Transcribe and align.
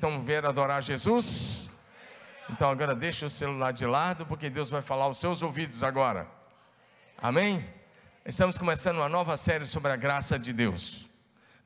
estão 0.00 0.24
vendo 0.24 0.48
adorar 0.48 0.82
Jesus? 0.82 1.70
Então 2.48 2.70
agora 2.70 2.94
deixa 2.94 3.26
o 3.26 3.30
celular 3.30 3.70
de 3.70 3.84
lado, 3.84 4.24
porque 4.24 4.48
Deus 4.48 4.70
vai 4.70 4.80
falar 4.80 5.04
aos 5.04 5.18
seus 5.18 5.42
ouvidos 5.42 5.84
agora. 5.84 6.26
Amém? 7.18 7.62
Estamos 8.24 8.56
começando 8.56 8.96
uma 8.96 9.10
nova 9.10 9.36
série 9.36 9.66
sobre 9.66 9.92
a 9.92 9.96
graça 9.96 10.38
de 10.38 10.54
Deus. 10.54 11.06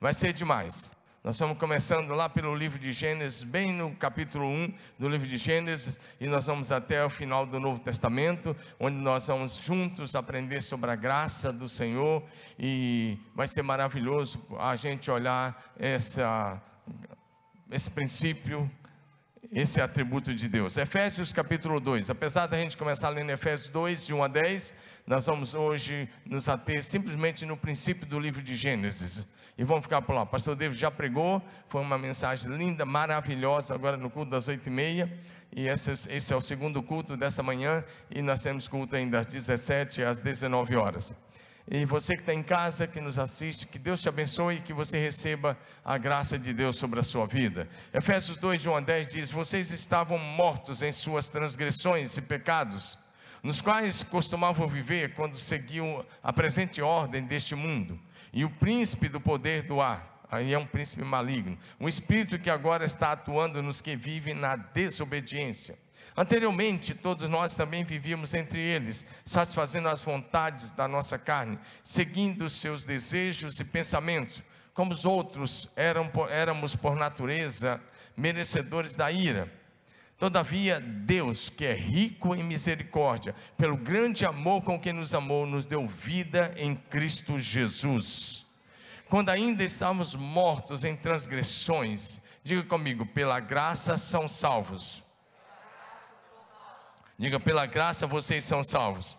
Vai 0.01 0.13
ser 0.13 0.33
demais. 0.33 0.93
Nós 1.23 1.35
estamos 1.35 1.57
começando 1.57 2.09
lá 2.09 2.27
pelo 2.27 2.53
livro 2.53 2.77
de 2.77 2.91
Gênesis, 2.91 3.41
bem 3.41 3.71
no 3.71 3.95
capítulo 3.95 4.45
1 4.45 4.73
do 4.99 5.07
livro 5.07 5.25
de 5.25 5.37
Gênesis, 5.37 5.97
e 6.19 6.27
nós 6.27 6.45
vamos 6.45 6.73
até 6.73 7.03
o 7.05 7.09
final 7.09 7.45
do 7.45 7.57
Novo 7.57 7.79
Testamento, 7.79 8.55
onde 8.77 8.97
nós 8.97 9.27
vamos 9.27 9.55
juntos 9.55 10.13
aprender 10.13 10.61
sobre 10.61 10.91
a 10.91 10.95
graça 10.95 11.53
do 11.53 11.69
Senhor, 11.69 12.21
e 12.59 13.17
vai 13.33 13.47
ser 13.47 13.63
maravilhoso 13.63 14.45
a 14.59 14.75
gente 14.75 15.09
olhar 15.09 15.73
essa, 15.79 16.61
esse 17.71 17.89
princípio 17.89 18.69
esse 19.51 19.81
atributo 19.81 20.33
de 20.33 20.47
Deus. 20.47 20.77
Efésios 20.77 21.31
capítulo 21.31 21.79
2. 21.79 22.09
Apesar 22.09 22.47
da 22.47 22.57
gente 22.57 22.75
começar 22.75 23.09
lendo 23.09 23.29
Efésios 23.29 23.69
2, 23.69 24.05
de 24.05 24.13
1 24.13 24.23
a 24.23 24.27
10, 24.27 24.73
nós 25.05 25.25
vamos 25.25 25.53
hoje 25.53 26.09
nos 26.25 26.49
ater 26.49 26.83
simplesmente 26.83 27.45
no 27.45 27.55
princípio 27.55 28.05
do 28.05 28.19
livro 28.19 28.41
de 28.41 28.55
Gênesis. 28.55 29.27
E 29.57 29.63
vamos 29.63 29.83
ficar 29.83 30.01
por 30.01 30.13
lá. 30.13 30.23
O 30.23 30.27
pastor 30.27 30.55
David 30.55 30.79
já 30.79 30.91
pregou, 30.91 31.41
foi 31.67 31.81
uma 31.81 31.97
mensagem 31.97 32.51
linda, 32.55 32.85
maravilhosa, 32.85 33.73
agora 33.73 33.95
no 33.95 34.09
culto 34.09 34.31
das 34.31 34.47
8 34.47 34.67
e 34.67 34.69
meia. 34.69 35.19
E 35.55 35.67
esse, 35.67 35.91
esse 35.91 36.33
é 36.33 36.35
o 36.35 36.41
segundo 36.41 36.83
culto 36.83 37.15
dessa 37.15 37.41
manhã, 37.41 37.83
e 38.11 38.21
nós 38.21 38.41
temos 38.41 38.67
culto 38.67 38.95
ainda 38.95 39.19
às 39.19 39.25
17 39.25 40.03
às 40.03 40.19
19 40.19 40.75
horas. 40.75 41.15
E 41.67 41.83
você 41.83 42.15
que 42.15 42.21
está 42.21 42.33
em 42.33 42.43
casa, 42.43 42.85
que 42.85 43.01
nos 43.01 43.17
assiste, 43.17 43.65
que 43.65 43.79
Deus 43.79 43.99
te 43.99 44.07
abençoe 44.07 44.57
e 44.57 44.61
que 44.61 44.71
você 44.71 44.99
receba 44.99 45.57
a 45.83 45.97
graça 45.97 46.37
de 46.37 46.53
Deus 46.53 46.75
sobre 46.77 46.99
a 46.99 47.03
sua 47.03 47.25
vida. 47.25 47.67
Efésios 47.91 48.37
2, 48.37 48.61
João 48.61 48.83
10 48.83 49.07
diz: 49.07 49.31
Vocês 49.31 49.71
estavam 49.71 50.19
mortos 50.19 50.83
em 50.83 50.91
suas 50.91 51.27
transgressões 51.27 52.17
e 52.17 52.21
pecados, 52.21 52.99
nos 53.41 53.61
quais 53.61 54.03
costumavam 54.03 54.67
viver 54.67 55.15
quando 55.15 55.35
seguiam 55.35 56.05
a 56.21 56.31
presente 56.31 56.83
ordem 56.83 57.23
deste 57.23 57.55
mundo, 57.55 57.99
e 58.31 58.45
o 58.45 58.49
príncipe 58.49 59.09
do 59.09 59.19
poder 59.19 59.63
do 59.63 59.81
ar. 59.81 60.23
Aí 60.29 60.53
é 60.53 60.59
um 60.59 60.67
príncipe 60.67 61.03
maligno, 61.03 61.57
um 61.79 61.87
espírito 61.87 62.37
que 62.37 62.49
agora 62.49 62.85
está 62.85 63.11
atuando 63.11 63.63
nos 63.63 63.81
que 63.81 63.95
vivem 63.95 64.35
na 64.35 64.55
desobediência. 64.55 65.77
Anteriormente, 66.17 66.95
todos 66.95 67.27
nós 67.27 67.55
também 67.55 67.83
vivíamos 67.83 68.33
entre 68.33 68.61
eles, 68.61 69.05
satisfazendo 69.25 69.89
as 69.89 70.01
vontades 70.01 70.71
da 70.71 70.87
nossa 70.87 71.17
carne, 71.17 71.59
seguindo 71.83 72.49
seus 72.49 72.85
desejos 72.85 73.59
e 73.59 73.65
pensamentos, 73.65 74.41
como 74.73 74.93
os 74.93 75.05
outros 75.05 75.69
eram, 75.75 76.09
éramos 76.29 76.73
por 76.75 76.95
natureza 76.95 77.81
merecedores 78.15 78.95
da 78.95 79.11
ira. 79.11 79.51
Todavia, 80.17 80.79
Deus, 80.79 81.49
que 81.49 81.65
é 81.65 81.73
rico 81.73 82.33
em 82.33 82.43
misericórdia, 82.43 83.35
pelo 83.57 83.75
grande 83.75 84.25
amor 84.25 84.61
com 84.63 84.79
que 84.79 84.93
nos 84.93 85.13
amou, 85.13 85.45
nos 85.45 85.65
deu 85.65 85.85
vida 85.85 86.53
em 86.55 86.75
Cristo 86.75 87.37
Jesus. 87.37 88.45
Quando 89.09 89.29
ainda 89.29 89.65
estávamos 89.65 90.15
mortos 90.15 90.85
em 90.85 90.95
transgressões, 90.95 92.21
diga 92.41 92.63
comigo, 92.63 93.05
pela 93.05 93.41
graça 93.41 93.97
são 93.97 94.29
salvos 94.29 95.04
Diga, 97.17 97.39
pela 97.39 97.65
graça 97.65 98.05
vocês 98.05 98.43
são 98.43 98.63
salvos. 98.63 99.17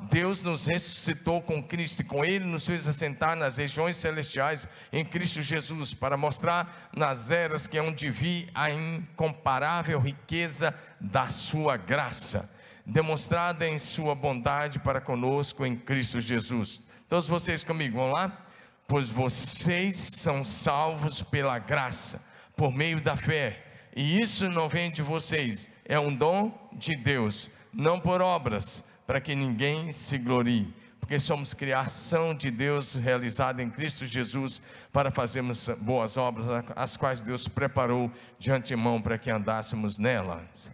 Deus 0.00 0.44
nos 0.44 0.66
ressuscitou 0.66 1.42
com 1.42 1.60
Cristo 1.60 2.02
e 2.02 2.04
com 2.04 2.24
Ele 2.24 2.44
nos 2.44 2.64
fez 2.64 2.86
assentar 2.86 3.34
nas 3.34 3.56
regiões 3.56 3.96
celestiais 3.96 4.68
em 4.92 5.04
Cristo 5.04 5.42
Jesus, 5.42 5.92
para 5.92 6.16
mostrar 6.16 6.88
nas 6.94 7.32
eras 7.32 7.66
que 7.66 7.76
hão 7.76 7.92
de 7.92 8.08
vir 8.08 8.48
a 8.54 8.70
incomparável 8.70 9.98
riqueza 9.98 10.72
da 11.00 11.30
Sua 11.30 11.76
graça, 11.76 12.48
demonstrada 12.86 13.66
em 13.66 13.76
Sua 13.76 14.14
bondade 14.14 14.78
para 14.78 15.00
conosco 15.00 15.66
em 15.66 15.76
Cristo 15.76 16.20
Jesus. 16.20 16.80
Todos 17.08 17.26
vocês 17.26 17.64
comigo, 17.64 17.98
vamos 17.98 18.12
lá? 18.12 18.46
Pois 18.86 19.08
vocês 19.10 19.96
são 19.96 20.44
salvos 20.44 21.22
pela 21.22 21.58
graça, 21.58 22.24
por 22.56 22.72
meio 22.72 23.00
da 23.00 23.16
fé, 23.16 23.64
e 23.96 24.20
isso 24.20 24.48
não 24.48 24.68
vem 24.68 24.92
de 24.92 25.02
vocês 25.02 25.68
é 25.88 25.98
um 25.98 26.14
dom 26.14 26.52
de 26.74 26.94
Deus, 26.94 27.50
não 27.72 27.98
por 27.98 28.20
obras, 28.20 28.84
para 29.06 29.20
que 29.20 29.34
ninguém 29.34 29.90
se 29.90 30.18
glorie, 30.18 30.72
porque 31.00 31.18
somos 31.18 31.54
criação 31.54 32.34
de 32.34 32.50
Deus 32.50 32.94
realizada 32.94 33.62
em 33.62 33.70
Cristo 33.70 34.04
Jesus 34.04 34.60
para 34.92 35.10
fazermos 35.10 35.68
boas 35.80 36.18
obras, 36.18 36.46
as 36.76 36.96
quais 36.96 37.22
Deus 37.22 37.48
preparou 37.48 38.12
de 38.38 38.52
antemão 38.52 39.00
para 39.00 39.16
que 39.16 39.30
andássemos 39.30 39.98
nelas. 39.98 40.70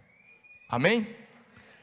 Amém? 0.67 1.07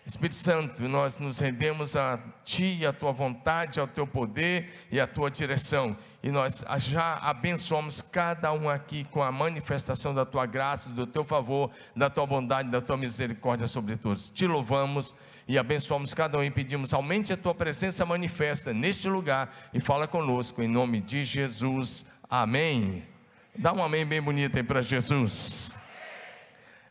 Espírito 0.04 0.34
Santo, 0.34 0.82
nós 0.88 1.20
nos 1.20 1.38
rendemos 1.38 1.94
a 1.94 2.18
Ti, 2.44 2.84
a 2.84 2.92
Tua 2.92 3.12
vontade, 3.12 3.78
ao 3.78 3.86
Teu 3.86 4.04
poder 4.04 4.68
e 4.90 5.00
à 5.00 5.06
Tua 5.06 5.30
direção. 5.30 5.96
E 6.20 6.30
nós 6.30 6.64
já 6.78 7.14
abençoamos 7.18 8.02
cada 8.02 8.52
um 8.52 8.68
aqui 8.68 9.04
com 9.04 9.22
a 9.22 9.30
manifestação 9.30 10.12
da 10.12 10.26
Tua 10.26 10.44
graça, 10.44 10.90
do 10.90 11.06
Teu 11.06 11.22
favor, 11.22 11.70
da 11.94 12.10
Tua 12.10 12.26
bondade, 12.26 12.68
da 12.68 12.80
Tua 12.80 12.96
misericórdia 12.96 13.68
sobre 13.68 13.96
todos. 13.96 14.28
Te 14.28 14.44
louvamos 14.44 15.14
e 15.46 15.56
abençoamos 15.56 16.12
cada 16.14 16.36
um 16.36 16.42
e 16.42 16.50
pedimos, 16.50 16.92
aumente 16.92 17.32
a 17.32 17.36
Tua 17.36 17.54
presença 17.54 18.04
manifesta 18.04 18.72
neste 18.72 19.08
lugar 19.08 19.54
e 19.72 19.80
fala 19.80 20.08
conosco, 20.08 20.60
em 20.62 20.68
nome 20.68 21.00
de 21.00 21.22
Jesus. 21.24 22.04
Amém. 22.28 23.04
Dá 23.56 23.72
um 23.72 23.82
amém 23.82 24.04
bem 24.04 24.20
bonito 24.20 24.56
aí 24.56 24.64
para 24.64 24.82
Jesus. 24.82 25.76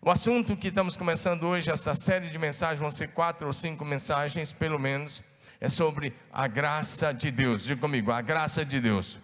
O 0.04 0.10
assunto 0.10 0.58
que 0.58 0.70
estamos 0.70 0.98
começando 0.98 1.44
hoje, 1.44 1.70
essa 1.70 1.94
série 1.94 2.28
de 2.28 2.40
mensagens, 2.40 2.80
vão 2.80 2.90
ser 2.90 3.10
quatro 3.10 3.46
ou 3.46 3.54
cinco 3.54 3.86
mensagens, 3.86 4.52
pelo 4.52 4.80
menos, 4.80 5.24
é 5.60 5.70
sobre 5.70 6.12
a 6.34 6.48
graça 6.48 7.14
de 7.14 7.30
Deus. 7.30 7.64
Diga 7.64 7.80
comigo, 7.80 8.12
a 8.12 8.20
graça 8.20 8.66
de 8.66 8.80
Deus. 8.80 9.20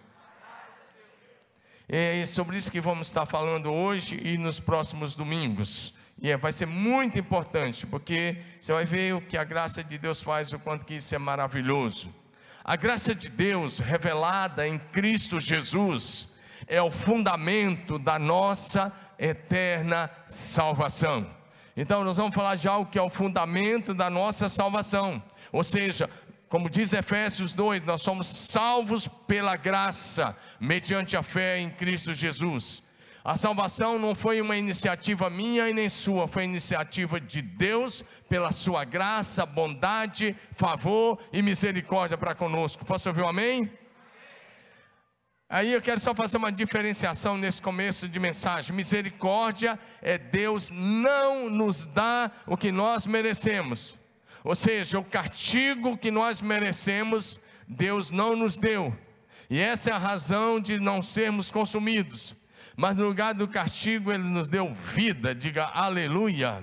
É 1.88 2.24
sobre 2.26 2.58
isso 2.58 2.70
que 2.70 2.80
vamos 2.80 3.08
estar 3.08 3.26
falando 3.26 3.72
hoje 3.72 4.20
e 4.22 4.38
nos 4.38 4.60
próximos 4.60 5.16
domingos. 5.16 5.94
E 6.22 6.30
é, 6.30 6.36
vai 6.36 6.52
ser 6.52 6.66
muito 6.66 7.18
importante, 7.18 7.84
porque 7.84 8.40
você 8.60 8.72
vai 8.72 8.84
ver 8.84 9.16
o 9.16 9.20
que 9.20 9.36
a 9.36 9.42
graça 9.42 9.82
de 9.82 9.98
Deus 9.98 10.22
faz, 10.22 10.52
o 10.52 10.60
quanto 10.60 10.86
que 10.86 10.94
isso 10.94 11.12
é 11.12 11.18
maravilhoso. 11.18 12.14
A 12.62 12.76
graça 12.76 13.12
de 13.16 13.28
Deus 13.28 13.80
revelada 13.80 14.68
em 14.68 14.78
Cristo 14.78 15.40
Jesus 15.40 16.38
é 16.68 16.80
o 16.80 16.90
fundamento 16.90 17.98
da 17.98 18.16
nossa 18.16 18.92
eterna 19.18 20.10
salvação. 20.28 21.28
Então, 21.76 22.04
nós 22.04 22.16
vamos 22.16 22.34
falar 22.34 22.56
de 22.56 22.68
algo 22.68 22.90
que 22.90 22.98
é 22.98 23.02
o 23.02 23.10
fundamento 23.10 23.94
da 23.94 24.10
nossa 24.10 24.48
salvação. 24.48 25.22
Ou 25.52 25.62
seja, 25.62 26.08
como 26.48 26.70
diz 26.70 26.92
Efésios 26.92 27.52
2, 27.52 27.84
nós 27.84 28.02
somos 28.02 28.26
salvos 28.26 29.06
pela 29.26 29.56
graça, 29.56 30.36
mediante 30.58 31.16
a 31.16 31.22
fé 31.22 31.58
em 31.58 31.70
Cristo 31.70 32.14
Jesus. 32.14 32.82
A 33.24 33.36
salvação 33.36 33.98
não 33.98 34.14
foi 34.14 34.40
uma 34.40 34.56
iniciativa 34.56 35.28
minha 35.28 35.68
e 35.68 35.74
nem 35.74 35.88
sua, 35.88 36.26
foi 36.26 36.44
iniciativa 36.44 37.20
de 37.20 37.42
Deus, 37.42 38.02
pela 38.28 38.50
sua 38.50 38.84
graça, 38.84 39.44
bondade, 39.44 40.34
favor 40.54 41.18
e 41.30 41.42
misericórdia 41.42 42.16
para 42.16 42.34
conosco. 42.34 42.86
Posso 42.86 43.08
ouvir 43.08 43.22
um 43.22 43.28
amém? 43.28 43.70
Aí 45.50 45.72
eu 45.72 45.80
quero 45.80 45.98
só 45.98 46.14
fazer 46.14 46.36
uma 46.36 46.52
diferenciação 46.52 47.38
nesse 47.38 47.62
começo 47.62 48.06
de 48.06 48.20
mensagem. 48.20 48.76
Misericórdia 48.76 49.78
é 50.02 50.18
Deus 50.18 50.70
não 50.70 51.48
nos 51.48 51.86
dá 51.86 52.30
o 52.46 52.54
que 52.54 52.70
nós 52.70 53.06
merecemos. 53.06 53.98
Ou 54.44 54.54
seja, 54.54 54.98
o 54.98 55.04
castigo 55.04 55.96
que 55.96 56.10
nós 56.10 56.42
merecemos, 56.42 57.40
Deus 57.66 58.10
não 58.10 58.36
nos 58.36 58.58
deu. 58.58 58.94
E 59.48 59.58
essa 59.58 59.88
é 59.88 59.92
a 59.94 59.98
razão 59.98 60.60
de 60.60 60.78
não 60.78 61.00
sermos 61.00 61.50
consumidos. 61.50 62.36
Mas 62.76 62.98
no 62.98 63.06
lugar 63.06 63.32
do 63.32 63.48
castigo, 63.48 64.12
Ele 64.12 64.24
nos 64.24 64.50
deu 64.50 64.72
vida. 64.74 65.34
Diga 65.34 65.64
aleluia. 65.64 66.62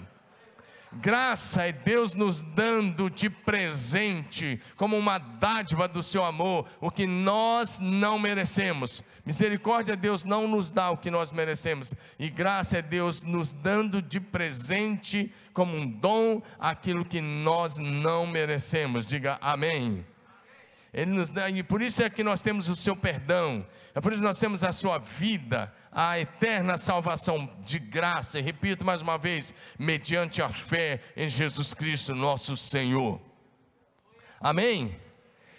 Graça 1.01 1.63
é 1.68 1.71
Deus 1.71 2.13
nos 2.13 2.42
dando 2.42 3.09
de 3.09 3.30
presente, 3.30 4.62
como 4.77 4.97
uma 4.97 5.18
dádiva 5.18 5.88
do 5.88 6.01
seu 6.01 6.24
amor, 6.24 6.68
o 6.80 6.89
que 6.89 7.06
nós 7.06 7.80
não 7.81 8.18
merecemos. 8.18 9.03
Misericórdia 9.25 9.94
é 9.94 9.97
Deus 9.97 10.24
não 10.24 10.47
nos 10.47 10.71
dá 10.71 10.89
o 10.89 10.97
que 10.97 11.12
nós 11.12 11.31
merecemos, 11.31 11.94
e 12.18 12.30
graça 12.30 12.77
é 12.77 12.81
Deus 12.81 13.24
nos 13.24 13.53
dando 13.53 14.01
de 14.01 14.19
presente, 14.19 15.33
como 15.53 15.75
um 15.75 15.86
dom, 15.86 16.42
aquilo 16.57 17.03
que 17.03 17.19
nós 17.19 17.77
não 17.77 18.25
merecemos. 18.25 19.06
Diga 19.06 19.38
amém. 19.41 20.06
Ele 20.95 21.12
nos 21.12 21.30
dá, 21.30 21.50
e 21.50 21.62
por 21.62 21.81
isso 21.81 22.01
é 22.01 22.09
que 22.09 22.24
nós 22.24 22.42
temos 22.42 22.69
o 22.69 22.75
seu 22.75 22.95
perdão, 22.95 23.68
é 23.94 24.00
por 24.00 24.13
isso 24.13 24.21
que 24.21 24.27
nós 24.27 24.39
temos 24.39 24.63
a 24.63 24.71
sua 24.71 24.97
vida, 24.97 25.69
a 25.92 26.18
eterna 26.18 26.77
salvação 26.77 27.50
de 27.65 27.80
graça, 27.80 28.39
e 28.39 28.42
repito 28.42 28.86
mais 28.86 29.01
uma 29.01 29.18
vez, 29.18 29.53
mediante 29.77 30.42
a 30.42 30.47
fé 30.47 31.01
em 31.18 31.27
Jesus 31.27 31.74
Cristo, 31.74 32.15
nosso 32.15 32.56
Senhor. 32.56 33.19
Amém? 34.39 34.97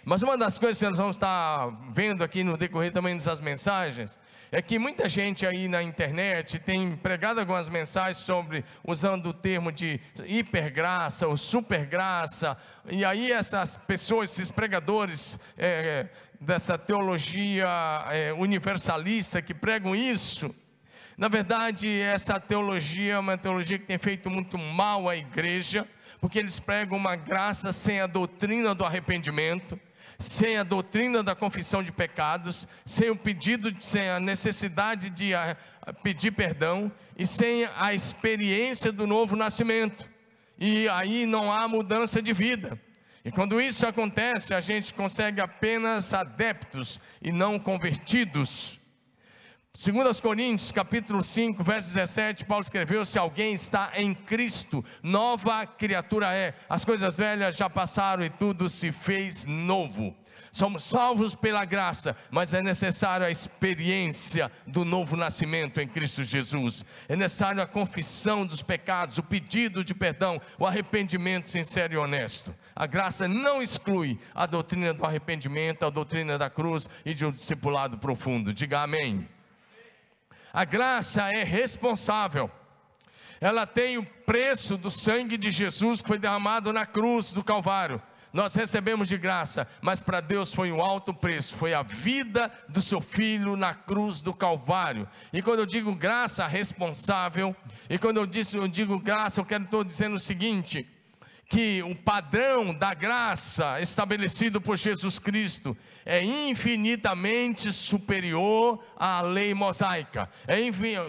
Mas 0.03 0.23
uma 0.23 0.35
das 0.35 0.57
coisas 0.57 0.79
que 0.79 0.87
nós 0.87 0.97
vamos 0.97 1.17
estar 1.17 1.67
vendo 1.91 2.23
aqui 2.23 2.43
no 2.43 2.57
decorrer 2.57 2.91
também 2.91 3.13
dessas 3.13 3.39
mensagens 3.39 4.19
é 4.51 4.61
que 4.61 4.79
muita 4.79 5.09
gente 5.09 5.45
aí 5.45 5.67
na 5.67 5.83
internet 5.83 6.59
tem 6.59 6.95
pregado 6.95 7.39
algumas 7.39 7.67
mensagens 7.69 8.17
sobre, 8.17 8.63
usando 8.83 9.27
o 9.27 9.33
termo 9.33 9.71
de 9.71 9.99
hipergraça 10.25 11.27
ou 11.27 11.35
supergraça, 11.35 12.57
e 12.89 13.03
aí 13.03 13.31
essas 13.31 13.77
pessoas, 13.77 14.31
esses 14.31 14.51
pregadores 14.51 15.37
é, 15.57 16.07
dessa 16.39 16.77
teologia 16.77 17.67
é, 18.09 18.33
universalista 18.33 19.41
que 19.41 19.53
pregam 19.53 19.95
isso, 19.95 20.53
na 21.17 21.27
verdade, 21.27 21.89
essa 21.99 22.39
teologia 22.39 23.13
é 23.13 23.19
uma 23.19 23.39
teologia 23.39 23.79
que 23.79 23.87
tem 23.87 23.97
feito 23.97 24.29
muito 24.29 24.55
mal 24.55 25.09
à 25.09 25.17
igreja, 25.17 25.87
porque 26.21 26.37
eles 26.37 26.59
pregam 26.59 26.95
uma 26.95 27.15
graça 27.15 27.73
sem 27.73 27.99
a 27.99 28.05
doutrina 28.05 28.75
do 28.75 28.85
arrependimento 28.85 29.79
sem 30.19 30.57
a 30.57 30.63
doutrina 30.63 31.21
da 31.21 31.35
confissão 31.35 31.83
de 31.83 31.91
pecados, 31.91 32.67
sem 32.85 33.09
o 33.09 33.15
pedido, 33.15 33.73
sem 33.79 34.09
a 34.09 34.19
necessidade 34.19 35.09
de 35.09 35.33
ah, 35.33 35.55
pedir 36.03 36.31
perdão 36.31 36.91
e 37.15 37.27
sem 37.27 37.65
a 37.75 37.93
experiência 37.93 38.91
do 38.91 39.05
novo 39.05 39.35
nascimento. 39.35 40.09
E 40.57 40.89
aí 40.89 41.25
não 41.25 41.53
há 41.53 41.67
mudança 41.67 42.21
de 42.21 42.33
vida. 42.33 42.79
E 43.23 43.31
quando 43.31 43.61
isso 43.61 43.85
acontece, 43.85 44.53
a 44.53 44.61
gente 44.61 44.93
consegue 44.93 45.41
apenas 45.41 46.13
adeptos 46.13 46.99
e 47.21 47.31
não 47.31 47.59
convertidos. 47.59 48.79
2 49.79 50.19
Coríntios, 50.19 50.71
capítulo 50.71 51.21
5, 51.21 51.63
verso 51.63 51.93
17, 51.93 52.45
Paulo 52.45 52.63
escreveu: 52.63 53.05
Se 53.05 53.19
alguém 53.19 53.53
está 53.53 53.91
em 53.93 54.11
Cristo, 54.11 54.83
nova 55.03 55.67
criatura 55.67 56.33
é. 56.33 56.55
As 56.67 56.83
coisas 56.83 57.15
velhas 57.15 57.55
já 57.55 57.69
passaram 57.69 58.23
e 58.23 58.29
tudo 58.31 58.67
se 58.69 58.91
fez 58.91 59.45
novo. 59.45 60.15
Somos 60.51 60.83
salvos 60.83 61.35
pela 61.35 61.63
graça, 61.63 62.15
mas 62.31 62.55
é 62.55 62.61
necessário 62.63 63.23
a 63.23 63.29
experiência 63.29 64.51
do 64.65 64.83
novo 64.83 65.15
nascimento 65.15 65.79
em 65.79 65.87
Cristo 65.87 66.23
Jesus. 66.23 66.83
É 67.07 67.15
necessário 67.15 67.61
a 67.61 67.67
confissão 67.67 68.47
dos 68.47 68.63
pecados, 68.63 69.19
o 69.19 69.23
pedido 69.23 69.83
de 69.83 69.93
perdão, 69.93 70.41
o 70.57 70.65
arrependimento 70.65 71.49
sincero 71.49 71.93
e 71.93 71.97
honesto. 71.97 72.51
A 72.75 72.87
graça 72.87 73.27
não 73.27 73.61
exclui 73.61 74.19
a 74.33 74.47
doutrina 74.47 74.91
do 74.91 75.05
arrependimento, 75.05 75.85
a 75.85 75.91
doutrina 75.91 76.35
da 76.35 76.49
cruz 76.49 76.89
e 77.05 77.13
de 77.13 77.23
um 77.23 77.31
discipulado 77.31 77.99
profundo. 77.99 78.51
Diga 78.51 78.81
amém. 78.81 79.36
A 80.57 80.65
graça 80.65 81.21
é 81.31 81.43
responsável. 81.43 82.49
Ela 83.39 83.67
tem 83.67 83.99
o 83.99 84.03
preço 84.03 84.75
do 84.75 84.89
sangue 84.89 85.37
de 85.37 85.51
Jesus 85.51 86.01
que 86.01 86.07
foi 86.07 86.17
derramado 86.17 86.73
na 86.73 86.83
cruz 86.83 87.31
do 87.31 87.43
Calvário. 87.43 88.01
Nós 88.33 88.55
recebemos 88.55 89.07
de 89.07 89.19
graça, 89.19 89.67
mas 89.83 90.01
para 90.01 90.19
Deus 90.19 90.51
foi 90.51 90.71
um 90.71 90.81
alto 90.81 91.13
preço, 91.13 91.55
foi 91.55 91.75
a 91.75 91.83
vida 91.83 92.51
do 92.67 92.81
seu 92.81 92.99
filho 92.99 93.55
na 93.55 93.75
cruz 93.75 94.19
do 94.23 94.33
Calvário. 94.33 95.07
E 95.31 95.43
quando 95.43 95.59
eu 95.59 95.65
digo 95.67 95.93
graça 95.93 96.47
responsável, 96.47 97.55
e 97.87 97.99
quando 97.99 98.17
eu, 98.17 98.25
disse, 98.25 98.57
eu 98.57 98.67
digo 98.67 98.97
graça, 98.97 99.39
eu 99.39 99.45
quero 99.45 99.63
estou 99.63 99.83
dizendo 99.83 100.15
o 100.15 100.19
seguinte: 100.19 100.89
que 101.49 101.81
o 101.83 101.95
padrão 101.95 102.73
da 102.73 102.93
graça 102.93 103.79
estabelecido 103.79 104.59
por 104.59 104.75
Jesus 104.75 105.17
Cristo 105.17 105.77
é 106.05 106.21
infinitamente 106.23 107.71
superior 107.71 108.79
à 108.97 109.21
lei 109.21 109.53
mosaica, 109.53 110.29
é 110.47 110.57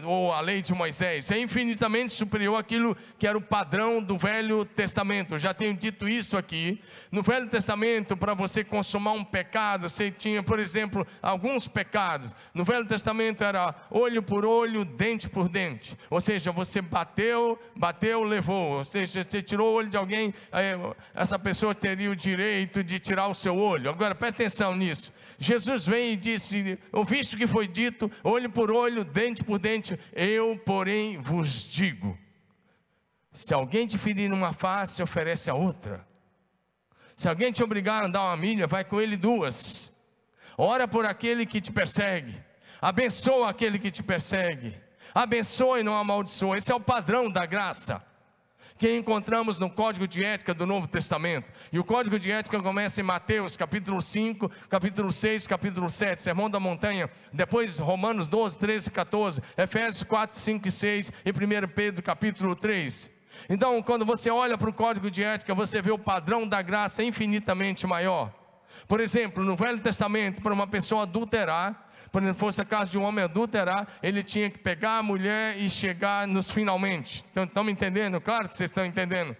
ou 0.04 0.32
à 0.32 0.40
lei 0.40 0.60
de 0.60 0.74
Moisés, 0.74 1.30
é 1.30 1.38
infinitamente 1.38 2.12
superior 2.12 2.56
àquilo 2.56 2.96
que 3.18 3.26
era 3.26 3.38
o 3.38 3.40
padrão 3.40 4.02
do 4.02 4.16
Velho 4.16 4.64
Testamento. 4.64 5.34
Eu 5.34 5.38
já 5.38 5.54
tenho 5.54 5.74
dito 5.74 6.08
isso 6.08 6.36
aqui. 6.36 6.80
No 7.10 7.22
Velho 7.22 7.48
Testamento, 7.48 8.16
para 8.16 8.34
você 8.34 8.62
consumar 8.62 9.12
um 9.12 9.24
pecado, 9.24 9.88
você 9.88 10.10
tinha, 10.10 10.42
por 10.42 10.58
exemplo, 10.58 11.06
alguns 11.22 11.66
pecados. 11.66 12.34
No 12.52 12.64
Velho 12.64 12.86
Testamento 12.86 13.42
era 13.42 13.74
olho 13.90 14.22
por 14.22 14.44
olho, 14.44 14.84
dente 14.84 15.28
por 15.28 15.48
dente. 15.48 15.96
Ou 16.10 16.20
seja, 16.20 16.52
você 16.52 16.82
bateu, 16.82 17.58
bateu, 17.74 18.22
levou. 18.22 18.78
Ou 18.78 18.84
seja, 18.84 19.22
você 19.22 19.42
tirou 19.42 19.72
o 19.72 19.74
olho 19.76 19.88
de 19.88 19.96
alguém, 19.96 20.27
essa 21.14 21.38
pessoa 21.38 21.74
teria 21.74 22.10
o 22.10 22.16
direito 22.16 22.82
de 22.82 22.98
tirar 22.98 23.28
o 23.28 23.34
seu 23.34 23.56
olho. 23.56 23.90
Agora, 23.90 24.14
presta 24.14 24.42
atenção 24.42 24.74
nisso. 24.74 25.12
Jesus 25.38 25.86
vem 25.86 26.12
e 26.12 26.16
disse: 26.16 26.78
Ouviste 26.92 27.36
o 27.36 27.38
que 27.38 27.46
foi 27.46 27.68
dito, 27.68 28.10
olho 28.24 28.50
por 28.50 28.70
olho, 28.70 29.04
dente 29.04 29.44
por 29.44 29.58
dente, 29.58 29.98
eu, 30.12 30.58
porém, 30.58 31.18
vos 31.18 31.64
digo: 31.64 32.18
se 33.32 33.54
alguém 33.54 33.86
te 33.86 33.96
ferir 33.96 34.28
numa 34.28 34.52
face, 34.52 35.02
oferece 35.02 35.48
a 35.48 35.54
outra. 35.54 36.06
Se 37.14 37.28
alguém 37.28 37.52
te 37.52 37.62
obrigar 37.62 38.02
a 38.02 38.06
andar 38.06 38.22
uma 38.22 38.36
milha, 38.36 38.66
vai 38.66 38.84
com 38.84 39.00
ele 39.00 39.16
duas. 39.16 39.92
Ora 40.56 40.88
por 40.88 41.06
aquele 41.06 41.46
que 41.46 41.60
te 41.60 41.70
persegue, 41.70 42.36
abençoa 42.80 43.50
aquele 43.50 43.78
que 43.78 43.92
te 43.92 44.02
persegue, 44.02 44.74
abençoe 45.14 45.80
e 45.80 45.84
não 45.84 45.96
amaldiçoa. 45.96 46.58
Esse 46.58 46.72
é 46.72 46.74
o 46.74 46.80
padrão 46.80 47.30
da 47.30 47.46
graça 47.46 48.07
que 48.78 48.96
encontramos 48.96 49.58
no 49.58 49.68
Código 49.68 50.06
de 50.06 50.24
Ética 50.24 50.54
do 50.54 50.64
Novo 50.64 50.86
Testamento. 50.86 51.50
E 51.72 51.78
o 51.78 51.84
Código 51.84 52.18
de 52.18 52.30
Ética 52.30 52.62
começa 52.62 53.00
em 53.00 53.04
Mateus, 53.04 53.56
capítulo 53.56 54.00
5, 54.00 54.48
capítulo 54.68 55.10
6, 55.10 55.46
capítulo 55.48 55.90
7, 55.90 56.20
Sermão 56.20 56.48
da 56.48 56.60
Montanha, 56.60 57.10
depois 57.32 57.78
Romanos 57.80 58.28
12, 58.28 58.58
13 58.58 58.88
e 58.88 58.92
14, 58.92 59.42
Efésios 59.56 60.04
4, 60.04 60.38
5 60.38 60.68
e 60.68 60.70
6 60.70 61.12
e 61.24 61.30
1 61.30 61.68
Pedro, 61.74 62.02
capítulo 62.02 62.54
3. 62.54 63.10
Então, 63.50 63.82
quando 63.82 64.04
você 64.04 64.30
olha 64.30 64.56
para 64.56 64.70
o 64.70 64.72
Código 64.72 65.10
de 65.10 65.24
Ética, 65.24 65.54
você 65.54 65.82
vê 65.82 65.90
o 65.90 65.98
padrão 65.98 66.46
da 66.46 66.62
graça 66.62 67.02
infinitamente 67.02 67.86
maior. 67.86 68.32
Por 68.86 69.00
exemplo, 69.00 69.44
no 69.44 69.56
Velho 69.56 69.80
Testamento, 69.80 70.40
para 70.40 70.52
uma 70.54 70.66
pessoa 70.66 71.02
adulterar, 71.02 71.87
por 72.10 72.22
exemplo, 72.22 72.40
fosse 72.40 72.60
a 72.60 72.64
casa 72.64 72.90
de 72.90 72.98
um 72.98 73.02
homem 73.02 73.24
adulterar, 73.24 73.86
ele 74.02 74.22
tinha 74.22 74.50
que 74.50 74.58
pegar 74.58 74.98
a 74.98 75.02
mulher 75.02 75.56
e 75.58 75.68
chegar 75.68 76.26
nos 76.26 76.50
finalmente. 76.50 77.24
Estão 77.34 77.64
me 77.64 77.72
entendendo? 77.72 78.20
Claro 78.20 78.48
que 78.48 78.56
vocês 78.56 78.70
estão 78.70 78.84
entendendo. 78.84 79.36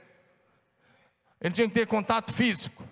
Ele 1.41 1.55
tinha 1.55 1.69
que 1.69 1.75
ter 1.75 1.87
contato 1.87 2.33
físico. 2.33 2.85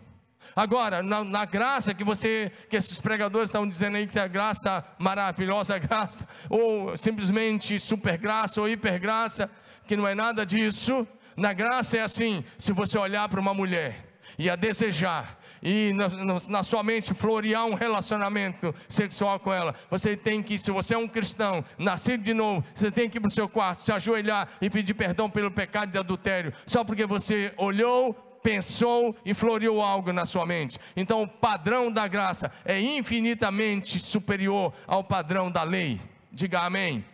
Agora, 0.55 1.03
na, 1.03 1.25
na, 1.25 1.45
graça 1.45 1.93
que 1.93 2.05
você, 2.05 2.53
que 2.71 2.77
esses 2.77 3.01
pregadores 3.01 3.49
estão 3.49 3.69
dizendo 3.69 3.97
aí 3.97 4.07
que 4.07 4.19
é 4.19 4.23
a 4.23 4.29
graça 4.29 4.85
maravilhosa 4.99 5.77
graça, 5.79 6.27
ou 6.49 6.97
simplesmente 6.97 7.79
super 7.79 8.17
graça 8.17 8.61
ou 8.61 8.69
hiper 8.69 9.01
graça, 9.01 9.51
que 9.87 9.97
não 9.97 10.07
é 10.07 10.15
nada 10.15 10.47
disso. 10.47 11.07
Na 11.37 11.53
graça 11.53 11.99
é 11.99 12.01
assim: 12.01 12.45
se 12.57 12.73
você 12.73 12.99
olhar 12.99 13.29
para 13.29 13.41
uma 13.41 13.53
mulher 13.53 14.07
e 14.39 14.49
a 14.49 14.57
desejar, 14.57 15.39
e 15.63 15.93
na, 15.93 16.07
na, 16.49 16.63
sua 16.63 16.83
mente 16.83 17.15
florear 17.15 17.65
um 17.67 17.75
relacionamento 17.75 18.75
sexual 18.89 19.39
com 19.41 19.53
ela. 19.53 19.75
Você 19.91 20.17
tem 20.17 20.43
que, 20.43 20.59
se 20.59 20.71
você 20.71 20.95
é 20.95 20.99
um 20.99 21.09
cristão, 21.09 21.65
nascido 21.79 22.23
de 22.23 22.35
novo, 22.35 22.65
você 22.75 22.91
tem 22.91 23.09
que 23.09 23.19
ir 23.19 23.21
para 23.21 23.29
o 23.29 23.33
seu 23.33 23.49
quarto, 23.49 23.81
se 23.81 23.93
ajoelhar 23.93 24.49
e 24.61 24.69
pedir 24.71 24.95
perdão 24.95 25.29
pelo 25.31 25.51
pecado 25.51 25.91
de 25.91 25.99
adultério, 25.99 26.53
só 26.67 26.85
porque 26.85 27.07
você 27.07 27.53
olhou, 27.57 28.15
pensou 28.43 29.17
e 29.25 29.35
floreou 29.35 29.83
algo 29.83 30.13
na 30.13 30.25
sua 30.25 30.47
mente. 30.47 30.79
Então, 30.97 31.23
o 31.23 31.29
padrão 31.29 31.91
da 31.91 32.07
graça 32.07 32.51
é 32.65 32.81
infinitamente 32.81 33.99
superior 33.99 34.73
ao 34.87 35.03
padrão 35.03 35.51
da 35.51 35.63
lei. 35.63 36.01
Diga 36.31 36.61
amém. 36.61 37.05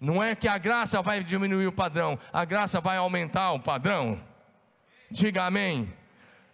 Não 0.00 0.22
é 0.22 0.34
que 0.34 0.48
a 0.48 0.56
graça 0.56 1.02
vai 1.02 1.22
diminuir 1.22 1.66
o 1.66 1.72
padrão, 1.72 2.18
a 2.32 2.42
graça 2.46 2.80
vai 2.80 2.96
aumentar 2.96 3.52
o 3.52 3.60
padrão. 3.60 4.18
Diga 5.10 5.44
amém. 5.44 5.92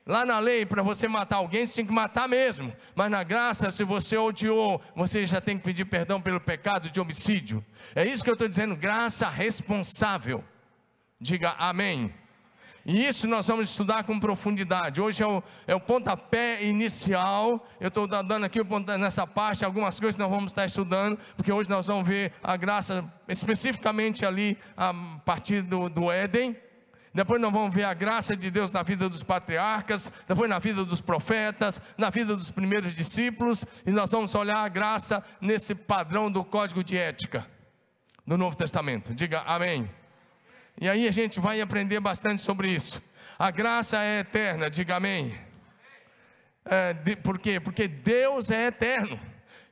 Lá 0.06 0.24
na 0.24 0.38
lei, 0.38 0.64
para 0.64 0.84
você 0.84 1.08
matar 1.08 1.38
alguém, 1.38 1.66
você 1.66 1.74
tem 1.74 1.86
que 1.86 1.92
matar 1.92 2.28
mesmo. 2.28 2.72
Mas 2.94 3.10
na 3.10 3.24
graça, 3.24 3.72
se 3.72 3.82
você 3.82 4.16
odiou, 4.16 4.80
você 4.94 5.26
já 5.26 5.40
tem 5.40 5.58
que 5.58 5.64
pedir 5.64 5.84
perdão 5.84 6.20
pelo 6.20 6.40
pecado 6.40 6.88
de 6.88 7.00
homicídio. 7.00 7.64
É 7.92 8.06
isso 8.06 8.22
que 8.22 8.30
eu 8.30 8.34
estou 8.34 8.46
dizendo, 8.46 8.76
graça 8.76 9.28
responsável. 9.28 10.44
Diga 11.20 11.56
amém. 11.58 12.14
E 12.84 13.04
isso 13.04 13.26
nós 13.26 13.48
vamos 13.48 13.68
estudar 13.68 14.04
com 14.04 14.20
profundidade. 14.20 15.00
Hoje 15.00 15.24
é 15.24 15.26
o, 15.26 15.42
é 15.66 15.74
o 15.74 15.80
pontapé 15.80 16.62
inicial. 16.62 17.66
Eu 17.80 17.88
estou 17.88 18.06
dando 18.06 18.44
aqui 18.44 18.60
nessa 18.96 19.26
parte 19.26 19.64
algumas 19.64 19.98
coisas 19.98 20.14
que 20.14 20.22
nós 20.22 20.30
vamos 20.30 20.52
estar 20.52 20.66
estudando, 20.66 21.18
porque 21.34 21.50
hoje 21.50 21.68
nós 21.68 21.88
vamos 21.88 22.06
ver 22.06 22.32
a 22.40 22.56
graça 22.56 23.04
especificamente 23.26 24.24
ali 24.24 24.56
a 24.76 24.94
partir 25.24 25.62
do, 25.62 25.88
do 25.88 26.12
Éden 26.12 26.56
depois 27.16 27.40
nós 27.40 27.50
vamos 27.50 27.74
ver 27.74 27.84
a 27.84 27.94
graça 27.94 28.36
de 28.36 28.50
Deus 28.50 28.70
na 28.70 28.82
vida 28.82 29.08
dos 29.08 29.22
patriarcas, 29.22 30.12
depois 30.28 30.50
na 30.50 30.58
vida 30.58 30.84
dos 30.84 31.00
profetas, 31.00 31.80
na 31.96 32.10
vida 32.10 32.36
dos 32.36 32.50
primeiros 32.50 32.94
discípulos, 32.94 33.64
e 33.86 33.90
nós 33.90 34.10
vamos 34.10 34.34
olhar 34.34 34.58
a 34.58 34.68
graça 34.68 35.24
nesse 35.40 35.74
padrão 35.74 36.30
do 36.30 36.44
código 36.44 36.84
de 36.84 36.94
ética 36.94 37.46
do 38.26 38.36
Novo 38.36 38.54
Testamento. 38.54 39.14
Diga 39.14 39.40
amém. 39.46 39.90
E 40.78 40.90
aí 40.90 41.08
a 41.08 41.10
gente 41.10 41.40
vai 41.40 41.58
aprender 41.62 42.00
bastante 42.00 42.42
sobre 42.42 42.68
isso. 42.68 43.02
A 43.38 43.50
graça 43.50 43.96
é 43.98 44.20
eterna, 44.20 44.68
diga 44.68 44.96
amém. 44.96 45.34
É, 46.66 46.92
de, 46.92 47.16
por 47.16 47.38
quê? 47.38 47.58
Porque 47.58 47.88
Deus 47.88 48.50
é 48.50 48.66
eterno. 48.66 49.18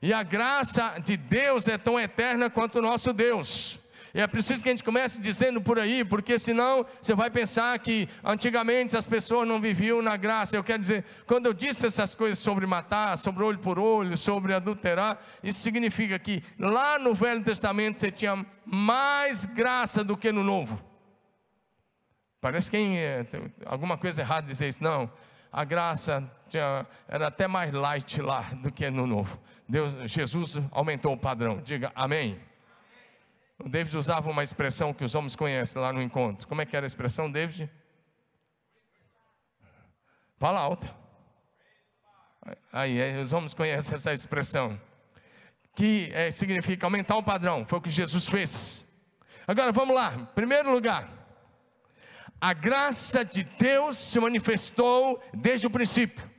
E 0.01 0.11
a 0.11 0.23
graça 0.23 0.97
de 0.97 1.15
Deus 1.15 1.67
é 1.67 1.77
tão 1.77 1.99
eterna 1.99 2.49
quanto 2.49 2.79
o 2.79 2.81
nosso 2.81 3.13
Deus. 3.13 3.79
É 4.17 4.25
preciso 4.25 4.63
que 4.63 4.69
a 4.69 4.71
gente 4.71 4.83
comece 4.83 5.19
dizendo 5.19 5.61
por 5.61 5.77
aí, 5.77 6.05
porque 6.05 6.39
senão 6.39 6.85
você 7.01 7.13
vai 7.13 7.29
pensar 7.29 7.77
que 7.79 8.07
antigamente 8.23 8.95
as 8.95 9.05
pessoas 9.05 9.45
não 9.45 9.59
viviam 9.59 10.01
na 10.01 10.15
graça. 10.15 10.55
Eu 10.55 10.63
quero 10.63 10.79
dizer, 10.79 11.03
quando 11.27 11.47
eu 11.47 11.53
disse 11.53 11.85
essas 11.85 12.15
coisas 12.15 12.39
sobre 12.39 12.65
matar, 12.65 13.17
sobre 13.17 13.43
olho 13.43 13.59
por 13.59 13.77
olho, 13.77 14.15
sobre 14.15 14.53
adulterar, 14.53 15.21
isso 15.43 15.59
significa 15.59 16.17
que 16.17 16.41
lá 16.57 16.97
no 16.97 17.13
Velho 17.13 17.43
Testamento 17.43 17.99
você 17.99 18.09
tinha 18.09 18.45
mais 18.65 19.43
graça 19.43 20.01
do 20.01 20.15
que 20.15 20.31
no 20.31 20.43
Novo. 20.43 20.81
Parece 22.39 22.71
que 22.71 22.77
é, 22.77 23.25
alguma 23.65 23.97
coisa 23.97 24.21
errada 24.21 24.47
dizer 24.47 24.69
isso. 24.69 24.81
Não, 24.81 25.11
a 25.51 25.65
graça 25.65 26.23
tinha, 26.47 26.87
era 27.05 27.27
até 27.27 27.49
mais 27.49 27.69
light 27.73 28.21
lá 28.21 28.43
do 28.61 28.71
que 28.71 28.89
no 28.89 29.05
Novo. 29.05 29.37
Deus, 29.67 29.93
Jesus 30.09 30.57
aumentou 30.71 31.11
o 31.11 31.17
padrão. 31.17 31.59
Diga 31.61 31.91
amém. 31.93 32.39
O 33.57 33.69
David 33.69 33.95
usava 33.97 34.29
uma 34.29 34.43
expressão 34.43 34.93
que 34.93 35.03
os 35.03 35.15
homens 35.15 35.35
conhecem 35.35 35.81
lá 35.81 35.93
no 35.93 36.01
encontro. 36.01 36.47
Como 36.47 36.61
é 36.61 36.65
que 36.65 36.75
era 36.75 36.85
a 36.85 36.87
expressão, 36.87 37.31
David? 37.31 37.69
Fala 40.37 40.59
alto. 40.59 40.93
Aí, 42.71 43.17
os 43.17 43.31
homens 43.33 43.53
conhecem 43.53 43.95
essa 43.95 44.13
expressão. 44.13 44.79
Que 45.73 46.09
é, 46.13 46.31
significa 46.31 46.85
aumentar 46.85 47.15
o 47.15 47.23
padrão. 47.23 47.65
Foi 47.65 47.79
o 47.79 47.81
que 47.81 47.89
Jesus 47.89 48.27
fez. 48.27 48.85
Agora 49.47 49.71
vamos 49.71 49.95
lá. 49.95 50.11
Primeiro 50.35 50.71
lugar. 50.71 51.09
A 52.39 52.53
graça 52.53 53.23
de 53.23 53.43
Deus 53.43 53.97
se 53.97 54.19
manifestou 54.19 55.21
desde 55.33 55.65
o 55.67 55.69
princípio. 55.69 56.29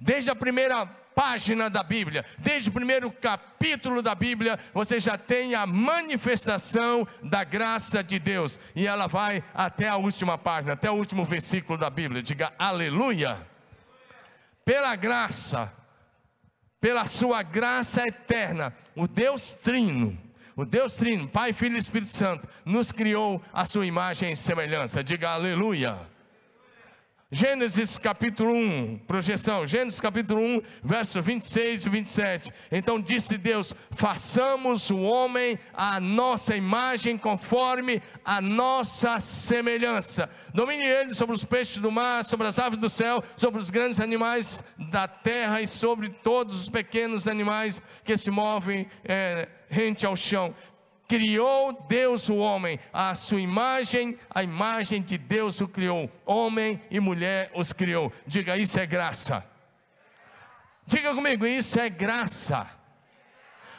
Desde 0.00 0.30
a 0.30 0.36
primeira 0.36 0.84
página 1.16 1.70
da 1.70 1.82
Bíblia, 1.82 2.26
desde 2.38 2.68
o 2.68 2.72
primeiro 2.72 3.10
capítulo 3.10 4.02
da 4.02 4.14
Bíblia, 4.14 4.58
você 4.74 5.00
já 5.00 5.16
tem 5.16 5.54
a 5.54 5.66
manifestação 5.66 7.08
da 7.22 7.42
graça 7.42 8.04
de 8.04 8.18
Deus, 8.18 8.60
e 8.74 8.86
ela 8.86 9.06
vai 9.06 9.42
até 9.54 9.88
a 9.88 9.96
última 9.96 10.36
página, 10.36 10.74
até 10.74 10.90
o 10.90 10.94
último 10.94 11.24
versículo 11.24 11.78
da 11.78 11.88
Bíblia. 11.88 12.22
Diga 12.22 12.52
aleluia. 12.58 13.46
Pela 14.62 14.94
graça, 14.94 15.72
pela 16.78 17.06
sua 17.06 17.42
graça 17.42 18.06
eterna, 18.06 18.74
o 18.94 19.08
Deus 19.08 19.52
Trino, 19.52 20.18
o 20.54 20.66
Deus 20.66 20.96
Trino, 20.96 21.26
Pai, 21.28 21.54
Filho 21.54 21.76
e 21.76 21.78
Espírito 21.78 22.10
Santo, 22.10 22.46
nos 22.62 22.92
criou 22.92 23.42
a 23.54 23.64
sua 23.64 23.86
imagem 23.86 24.32
e 24.32 24.36
semelhança. 24.36 25.02
Diga 25.02 25.30
aleluia. 25.30 26.14
Gênesis 27.36 27.98
capítulo 27.98 28.54
1, 28.54 29.00
projeção, 29.06 29.66
Gênesis 29.66 30.00
capítulo 30.00 30.40
1, 30.40 30.62
verso 30.82 31.20
26 31.20 31.84
e 31.84 31.90
27. 31.90 32.50
Então 32.72 32.98
disse 32.98 33.36
Deus: 33.36 33.74
façamos 33.90 34.88
o 34.88 35.02
homem 35.02 35.58
à 35.74 36.00
nossa 36.00 36.56
imagem, 36.56 37.18
conforme 37.18 38.00
a 38.24 38.40
nossa 38.40 39.20
semelhança. 39.20 40.30
Domine 40.54 40.86
ele 40.86 41.14
sobre 41.14 41.36
os 41.36 41.44
peixes 41.44 41.76
do 41.76 41.90
mar, 41.90 42.24
sobre 42.24 42.46
as 42.46 42.58
aves 42.58 42.78
do 42.78 42.88
céu, 42.88 43.22
sobre 43.36 43.60
os 43.60 43.68
grandes 43.68 44.00
animais 44.00 44.64
da 44.90 45.06
terra 45.06 45.60
e 45.60 45.66
sobre 45.66 46.08
todos 46.08 46.58
os 46.58 46.70
pequenos 46.70 47.28
animais 47.28 47.82
que 48.02 48.16
se 48.16 48.30
movem 48.30 48.86
é, 49.04 49.46
rente 49.68 50.06
ao 50.06 50.16
chão 50.16 50.54
criou 51.08 51.72
Deus 51.88 52.28
o 52.28 52.36
homem, 52.36 52.78
a 52.92 53.14
sua 53.14 53.40
imagem, 53.40 54.18
a 54.28 54.42
imagem 54.42 55.02
de 55.02 55.16
Deus 55.16 55.60
o 55.60 55.68
criou, 55.68 56.10
homem 56.24 56.80
e 56.90 57.00
mulher 57.00 57.50
os 57.54 57.72
criou. 57.72 58.12
Diga, 58.26 58.56
isso 58.56 58.78
é 58.78 58.86
graça. 58.86 59.44
Diga 60.86 61.14
comigo, 61.14 61.46
isso 61.46 61.80
é 61.80 61.88
graça. 61.88 62.75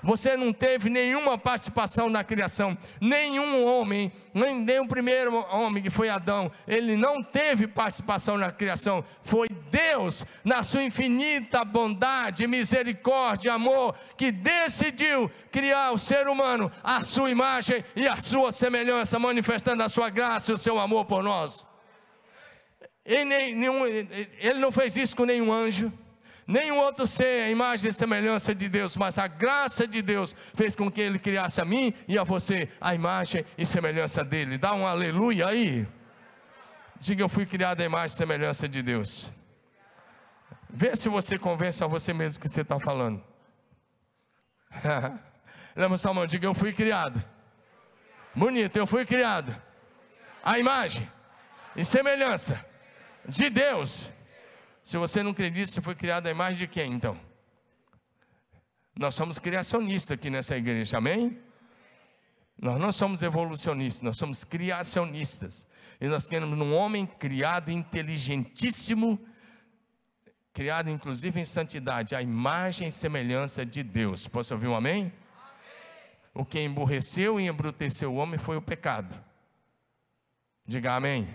Você 0.03 0.37
não 0.37 0.53
teve 0.53 0.89
nenhuma 0.89 1.37
participação 1.37 2.09
na 2.09 2.23
criação. 2.23 2.77
Nenhum 3.01 3.65
homem, 3.65 4.11
nem, 4.33 4.55
nem 4.55 4.79
o 4.79 4.87
primeiro 4.87 5.35
homem 5.51 5.81
que 5.81 5.89
foi 5.89 6.09
Adão, 6.09 6.51
ele 6.67 6.95
não 6.95 7.23
teve 7.23 7.67
participação 7.67 8.37
na 8.37 8.51
criação. 8.51 9.03
Foi 9.21 9.47
Deus, 9.71 10.25
na 10.43 10.63
sua 10.63 10.83
infinita 10.83 11.65
bondade, 11.65 12.47
misericórdia, 12.47 13.53
amor, 13.53 13.95
que 14.17 14.31
decidiu 14.31 15.29
criar 15.51 15.91
o 15.91 15.97
ser 15.97 16.27
humano 16.27 16.71
à 16.83 17.01
sua 17.01 17.29
imagem 17.29 17.83
e 17.95 18.07
à 18.07 18.17
sua 18.17 18.51
semelhança, 18.51 19.19
manifestando 19.19 19.83
a 19.83 19.89
sua 19.89 20.09
graça 20.09 20.51
e 20.51 20.55
o 20.55 20.57
seu 20.57 20.79
amor 20.79 21.05
por 21.05 21.23
nós. 21.23 21.65
Ele, 23.05 23.53
nenhum, 23.53 23.85
ele 23.85 24.59
não 24.59 24.71
fez 24.71 24.97
isso 24.97 25.15
com 25.15 25.25
nenhum 25.25 25.51
anjo 25.51 25.91
nenhum 26.47 26.77
outro 26.79 27.05
ser 27.05 27.43
a 27.43 27.49
imagem 27.49 27.89
e 27.89 27.93
semelhança 27.93 28.55
de 28.55 28.69
Deus, 28.69 28.95
mas 28.95 29.19
a 29.19 29.27
graça 29.27 29.85
de 29.85 30.01
Deus 30.01 30.33
fez 30.53 30.75
com 30.75 30.89
que 30.89 31.01
ele 31.01 31.19
criasse 31.19 31.59
a 31.59 31.65
mim 31.65 31.93
e 32.07 32.17
a 32.17 32.23
você 32.23 32.69
a 32.79 32.95
imagem 32.95 33.45
e 33.57 33.65
semelhança 33.65 34.23
dele. 34.23 34.57
Dá 34.57 34.73
um 34.73 34.87
aleluia 34.87 35.47
aí. 35.47 35.85
Diga, 36.99 37.23
eu 37.23 37.29
fui 37.29 37.45
criado 37.45 37.81
a 37.81 37.85
imagem 37.85 38.15
e 38.15 38.17
semelhança 38.17 38.67
de 38.67 38.81
Deus. 38.81 39.29
Vê 40.69 40.95
se 40.95 41.09
você 41.09 41.37
convence 41.37 41.83
a 41.83 41.87
você 41.87 42.13
mesmo 42.13 42.41
que 42.41 42.47
você 42.47 42.61
está 42.61 42.79
falando. 42.79 43.23
Lembra 45.75 45.97
sua 45.97 46.13
mão, 46.13 46.25
diga, 46.25 46.47
eu 46.47 46.53
fui 46.53 46.73
criado. 46.73 47.23
Bonito, 48.33 48.75
eu 48.77 48.87
fui 48.87 49.05
criado. 49.05 49.55
A 50.43 50.57
imagem 50.57 51.09
e 51.75 51.83
semelhança 51.83 52.63
de 53.27 53.49
Deus. 53.49 54.09
Se 54.87 54.97
você 54.97 55.21
não 55.21 55.31
acredita, 55.31 55.69
você 55.69 55.81
foi 55.81 55.95
criado 55.95 56.27
à 56.27 56.31
imagem 56.31 56.59
de 56.59 56.65
quem 56.65 56.93
então? 56.93 57.19
Nós 58.97 59.15
somos 59.15 59.37
criacionistas 59.37 60.11
aqui 60.11 60.29
nessa 60.29 60.55
igreja, 60.55 60.97
amém? 60.97 61.37
Nós 62.57 62.79
não 62.79 62.89
somos 62.93 63.21
evolucionistas, 63.21 64.01
nós 64.01 64.15
somos 64.15 64.45
criacionistas. 64.45 65.67
E 65.99 66.07
nós 66.07 66.23
temos 66.23 66.57
um 66.57 66.73
homem 66.73 67.05
criado 67.05 67.69
inteligentíssimo, 67.69 69.19
criado 70.53 70.89
inclusive 70.89 71.37
em 71.37 71.43
santidade, 71.43 72.15
a 72.15 72.21
imagem 72.21 72.87
e 72.87 72.91
semelhança 72.91 73.65
de 73.65 73.83
Deus. 73.83 74.25
Posso 74.25 74.53
ouvir 74.53 74.67
um 74.67 74.75
amém? 74.75 75.01
amém? 75.01 75.13
O 76.33 76.45
que 76.45 76.61
emburreceu 76.61 77.41
e 77.41 77.47
embruteceu 77.47 78.13
o 78.13 78.15
homem 78.15 78.39
foi 78.39 78.55
o 78.55 78.61
pecado. 78.61 79.21
Diga 80.65 80.93
amém. 80.93 81.27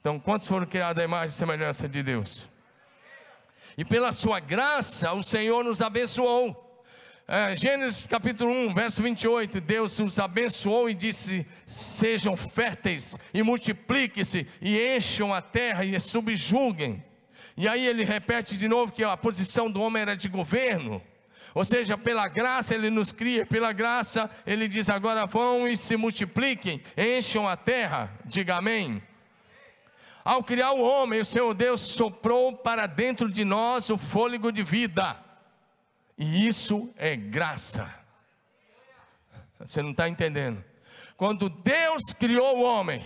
Então, 0.00 0.18
quantos 0.18 0.46
foram 0.46 0.66
criados 0.66 1.02
à 1.02 1.04
imagem 1.04 1.34
e 1.34 1.38
semelhança 1.38 1.88
de 1.88 2.02
Deus? 2.02 2.48
E 3.76 3.84
pela 3.84 4.12
sua 4.12 4.38
graça, 4.38 5.12
o 5.12 5.22
Senhor 5.22 5.64
nos 5.64 5.80
abençoou. 5.80 6.64
É, 7.26 7.54
Gênesis 7.54 8.06
capítulo 8.06 8.50
1, 8.50 8.74
verso 8.74 9.02
28, 9.02 9.60
Deus 9.60 9.98
nos 9.98 10.18
abençoou 10.18 10.88
e 10.88 10.94
disse: 10.94 11.46
Sejam 11.66 12.36
férteis 12.36 13.18
e 13.34 13.42
multipliquem-se 13.42 14.46
e 14.62 14.96
encham 14.96 15.34
a 15.34 15.42
terra 15.42 15.84
e 15.84 15.98
subjuguem. 16.00 17.04
E 17.56 17.68
aí 17.68 17.86
ele 17.86 18.04
repete 18.04 18.56
de 18.56 18.68
novo 18.68 18.92
que 18.92 19.04
a 19.04 19.16
posição 19.16 19.70
do 19.70 19.82
homem 19.82 20.02
era 20.02 20.16
de 20.16 20.28
governo. 20.28 21.02
Ou 21.54 21.64
seja, 21.64 21.98
pela 21.98 22.28
graça 22.28 22.74
ele 22.74 22.88
nos 22.88 23.10
cria, 23.10 23.44
pela 23.44 23.72
graça 23.72 24.30
ele 24.46 24.68
diz: 24.68 24.88
agora 24.88 25.26
vão 25.26 25.68
e 25.68 25.76
se 25.76 25.96
multipliquem, 25.96 26.80
encham 26.96 27.48
a 27.48 27.56
terra. 27.56 28.10
Diga 28.24 28.56
amém. 28.56 29.02
Ao 30.28 30.44
criar 30.44 30.72
o 30.72 30.82
homem, 30.82 31.22
o 31.22 31.24
Senhor 31.24 31.54
Deus 31.54 31.80
soprou 31.80 32.54
para 32.54 32.86
dentro 32.86 33.32
de 33.32 33.46
nós 33.46 33.88
o 33.88 33.96
fôlego 33.96 34.52
de 34.52 34.62
vida, 34.62 35.16
e 36.18 36.46
isso 36.46 36.92
é 36.96 37.16
graça. 37.16 37.88
Você 39.58 39.80
não 39.80 39.92
está 39.92 40.06
entendendo? 40.06 40.62
Quando 41.16 41.48
Deus 41.48 42.12
criou 42.12 42.58
o 42.58 42.62
homem, 42.62 43.02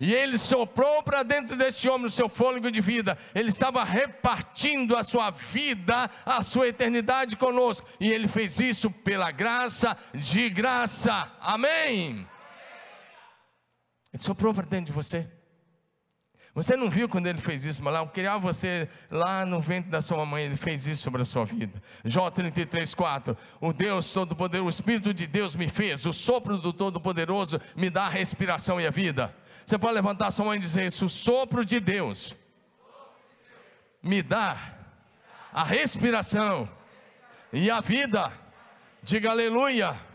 e 0.00 0.14
ele 0.14 0.38
soprou 0.38 1.02
para 1.02 1.24
dentro 1.24 1.56
deste 1.56 1.88
homem 1.88 2.06
o 2.06 2.10
seu 2.10 2.28
fôlego 2.28 2.70
de 2.70 2.80
vida. 2.80 3.18
Ele 3.34 3.48
estava 3.48 3.82
repartindo 3.82 4.96
a 4.96 5.02
sua 5.02 5.30
vida, 5.30 6.08
a 6.24 6.42
sua 6.42 6.68
eternidade 6.68 7.36
conosco. 7.36 7.88
E 7.98 8.10
ele 8.10 8.28
fez 8.28 8.60
isso 8.60 8.88
pela 8.88 9.32
graça 9.32 9.96
de 10.14 10.48
graça. 10.48 11.28
Amém. 11.40 12.26
Ele 14.12 14.22
soprou 14.22 14.54
para 14.54 14.64
dentro 14.64 14.86
de 14.86 14.92
você. 14.92 15.28
Você 16.54 16.76
não 16.76 16.90
viu 16.90 17.08
quando 17.08 17.26
ele 17.26 17.40
fez 17.40 17.64
isso, 17.64 17.82
mas 17.82 17.94
lá, 17.94 18.00
ao 18.00 18.08
criar 18.08 18.36
você 18.36 18.86
lá 19.10 19.46
no 19.46 19.58
ventre 19.58 19.90
da 19.90 20.02
sua 20.02 20.18
mamãe, 20.18 20.44
ele 20.44 20.56
fez 20.56 20.86
isso 20.86 21.02
sobre 21.02 21.22
a 21.22 21.24
sua 21.24 21.46
vida. 21.46 21.82
Jó 22.04 22.30
33, 22.30 22.94
4. 22.94 23.36
O 23.58 23.72
Deus 23.72 24.12
Todo-Poderoso, 24.12 24.66
o 24.66 24.68
Espírito 24.68 25.14
de 25.14 25.26
Deus 25.26 25.56
me 25.56 25.66
fez, 25.68 26.04
o 26.04 26.12
sopro 26.12 26.58
do 26.58 26.70
Todo-Poderoso 26.70 27.58
me 27.74 27.88
dá 27.88 28.04
a 28.04 28.10
respiração 28.10 28.78
e 28.78 28.86
a 28.86 28.90
vida. 28.90 29.34
Você 29.64 29.78
pode 29.78 29.94
levantar 29.94 30.30
sua 30.30 30.44
mão 30.44 30.54
e 30.54 30.58
dizer 30.58 30.84
isso: 30.84 31.06
o 31.06 31.08
sopro 31.08 31.64
de 31.64 31.80
Deus 31.80 32.36
me 34.02 34.22
dá 34.22 34.74
a 35.52 35.64
respiração 35.64 36.68
e 37.50 37.70
a 37.70 37.80
vida. 37.80 38.30
Diga 39.02 39.30
aleluia. 39.30 40.11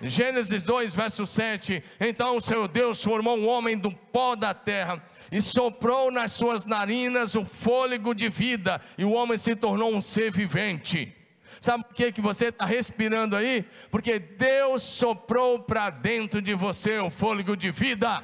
Gênesis 0.00 0.62
2, 0.62 0.94
verso 0.94 1.26
7. 1.26 1.82
Então 1.98 2.36
o 2.36 2.40
Senhor 2.40 2.68
Deus 2.68 3.02
formou 3.02 3.36
um 3.36 3.48
homem 3.48 3.76
do 3.76 3.90
pó 3.90 4.36
da 4.36 4.54
terra 4.54 5.02
e 5.30 5.42
soprou 5.42 6.10
nas 6.10 6.32
suas 6.32 6.64
narinas 6.64 7.34
o 7.34 7.44
fôlego 7.44 8.14
de 8.14 8.28
vida, 8.28 8.80
e 8.96 9.04
o 9.04 9.12
homem 9.12 9.36
se 9.36 9.54
tornou 9.54 9.94
um 9.94 10.00
ser 10.00 10.30
vivente. 10.32 11.14
Sabe 11.60 11.84
por 11.84 11.94
que, 11.94 12.12
que 12.12 12.20
você 12.20 12.46
está 12.46 12.64
respirando 12.64 13.36
aí? 13.36 13.64
Porque 13.90 14.18
Deus 14.18 14.82
soprou 14.82 15.58
para 15.58 15.90
dentro 15.90 16.40
de 16.40 16.54
você 16.54 16.98
o 16.98 17.10
fôlego 17.10 17.56
de 17.56 17.70
vida. 17.70 18.22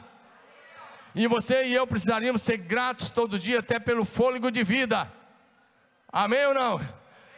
E 1.14 1.26
você 1.26 1.66
e 1.66 1.74
eu 1.74 1.86
precisaríamos 1.86 2.42
ser 2.42 2.58
gratos 2.58 3.10
todo 3.10 3.38
dia, 3.38 3.58
até 3.58 3.78
pelo 3.78 4.04
fôlego 4.04 4.50
de 4.50 4.62
vida. 4.62 5.10
Amém 6.10 6.46
ou 6.46 6.54
não? 6.54 6.80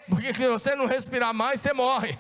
Porque 0.09 0.33
se 0.33 0.49
você 0.49 0.75
não 0.75 0.87
respirar 0.87 1.33
mais, 1.33 1.61
você 1.61 1.73
morre. 1.73 2.19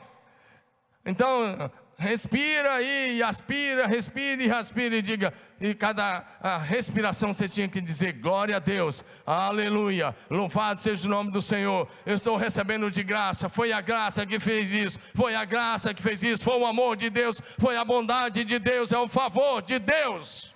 Então, 1.05 1.71
respira 1.99 2.75
aí, 2.75 3.23
aspira, 3.23 3.87
respira 3.87 4.43
e 4.43 4.47
respira 4.47 4.97
e 4.97 5.03
diga, 5.03 5.33
e 5.61 5.75
cada 5.75 6.25
respiração 6.59 7.33
você 7.33 7.49
tinha 7.49 7.69
que 7.69 7.81
dizer 7.81 8.13
glória 8.13 8.57
a 8.57 8.59
Deus, 8.59 9.05
aleluia, 9.25 10.15
louvado 10.29 10.79
seja 10.79 11.07
o 11.07 11.11
nome 11.11 11.31
do 11.31 11.41
Senhor, 11.41 11.89
eu 12.05 12.15
estou 12.15 12.37
recebendo 12.37 12.91
de 12.91 13.03
graça, 13.03 13.49
foi 13.49 13.73
a 13.73 13.81
graça 13.81 14.27
que 14.27 14.39
fez 14.39 14.73
isso, 14.73 15.01
foi 15.15 15.35
a 15.35 15.45
graça 15.45 15.95
que 15.95 16.03
fez 16.03 16.23
isso, 16.23 16.45
foi 16.45 16.59
o 16.59 16.67
amor 16.67 16.97
de 16.97 17.09
Deus, 17.09 17.41
foi 17.59 17.77
a 17.77 17.85
bondade 17.85 18.45
de 18.45 18.59
Deus, 18.59 18.93
é 18.93 18.99
o 18.99 19.09
favor 19.09 19.63
de 19.63 19.79
Deus. 19.79 20.55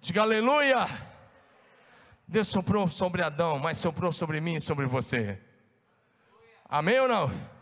Diga 0.00 0.22
aleluia. 0.22 0.86
Deus 2.26 2.48
soprou 2.48 2.86
sobre 2.88 3.22
Adão, 3.22 3.58
mas 3.58 3.78
soprou 3.78 4.12
sobre 4.12 4.40
mim 4.40 4.56
e 4.56 4.60
sobre 4.60 4.86
você. 4.86 5.40
Amém 6.68 7.00
ou 7.00 7.08
não? 7.08 7.57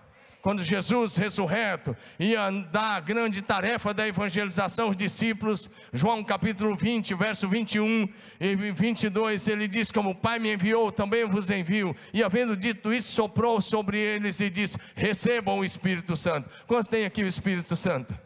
Quando 0.47 0.63
Jesus 0.63 1.17
ressurreto 1.17 1.97
ia 2.21 2.49
dar 2.71 2.99
a 2.99 3.01
grande 3.01 3.43
tarefa 3.43 3.93
da 3.93 4.07
evangelização 4.07 4.87
aos 4.87 4.97
discípulos, 4.97 5.69
João 5.93 6.23
capítulo 6.23 6.77
20, 6.77 7.15
verso 7.15 7.49
21 7.49 8.09
e 8.39 8.55
22, 8.55 9.49
ele 9.49 9.67
diz: 9.67 9.91
Como 9.91 10.11
o 10.11 10.15
Pai 10.15 10.39
me 10.39 10.55
enviou, 10.55 10.93
também 10.93 11.25
vos 11.25 11.51
envio. 11.51 11.97
E 12.15 12.23
havendo 12.23 12.57
dito 12.57 12.95
isso, 12.95 13.11
soprou 13.11 13.61
sobre 13.61 13.99
eles 13.99 14.39
e 14.39 14.49
disse: 14.49 14.79
Recebam 14.95 15.59
o 15.59 15.65
Espírito 15.65 16.15
Santo. 16.15 16.49
Quantos 16.69 16.87
tem 16.87 17.05
aqui 17.05 17.25
o 17.25 17.27
Espírito 17.27 17.75
Santo? 17.75 18.17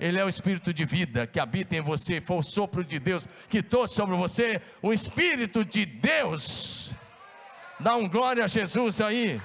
Ele 0.00 0.18
é 0.18 0.24
o 0.24 0.30
Espírito 0.30 0.72
de 0.72 0.86
vida 0.86 1.26
que 1.26 1.38
habita 1.38 1.76
em 1.76 1.82
você, 1.82 2.22
foi 2.22 2.38
o 2.38 2.42
sopro 2.42 2.82
de 2.82 2.98
Deus 2.98 3.28
que 3.50 3.62
trouxe 3.62 3.96
sobre 3.96 4.16
você 4.16 4.62
o 4.80 4.94
Espírito 4.94 5.62
de 5.62 5.84
Deus. 5.84 6.94
Dá 7.78 7.94
um 7.96 8.08
glória 8.08 8.44
a 8.44 8.48
Jesus 8.48 8.98
aí. 9.02 9.38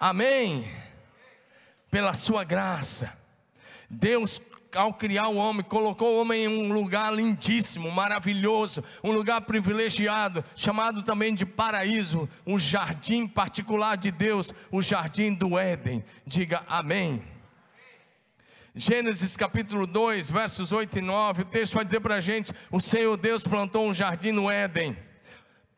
Amém. 0.00 0.66
Pela 1.90 2.14
sua 2.14 2.42
graça. 2.42 3.12
Deus, 3.90 4.40
ao 4.74 4.94
criar 4.94 5.28
o 5.28 5.36
homem, 5.36 5.62
colocou 5.62 6.14
o 6.14 6.20
homem 6.22 6.44
em 6.44 6.48
um 6.48 6.72
lugar 6.72 7.12
lindíssimo, 7.12 7.90
maravilhoso, 7.90 8.82
um 9.04 9.10
lugar 9.10 9.42
privilegiado, 9.42 10.42
chamado 10.56 11.02
também 11.02 11.34
de 11.34 11.44
paraíso, 11.44 12.26
um 12.46 12.58
jardim 12.58 13.28
particular 13.28 13.98
de 13.98 14.10
Deus, 14.10 14.54
o 14.70 14.80
jardim 14.80 15.34
do 15.34 15.58
Éden. 15.58 16.02
Diga 16.26 16.64
amém. 16.66 17.22
Gênesis 18.74 19.36
capítulo 19.36 19.86
2, 19.86 20.30
versos 20.30 20.72
8 20.72 20.96
e 20.96 21.02
9, 21.02 21.42
o 21.42 21.44
texto 21.44 21.74
vai 21.74 21.84
dizer 21.84 22.00
para 22.00 22.14
a 22.14 22.20
gente: 22.20 22.54
o 22.70 22.80
Senhor 22.80 23.18
Deus 23.18 23.44
plantou 23.44 23.86
um 23.86 23.92
jardim 23.92 24.32
no 24.32 24.50
Éden 24.50 24.96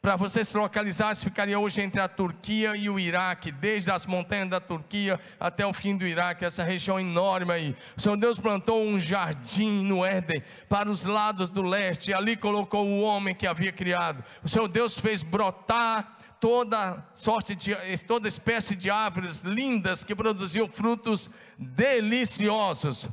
para 0.02 0.16
você 0.16 0.44
se 0.44 0.56
localizar, 0.56 1.14
ficaria 1.14 1.56
hoje 1.56 1.80
entre 1.80 2.00
a 2.00 2.09
Turquia 2.09 2.76
e 2.76 2.90
o 2.90 2.99
Iraque, 2.99 3.52
desde 3.52 3.88
as 3.92 4.04
montanhas 4.04 4.50
da 4.50 4.59
Turquia 4.59 5.18
até 5.38 5.64
o 5.64 5.73
fim 5.73 5.97
do 5.97 6.04
Iraque, 6.04 6.44
essa 6.44 6.64
região 6.64 6.99
enorme 6.99 7.52
aí. 7.52 7.76
O 7.97 8.00
Senhor 8.00 8.16
Deus 8.16 8.37
plantou 8.37 8.82
um 8.82 8.99
jardim 8.99 9.85
no 9.85 10.04
Éden, 10.04 10.42
para 10.68 10.90
os 10.90 11.04
lados 11.04 11.49
do 11.49 11.62
leste, 11.62 12.11
e 12.11 12.14
ali 12.14 12.37
colocou 12.37 12.85
o 12.85 13.02
homem 13.02 13.32
que 13.32 13.47
havia 13.47 13.71
criado. 13.71 14.25
O 14.42 14.49
Senhor 14.49 14.66
Deus 14.66 14.99
fez 14.99 15.23
brotar 15.23 16.18
toda 16.40 17.06
sorte 17.14 17.54
de 17.54 17.73
toda 18.04 18.26
espécie 18.26 18.75
de 18.75 18.90
árvores 18.90 19.42
lindas 19.42 20.02
que 20.02 20.16
produziam 20.16 20.66
frutos 20.66 21.30
deliciosos 21.56 23.09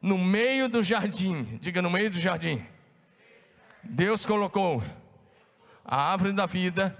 no 0.00 0.16
meio 0.16 0.68
do 0.68 0.84
jardim. 0.84 1.58
Diga 1.60 1.82
no 1.82 1.90
meio 1.90 2.08
do 2.08 2.20
jardim. 2.20 2.64
Deus 3.82 4.24
colocou 4.24 4.84
a 5.90 6.12
árvore 6.12 6.34
da 6.34 6.44
vida 6.44 6.94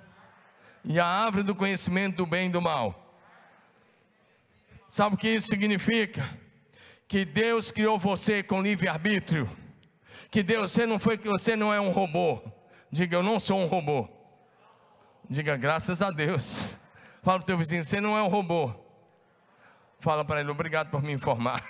e 0.83 0.99
a 0.99 1.05
árvore 1.05 1.43
do 1.43 1.55
conhecimento 1.55 2.17
do 2.17 2.27
bem 2.27 2.49
e 2.49 2.51
do 2.51 2.63
mal. 2.63 3.15
Sabe 4.89 5.15
o 5.15 5.19
que 5.19 5.29
isso 5.29 5.49
significa? 5.49 6.27
Que 7.07 7.23
Deus 7.27 7.71
criou 7.71 7.99
você 7.99 8.43
com 8.43 8.63
livre 8.63 8.89
arbítrio. 8.89 9.47
Que 10.31 10.43
Deus, 10.43 10.73
você 10.73 10.87
não 10.87 10.99
foi, 10.99 11.19
você 11.19 11.55
não 11.55 11.73
é 11.73 11.79
um 11.79 11.91
robô. 11.91 12.41
Diga, 12.91 13.19
eu 13.19 13.23
não 13.23 13.39
sou 13.39 13.61
um 13.61 13.67
robô. 13.67 14.09
Diga, 15.29 15.55
graças 15.59 16.01
a 16.01 16.11
Deus. 16.11 16.79
Fala 17.23 17.39
para 17.39 17.45
o 17.45 17.47
teu 17.47 17.59
vizinho, 17.59 17.85
você 17.85 18.01
não 18.01 18.17
é 18.17 18.23
um 18.23 18.29
robô. 18.29 18.73
Fala 20.01 20.25
para 20.25 20.41
ele, 20.41 20.51
obrigado 20.51 20.91
por 20.91 21.03
me 21.03 21.13
informar. 21.13 21.63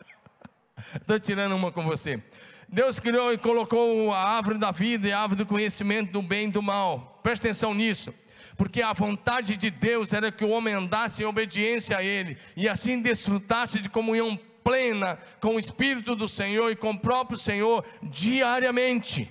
Estou 1.00 1.18
tirando 1.18 1.56
uma 1.56 1.72
com 1.72 1.82
você. 1.82 2.22
Deus 2.68 2.98
criou 2.98 3.32
e 3.32 3.38
colocou 3.38 4.12
a 4.12 4.18
árvore 4.18 4.58
da 4.58 4.70
vida 4.70 5.06
e 5.06 5.12
a 5.12 5.20
árvore 5.20 5.44
do 5.44 5.46
conhecimento 5.46 6.12
do 6.12 6.20
bem 6.20 6.48
e 6.48 6.50
do 6.50 6.62
mal. 6.62 7.20
Presta 7.22 7.46
atenção 7.46 7.72
nisso. 7.72 8.12
Porque 8.56 8.82
a 8.82 8.92
vontade 8.92 9.56
de 9.56 9.70
Deus 9.70 10.12
era 10.12 10.32
que 10.32 10.44
o 10.44 10.48
homem 10.48 10.74
andasse 10.74 11.22
em 11.22 11.26
obediência 11.26 11.98
a 11.98 12.02
Ele 12.02 12.38
e 12.56 12.68
assim 12.68 13.00
desfrutasse 13.00 13.80
de 13.80 13.88
comunhão 13.88 14.38
plena 14.64 15.18
com 15.40 15.54
o 15.54 15.58
Espírito 15.58 16.16
do 16.16 16.26
Senhor 16.26 16.70
e 16.70 16.76
com 16.76 16.90
o 16.90 16.98
próprio 16.98 17.38
Senhor 17.38 17.84
diariamente. 18.02 19.30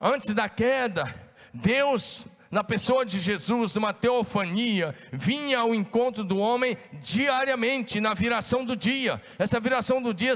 Antes 0.00 0.34
da 0.34 0.48
queda, 0.48 1.14
Deus 1.52 2.26
na 2.50 2.64
pessoa 2.64 3.04
de 3.04 3.20
Jesus, 3.20 3.74
numa 3.74 3.92
teofania, 3.92 4.94
vinha 5.12 5.58
ao 5.58 5.74
encontro 5.74 6.24
do 6.24 6.38
homem 6.38 6.76
diariamente, 6.94 8.00
na 8.00 8.14
viração 8.14 8.64
do 8.64 8.74
dia. 8.74 9.20
Essa 9.38 9.60
viração 9.60 10.02
do 10.02 10.14
dia, 10.14 10.32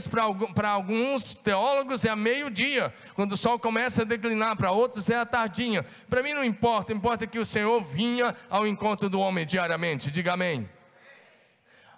para 0.55 0.71
alguns 0.71 1.37
teólogos, 1.37 2.05
é 2.05 2.11
a 2.11 2.17
meio-dia, 2.17 2.93
quando 3.15 3.33
o 3.33 3.37
sol 3.37 3.59
começa 3.59 4.03
a 4.03 4.05
declinar, 4.05 4.57
para 4.57 4.71
outros 4.71 5.09
é 5.09 5.17
a 5.17 5.27
tardinha. 5.27 5.85
Para 6.09 6.23
mim 6.23 6.35
não 6.35 6.45
importa, 6.45 6.93
importa 6.93 7.27
que 7.27 7.39
o 7.39 7.47
Senhor 7.47 7.83
vinha 7.83 8.35
ao 8.51 8.67
encontro 8.67 9.09
do 9.09 9.19
homem 9.19 9.47
diariamente. 9.47 10.11
Diga 10.11 10.35
amém. 10.35 10.69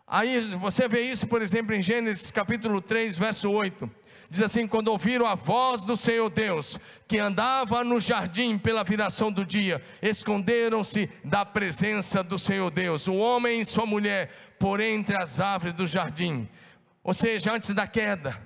Aí 0.07 0.55
você 0.57 0.87
vê 0.87 1.01
isso, 1.01 1.27
por 1.27 1.41
exemplo, 1.41 1.75
em 1.75 1.83
Gênesis 1.83 2.31
capítulo 2.31 2.81
3, 2.81 3.17
verso 3.17 3.51
8. 3.51 3.91
Diz 4.29 4.43
assim: 4.43 4.67
quando 4.67 4.89
ouviram 4.89 5.27
a 5.27 5.35
voz 5.35 5.85
do 5.85 5.97
Senhor 5.97 6.31
Deus, 6.31 6.79
que 7.07 7.19
andava 7.19 7.85
no 7.85 8.01
jardim 8.01 8.59
pela 8.59 8.85
viração 8.85 9.31
do 9.31 9.45
dia, 9.45 9.83
esconderam-se 10.03 11.09
da 11.25 11.45
presença 11.45 12.23
do 12.23 12.39
Senhor 12.39 12.71
Deus, 12.71 13.07
o 13.07 13.15
homem 13.15 13.61
e 13.61 13.65
sua 13.65 13.87
mulher, 13.87 14.31
por 14.59 14.81
entre 14.81 15.17
as 15.17 15.41
árvores 15.41 15.75
do 15.75 15.87
jardim. 15.87 16.49
Ou 17.03 17.13
seja, 17.13 17.53
antes 17.53 17.75
da 17.75 17.87
queda, 17.87 18.41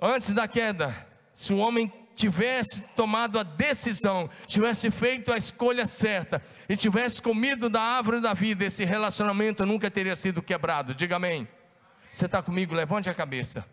antes 0.00 0.32
da 0.32 0.46
queda, 0.46 1.06
se 1.32 1.54
o 1.54 1.58
homem 1.58 1.92
tivesse 2.14 2.82
tomado 2.94 3.38
a 3.38 3.42
decisão, 3.42 4.28
tivesse 4.46 4.90
feito 4.90 5.32
a 5.32 5.38
escolha 5.38 5.86
certa 5.86 6.42
e 6.68 6.76
tivesse 6.76 7.22
comido 7.22 7.70
da 7.70 7.80
árvore 7.80 8.20
da 8.20 8.34
vida, 8.34 8.64
esse 8.64 8.84
relacionamento 8.84 9.64
nunca 9.64 9.90
teria 9.90 10.14
sido 10.14 10.42
quebrado. 10.42 10.94
Diga 10.94 11.16
amém. 11.16 11.48
Você 12.12 12.26
está 12.26 12.42
comigo? 12.42 12.74
Levante 12.74 13.08
a 13.08 13.14
cabeça. 13.14 13.64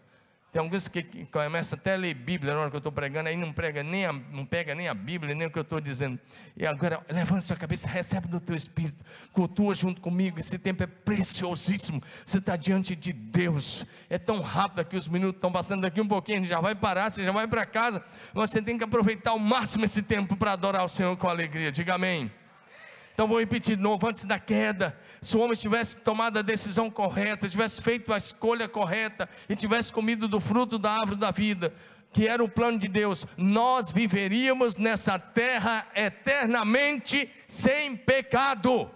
Tem 0.52 0.62
alguns 0.62 0.88
que, 0.88 1.04
começam 1.26 1.78
até 1.78 1.94
a 1.94 1.98
ler 1.98 2.14
Bíblia 2.14 2.54
na 2.54 2.62
hora 2.62 2.70
que 2.70 2.76
eu 2.76 2.80
estou 2.80 2.92
pregando, 2.92 3.28
aí 3.28 3.36
não, 3.36 3.52
prega 3.52 3.84
nem 3.84 4.06
a, 4.06 4.14
não 4.14 4.46
pega 4.46 4.74
nem 4.74 4.88
a 4.88 4.94
Bíblia, 4.94 5.36
nem 5.36 5.48
o 5.48 5.52
que 5.52 5.60
eu 5.60 5.64
estou 5.64 5.82
dizendo. 5.82 6.18
E 6.56 6.66
agora, 6.66 7.06
levanta 7.10 7.42
sua 7.42 7.58
cabeça, 7.58 7.90
recebe 7.90 8.30
do 8.30 8.40
teu 8.40 8.56
Espírito, 8.56 9.04
cultua 9.34 9.76
junto 9.76 10.00
comigo. 10.00 10.40
Esse 10.40 10.58
tempo 10.58 10.82
é 10.84 10.88
preciosíssimo. 10.88 12.02
Você 12.26 12.38
está 12.38 12.56
diante 12.56 12.96
de 12.96 13.12
Deus. 13.12 13.86
É 14.10 14.18
tão 14.18 14.42
rápido 14.42 14.86
que 14.86 14.96
os 14.96 15.08
minutos 15.08 15.36
estão 15.36 15.52
passando 15.52 15.82
daqui 15.82 16.00
um 16.00 16.08
pouquinho, 16.08 16.38
a 16.38 16.42
gente 16.42 16.50
já 16.50 16.62
vai 16.62 16.74
parar, 16.74 17.10
você 17.10 17.26
já 17.26 17.32
vai 17.32 17.48
para 17.48 17.66
casa. 17.66 18.04
Você 18.34 18.62
tem 18.62 18.78
que 18.78 18.86
aproveitar 18.86 19.32
ao 19.32 19.40
máximo 19.40 19.84
esse 19.84 20.02
tempo 20.02 20.38
para 20.38 20.54
adorar 20.54 20.86
o 20.86 20.90
Senhor 20.90 21.16
com 21.18 21.28
alegria. 21.28 21.72
Diga 21.72 21.96
amém. 21.96 22.32
Então 23.18 23.28
vou 23.28 23.40
repetir 23.40 23.76
de 23.76 23.82
novo, 23.82 24.08
antes 24.08 24.26
da 24.26 24.38
queda, 24.38 24.96
se 25.24 25.36
o 25.36 25.40
homem 25.40 25.58
tivesse 25.58 25.98
tomado 25.98 26.38
a 26.38 26.44
decisão 26.44 26.88
correta, 26.88 27.50
tivesse 27.50 27.82
feito 27.82 28.14
a 28.14 28.18
escolha 28.18 28.70
correta 28.70 29.28
e 29.50 29.56
tivesse 29.56 29.92
comido 29.92 30.28
do 30.28 30.40
fruto 30.40 30.78
da 30.78 30.92
árvore 30.92 31.20
da 31.20 31.32
vida, 31.32 31.74
que 32.14 32.28
era 32.28 32.44
o 32.44 32.48
plano 32.48 32.78
de 32.78 32.88
Deus, 32.88 33.26
nós 33.36 33.90
viveríamos 33.90 34.78
nessa 34.78 35.18
terra 35.18 35.88
eternamente 35.96 37.28
sem 37.48 37.98
pecado. 37.98 38.88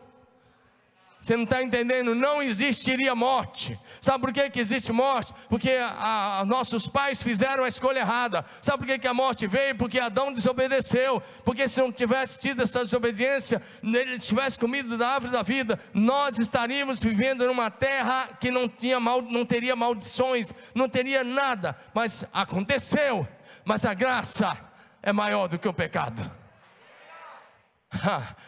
Você 1.22 1.36
não 1.36 1.44
está 1.44 1.62
entendendo? 1.62 2.16
Não 2.16 2.42
existiria 2.42 3.14
morte. 3.14 3.80
Sabe 4.02 4.20
por 4.22 4.34
que, 4.34 4.50
que 4.50 4.60
existe 4.60 4.92
morte? 4.92 5.32
Porque 5.48 5.70
a, 5.70 6.40
a, 6.40 6.46
nossos 6.46 6.88
pais 6.88 7.22
fizeram 7.22 7.64
a 7.64 7.68
escolha 7.68 8.00
errada. 8.00 8.44
Sabe 8.60 8.80
por 8.80 8.88
que, 8.88 8.98
que 8.98 9.08
a 9.08 9.14
morte 9.14 9.46
veio? 9.46 9.76
Porque 9.76 10.00
Adão 10.00 10.34
desobedeceu. 10.34 11.22
Porque 11.46 11.68
se 11.68 11.80
não 11.80 11.92
tivesse 11.92 12.40
tido 12.40 12.64
essa 12.64 12.80
desobediência, 12.80 13.62
ele 13.84 14.18
tivesse 14.18 14.60
comido 14.60 14.98
da 14.98 15.10
árvore 15.10 15.32
da 15.32 15.44
vida, 15.44 15.80
nós 15.94 16.40
estaríamos 16.40 17.04
vivendo 17.04 17.46
numa 17.46 17.70
terra 17.70 18.30
que 18.40 18.50
não, 18.50 18.68
tinha 18.68 19.00
mal, 19.00 19.22
não 19.22 19.46
teria 19.46 19.76
maldições, 19.76 20.52
não 20.74 20.90
teria 20.90 21.24
nada. 21.24 21.78
Mas 21.94 22.26
aconteceu. 22.34 23.28
Mas 23.64 23.86
a 23.86 23.94
graça 23.94 24.58
é 25.04 25.14
maior 25.14 25.48
do 25.48 25.60
que 25.60 25.68
o 25.68 25.74
pecado. 25.74 26.32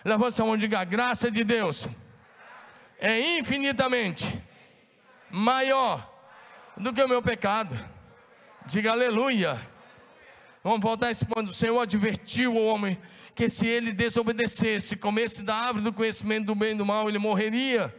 Levanta 0.03 0.41
a 0.41 0.45
mão 0.45 0.55
e 0.55 0.57
diga: 0.57 0.79
a 0.79 0.83
graça 0.83 1.29
de 1.29 1.43
Deus 1.43 1.87
é 3.03 3.37
infinitamente 3.37 4.41
maior 5.29 6.09
do 6.77 6.93
que 6.93 7.03
o 7.03 7.07
meu 7.07 7.21
pecado. 7.21 7.77
Diga 8.65 8.91
aleluia. 8.91 9.59
Vamos 10.63 10.79
voltar 10.79 11.11
esse 11.11 11.25
ponto. 11.25 11.51
O 11.51 11.53
Senhor 11.53 11.77
advertiu 11.81 12.55
o 12.55 12.65
homem 12.65 12.97
que 13.35 13.49
se 13.49 13.67
ele 13.67 13.91
desobedecesse, 13.91 14.95
comesse 14.95 15.43
da 15.43 15.53
árvore 15.53 15.83
do 15.83 15.91
conhecimento 15.91 16.45
do 16.45 16.55
bem 16.55 16.75
e 16.75 16.77
do 16.77 16.85
mal, 16.85 17.09
ele 17.09 17.17
morreria. 17.19 17.93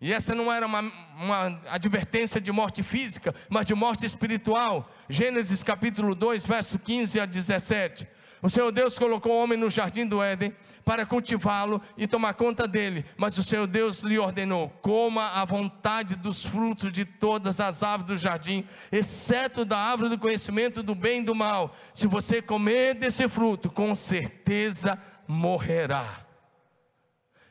E 0.00 0.12
essa 0.12 0.34
não 0.34 0.52
era 0.52 0.66
uma, 0.66 0.80
uma, 1.16 1.60
advertência 1.68 2.40
de 2.40 2.50
morte 2.50 2.82
física, 2.82 3.32
mas 3.48 3.66
de 3.66 3.74
morte 3.74 4.04
espiritual. 4.04 4.90
Gênesis 5.08 5.62
capítulo 5.62 6.12
2, 6.12 6.44
verso 6.44 6.76
15 6.76 7.20
a 7.20 7.24
17. 7.24 8.04
O 8.44 8.50
Senhor 8.50 8.70
Deus 8.70 8.98
colocou 8.98 9.32
o 9.32 9.42
homem 9.42 9.58
no 9.58 9.70
jardim 9.70 10.06
do 10.06 10.22
Éden 10.22 10.54
para 10.84 11.06
cultivá-lo 11.06 11.80
e 11.96 12.06
tomar 12.06 12.34
conta 12.34 12.68
dele, 12.68 13.02
mas 13.16 13.38
o 13.38 13.42
Senhor 13.42 13.66
Deus 13.66 14.02
lhe 14.02 14.18
ordenou: 14.18 14.68
coma 14.82 15.30
a 15.30 15.46
vontade 15.46 16.14
dos 16.14 16.44
frutos 16.44 16.92
de 16.92 17.06
todas 17.06 17.58
as 17.58 17.82
árvores 17.82 18.04
do 18.04 18.22
jardim, 18.22 18.66
exceto 18.92 19.64
da 19.64 19.78
árvore 19.78 20.10
do 20.10 20.18
conhecimento 20.18 20.82
do 20.82 20.94
bem 20.94 21.22
e 21.22 21.24
do 21.24 21.34
mal. 21.34 21.74
Se 21.94 22.06
você 22.06 22.42
comer 22.42 22.96
desse 22.96 23.26
fruto, 23.30 23.70
com 23.70 23.94
certeza 23.94 24.98
morrerá. 25.26 26.18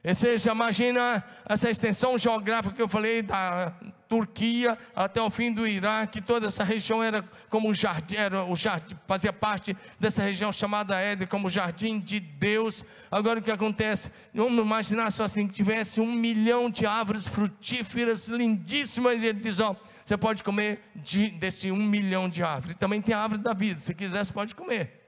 Ou 0.06 0.14
seja, 0.14 0.52
imagina 0.52 1.24
essa 1.44 1.72
extensão 1.72 2.20
geográfica 2.20 2.76
que 2.76 2.82
eu 2.84 2.88
falei 2.88 3.24
da 3.24 3.74
Turquia 4.14 4.78
até 4.96 5.20
o 5.20 5.30
fim 5.32 5.52
do 5.52 5.68
Iraque, 5.68 6.22
toda 6.22 6.46
essa 6.46 6.64
região 6.64 7.02
era 7.02 7.24
como 7.50 7.72
o 7.72 7.74
jardim, 7.74 8.16
era 8.16 8.44
o 8.44 8.56
jardim, 8.56 8.96
fazia 9.08 9.34
parte 9.34 9.76
dessa 10.00 10.22
região 10.22 10.54
chamada 10.54 11.00
Éden, 11.00 11.28
como 11.28 11.48
o 11.48 11.50
jardim 11.50 12.00
de 12.00 12.20
Deus. 12.20 12.86
Agora 13.10 13.40
o 13.40 13.42
que 13.42 13.50
acontece? 13.50 14.12
Vamos 14.32 14.64
imaginar 14.64 15.10
só 15.10 15.24
assim, 15.24 15.48
que 15.48 15.56
tivesse 15.56 16.00
um 16.00 16.14
milhão 16.14 16.70
de 16.70 16.86
árvores 16.86 17.28
frutíferas, 17.28 18.28
lindíssimas, 18.28 19.24
e 19.24 19.26
ele 19.26 19.40
diz, 19.40 19.60
ó, 19.60 19.76
você 20.06 20.16
pode 20.16 20.44
comer 20.44 20.82
de, 20.96 21.32
desse 21.32 21.72
um 21.72 21.84
milhão 21.84 22.30
de 22.30 22.44
árvores. 22.44 22.76
Também 22.76 23.02
tem 23.02 23.16
a 23.16 23.20
árvore 23.20 23.42
da 23.42 23.54
vida, 23.54 23.80
se 23.80 23.96
quiser 23.96 24.24
você 24.24 24.32
pode 24.32 24.54
comer. 24.54 25.02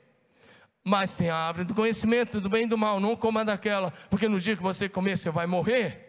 Mas 0.84 1.14
tem 1.14 1.30
a 1.30 1.36
árvore 1.36 1.68
do 1.68 1.76
conhecimento 1.76 2.42
do 2.42 2.50
bem 2.50 2.64
e 2.64 2.68
do 2.68 2.78
mal, 2.78 3.00
não 3.00 3.16
coma 3.16 3.46
daquela, 3.46 3.92
porque 4.10 4.28
no 4.28 4.40
dia 4.40 4.56
que 4.56 4.64
você 4.64 4.90
comer 4.90 5.16
você 5.16 5.30
vai 5.30 5.46
morrer. 5.46 6.02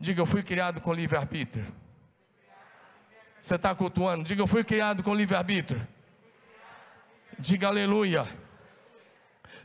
Diga, 0.00 0.22
eu 0.22 0.26
fui 0.26 0.42
criado 0.42 0.80
com 0.80 0.94
livre-arbítrio. 0.94 1.81
Você 3.42 3.56
está 3.56 3.74
cultuando? 3.74 4.22
Diga, 4.22 4.40
eu 4.40 4.46
fui 4.46 4.62
criado 4.62 5.02
com 5.02 5.12
livre-arbítrio. 5.12 5.84
Diga 7.36 7.66
aleluia. 7.66 8.24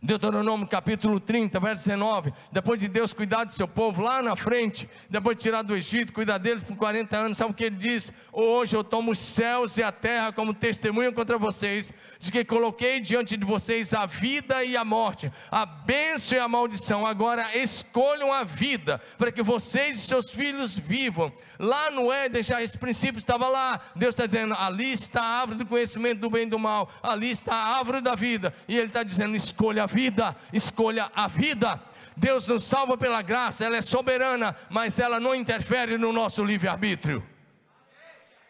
Deuteronômio 0.02 0.68
capítulo 0.68 1.20
30, 1.20 1.60
verso 1.60 1.86
19. 1.86 2.34
Depois 2.52 2.80
de 2.80 2.88
Deus 2.88 3.14
cuidar 3.14 3.44
do 3.46 3.52
seu 3.52 3.68
povo 3.68 4.02
lá 4.02 4.22
na 4.22 4.36
frente, 4.36 4.88
depois 5.10 5.36
de 5.38 5.44
tirar 5.44 5.64
do 5.64 5.76
Egito, 5.76 6.14
cuidar 6.14 6.38
deles 6.38 6.64
por 6.64 6.76
40 6.76 7.18
anos, 7.18 7.38
sabe 7.38 7.52
o 7.52 7.54
que 7.54 7.66
ele 7.66 7.76
diz? 7.76 8.14
Hoje 8.32 8.76
eu 8.76 8.84
tomo 8.84 9.12
os 9.12 9.20
céus 9.20 9.78
e 9.78 9.84
a 9.84 9.92
terra 9.92 10.32
como 10.32 10.54
testemunho 10.54 11.12
contra 11.14 11.38
vocês, 11.38 11.92
de 12.20 12.32
que 12.32 12.46
coloquei 12.46 13.00
diante 13.00 13.36
de 13.36 13.46
vocês 13.46 13.94
a 13.94 14.06
vida 14.06 14.64
e 14.64 14.78
a 14.78 14.86
morte, 14.86 15.32
a 15.50 15.66
bênção 15.66 16.38
e 16.38 16.42
a 16.42 16.48
maldição. 16.48 17.06
Agora 17.06 17.58
escolham 17.58 18.32
a 18.32 18.44
vida, 18.44 19.02
para 19.18 19.32
que 19.32 19.42
vocês 19.42 19.98
e 19.98 20.02
seus 20.02 20.30
filhos 20.30 20.78
vivam. 20.78 21.32
Lá 21.60 21.90
no 21.90 22.12
Éden 22.12 22.44
já 22.44 22.62
esse 22.62 22.78
princípio 22.78 23.18
estava 23.18 23.48
lá. 23.48 23.82
Deus 23.96 24.14
está 24.14 24.26
dizendo: 24.26 24.54
ali 24.54 24.92
está 24.92 25.22
a 25.22 25.42
árvore 25.42 25.60
do 25.60 25.66
conhecimento 25.66 26.20
do 26.20 26.30
bem 26.30 26.44
e 26.44 26.50
do 26.50 26.60
mal, 26.60 26.90
ali 27.02 27.32
está 27.32 27.56
a 27.56 27.78
árvore 27.78 28.02
da 28.02 28.16
vida. 28.16 28.54
E 28.68 28.78
Ele 28.78 28.88
está 28.88 29.04
dizendo: 29.04 29.36
escolha 29.36 29.84
a 29.84 29.87
vida, 29.88 30.36
escolha 30.54 31.12
a 31.16 31.28
vida. 31.28 31.82
Deus 32.16 32.48
nos 32.48 32.64
salva 32.64 32.98
pela 32.98 33.22
graça, 33.22 33.66
ela 33.66 33.78
é 33.78 33.82
soberana, 33.82 34.56
mas 34.70 35.00
ela 35.00 35.20
não 35.20 35.34
interfere 35.34 35.98
no 35.98 36.12
nosso 36.12 36.44
livre-arbítrio. 36.44 37.26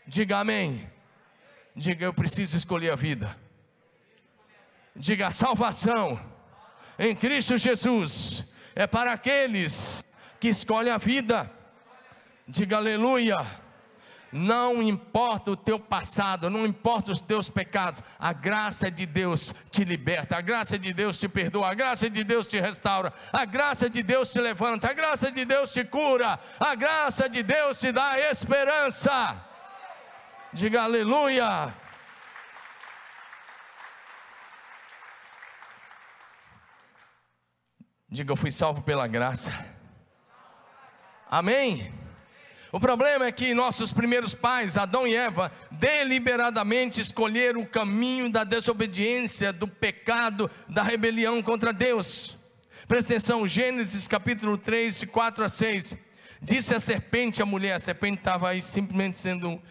Diga 0.06 0.40
amém. 0.40 0.90
Diga, 1.76 2.06
eu 2.06 2.14
preciso 2.14 2.58
escolher 2.58 2.92
a 2.92 2.96
vida. 2.96 3.38
Diga, 4.96 5.30
salvação 5.30 6.20
em 6.98 7.16
Cristo 7.16 7.56
Jesus 7.58 8.44
é 8.74 8.88
para 8.88 9.14
aqueles 9.14 10.04
que 10.40 10.48
escolhem 10.48 10.92
a 10.92 10.98
vida. 10.98 11.52
Diga 12.48 12.78
aleluia. 12.78 13.36
Não 14.32 14.82
importa 14.82 15.52
o 15.52 15.56
teu 15.56 15.80
passado, 15.80 16.50
não 16.50 16.66
importa 16.66 17.12
os 17.12 17.22
teus 17.22 17.50
pecados, 17.50 18.02
a 18.20 18.34
graça 18.34 18.92
de 18.92 19.06
Deus 19.06 19.54
te 19.72 19.84
liberta, 19.84 20.38
a 20.38 20.42
graça 20.42 20.78
de 20.78 20.94
Deus 20.94 21.18
te 21.18 21.30
perdoa, 21.30 21.72
a 21.72 21.74
graça 21.74 22.10
de 22.10 22.24
Deus 22.24 22.46
te 22.46 22.60
restaura, 22.60 23.14
a 23.32 23.46
graça 23.46 23.90
de 23.90 24.04
Deus 24.04 24.30
te 24.30 24.40
levanta, 24.40 24.90
a 24.90 24.94
graça 24.94 25.32
de 25.32 25.46
Deus 25.46 25.72
te 25.72 25.84
cura, 25.84 26.40
a 26.60 26.76
graça 26.76 27.30
de 27.30 27.42
Deus 27.42 27.80
te 27.80 27.92
dá 27.92 28.20
esperança. 28.20 29.44
Diga 30.54 30.84
aleluia. 30.84 31.74
Diga, 38.10 38.32
eu 38.32 38.38
fui 38.38 38.52
salvo 38.52 38.82
pela 38.82 39.06
graça. 39.06 39.52
Amém. 41.30 41.94
O 42.78 42.80
problema 42.80 43.26
é 43.26 43.32
que 43.32 43.56
nossos 43.56 43.92
primeiros 43.92 44.36
pais, 44.36 44.78
Adão 44.78 45.08
e 45.08 45.16
Eva, 45.16 45.52
deliberadamente 45.72 47.02
escolheram 47.02 47.62
o 47.62 47.66
caminho 47.66 48.32
da 48.32 48.44
desobediência, 48.44 49.52
do 49.52 49.68
pecado, 49.68 50.48
da 50.70 50.84
rebelião 50.84 51.42
contra 51.42 51.74
Deus. 51.74 52.38
Presta 52.88 53.14
atenção, 53.14 53.48
Gênesis 53.48 54.08
capítulo 54.08 54.60
3, 54.60 55.06
4 55.06 55.44
a 55.44 55.50
6. 55.50 55.98
Disse 56.40 56.76
a 56.76 56.80
serpente 56.80 57.42
à 57.42 57.48
mulher, 57.48 57.74
a 57.74 57.80
serpente 57.80 58.20
estava 58.20 58.50
aí 58.50 58.62
simplesmente 58.62 59.18
sendo 59.18 59.54
uh, 59.54 59.62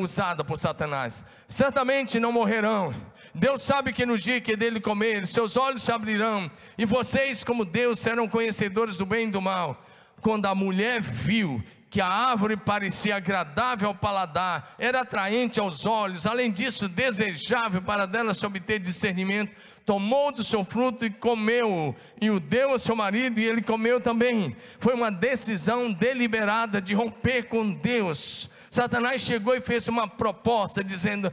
usada 0.00 0.42
por 0.42 0.56
Satanás: 0.56 1.26
certamente 1.46 2.18
não 2.18 2.32
morrerão. 2.32 2.94
Deus 3.34 3.60
sabe 3.60 3.92
que 3.92 4.06
no 4.06 4.16
dia 4.16 4.40
que 4.40 4.56
dele 4.56 4.80
comer, 4.80 5.26
seus 5.26 5.58
olhos 5.58 5.82
se 5.82 5.92
abrirão, 5.92 6.50
e 6.78 6.86
vocês, 6.86 7.44
como 7.44 7.66
Deus, 7.66 7.98
serão 7.98 8.26
conhecedores 8.26 8.96
do 8.96 9.04
bem 9.04 9.28
e 9.28 9.30
do 9.30 9.42
mal. 9.42 9.84
Quando 10.22 10.46
a 10.46 10.54
mulher 10.54 11.02
viu 11.02 11.62
que 11.96 12.00
a 12.02 12.06
árvore 12.06 12.58
parecia 12.58 13.16
agradável 13.16 13.88
ao 13.88 13.94
paladar, 13.94 14.74
era 14.78 15.00
atraente 15.00 15.58
aos 15.58 15.86
olhos, 15.86 16.26
além 16.26 16.52
disso, 16.52 16.90
desejável 16.90 17.80
para 17.80 18.04
dela 18.04 18.34
se 18.34 18.44
obter 18.44 18.78
discernimento, 18.78 19.56
tomou 19.82 20.30
do 20.30 20.44
seu 20.44 20.62
fruto 20.62 21.06
e 21.06 21.10
comeu, 21.10 21.96
e 22.20 22.28
o 22.28 22.38
deu 22.38 22.72
ao 22.72 22.78
seu 22.78 22.94
marido, 22.94 23.40
e 23.40 23.46
ele 23.46 23.62
comeu 23.62 23.98
também. 23.98 24.54
Foi 24.78 24.92
uma 24.92 25.10
decisão 25.10 25.90
deliberada 25.90 26.82
de 26.82 26.92
romper 26.92 27.44
com 27.44 27.72
Deus. 27.72 28.50
Satanás 28.76 29.22
chegou 29.22 29.56
e 29.56 29.60
fez 29.60 29.88
uma 29.88 30.06
proposta 30.06 30.84
dizendo: 30.84 31.32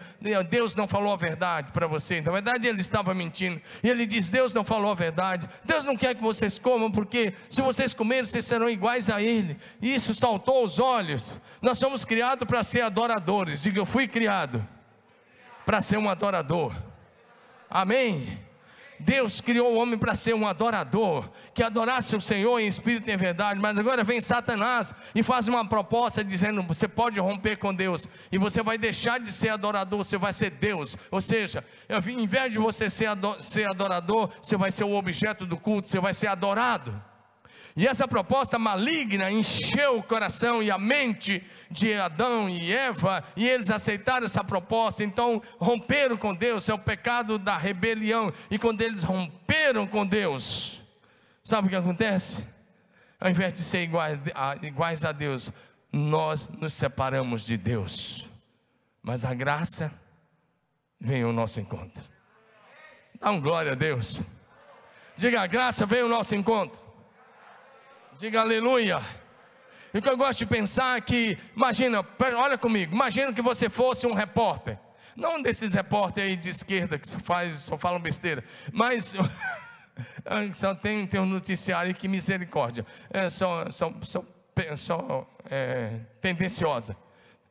Deus 0.49 0.77
não 0.77 0.87
falou 0.87 1.11
a 1.11 1.17
verdade 1.17 1.73
para 1.73 1.87
você. 1.87 2.21
Na 2.21 2.31
verdade, 2.31 2.69
ele 2.69 2.79
estava 2.79 3.13
mentindo. 3.13 3.61
E 3.83 3.89
ele 3.89 4.05
diz: 4.05 4.29
Deus 4.29 4.53
não 4.53 4.63
falou 4.63 4.91
a 4.91 4.95
verdade. 4.95 5.49
Deus 5.65 5.83
não 5.83 5.97
quer 5.97 6.15
que 6.15 6.21
vocês 6.21 6.57
comam, 6.57 6.89
porque 6.89 7.33
se 7.49 7.61
vocês 7.61 7.93
comerem, 7.93 8.23
vocês 8.23 8.45
serão 8.45 8.69
iguais 8.69 9.09
a 9.09 9.21
Ele. 9.21 9.57
E 9.81 9.93
isso 9.93 10.15
saltou 10.15 10.59
aos 10.59 10.79
olhos. 10.79 11.37
Nós 11.61 11.77
somos 11.77 12.05
criados 12.05 12.47
para 12.47 12.63
ser 12.63 12.79
adoradores. 12.79 13.61
Diga, 13.61 13.79
eu 13.79 13.85
fui 13.85 14.07
criado 14.07 14.65
para 15.65 15.81
ser 15.81 15.97
um 15.97 16.09
adorador. 16.09 16.73
Amém. 17.69 18.39
Deus 19.05 19.41
criou 19.41 19.73
o 19.73 19.77
homem 19.77 19.97
para 19.97 20.15
ser 20.15 20.33
um 20.33 20.47
adorador, 20.47 21.29
que 21.53 21.61
adorasse 21.61 22.15
o 22.15 22.21
Senhor 22.21 22.57
em 22.59 22.67
espírito 22.67 23.09
e 23.09 23.13
em 23.13 23.17
verdade, 23.17 23.59
mas 23.59 23.77
agora 23.77 24.03
vem 24.03 24.21
Satanás 24.21 24.95
e 25.13 25.21
faz 25.21 25.47
uma 25.47 25.67
proposta 25.67 26.23
dizendo: 26.23 26.63
você 26.63 26.87
pode 26.87 27.19
romper 27.19 27.57
com 27.57 27.73
Deus, 27.73 28.07
e 28.31 28.37
você 28.37 28.63
vai 28.63 28.77
deixar 28.77 29.19
de 29.19 29.31
ser 29.31 29.49
adorador, 29.49 30.03
você 30.03 30.17
vai 30.17 30.31
ser 30.31 30.51
Deus. 30.51 30.97
Ou 31.11 31.19
seja, 31.19 31.63
em 32.07 32.27
vez 32.27 32.53
de 32.53 32.59
você 32.59 32.89
ser 32.89 33.07
adorador, 33.67 34.29
você 34.41 34.55
vai 34.55 34.71
ser 34.71 34.85
o 34.85 34.95
objeto 34.95 35.45
do 35.45 35.57
culto, 35.57 35.89
você 35.89 35.99
vai 35.99 36.13
ser 36.13 36.27
adorado. 36.27 37.12
E 37.75 37.87
essa 37.87 38.07
proposta 38.07 38.59
maligna 38.59 39.31
encheu 39.31 39.97
o 39.97 40.03
coração 40.03 40.61
e 40.61 40.69
a 40.69 40.77
mente 40.77 41.43
de 41.71 41.93
Adão 41.95 42.47
e 42.47 42.71
Eva, 42.71 43.23
e 43.35 43.49
eles 43.49 43.71
aceitaram 43.71 44.25
essa 44.25 44.43
proposta, 44.43 45.03
então 45.03 45.41
romperam 45.57 46.15
com 46.15 46.35
Deus, 46.35 46.69
é 46.69 46.73
o 46.73 46.79
pecado 46.79 47.39
da 47.39 47.57
rebelião. 47.57 48.31
E 48.51 48.59
quando 48.59 48.81
eles 48.81 49.03
romperam 49.03 49.87
com 49.87 50.05
Deus, 50.05 50.83
sabe 51.43 51.67
o 51.67 51.69
que 51.69 51.75
acontece? 51.75 52.45
Ao 53.19 53.29
invés 53.29 53.53
de 53.53 53.59
ser 53.59 53.81
iguais 53.81 55.03
a, 55.03 55.11
Deus, 55.11 55.51
nós 55.91 56.47
nos 56.49 56.73
separamos 56.73 57.43
de 57.43 57.57
Deus, 57.57 58.29
mas 59.01 59.25
a 59.25 59.33
graça 59.33 59.91
vem 60.99 61.23
ao 61.23 61.33
nosso 61.33 61.59
encontro. 61.59 62.03
Dá 63.19 63.31
um 63.31 63.41
glória 63.41 63.71
a 63.71 63.75
Deus. 63.75 64.21
Diga 65.15 65.41
a 65.41 65.47
graça 65.47 65.85
veio 65.85 66.03
ao 66.03 66.09
nosso 66.09 66.35
encontro. 66.35 66.82
Diga 68.17 68.41
aleluia. 68.41 69.01
E 69.93 69.97
o 69.97 70.01
que 70.01 70.09
eu 70.09 70.17
gosto 70.17 70.39
de 70.39 70.45
pensar 70.45 70.97
é 70.97 71.01
que, 71.01 71.37
imagina, 71.55 72.05
olha 72.35 72.57
comigo, 72.57 72.93
imagina 72.93 73.33
que 73.33 73.41
você 73.41 73.69
fosse 73.69 74.07
um 74.07 74.13
repórter. 74.13 74.77
Não 75.15 75.41
desses 75.41 75.73
repórteres 75.73 76.31
aí 76.31 76.35
de 76.35 76.49
esquerda 76.49 76.97
que 76.97 77.07
só, 77.07 77.19
faz, 77.19 77.57
só 77.57 77.77
falam 77.77 77.99
besteira, 77.99 78.43
mas 78.71 79.13
Só 80.55 80.73
tem, 80.73 81.05
tem 81.05 81.21
um 81.21 81.25
noticiário 81.25 81.93
que 81.93 82.07
misericórdia. 82.07 82.85
É 83.11 83.29
só, 83.29 83.69
só, 83.69 83.93
só, 84.01 84.25
só 84.75 85.27
é, 85.49 85.99
tendenciosa. 86.19 86.97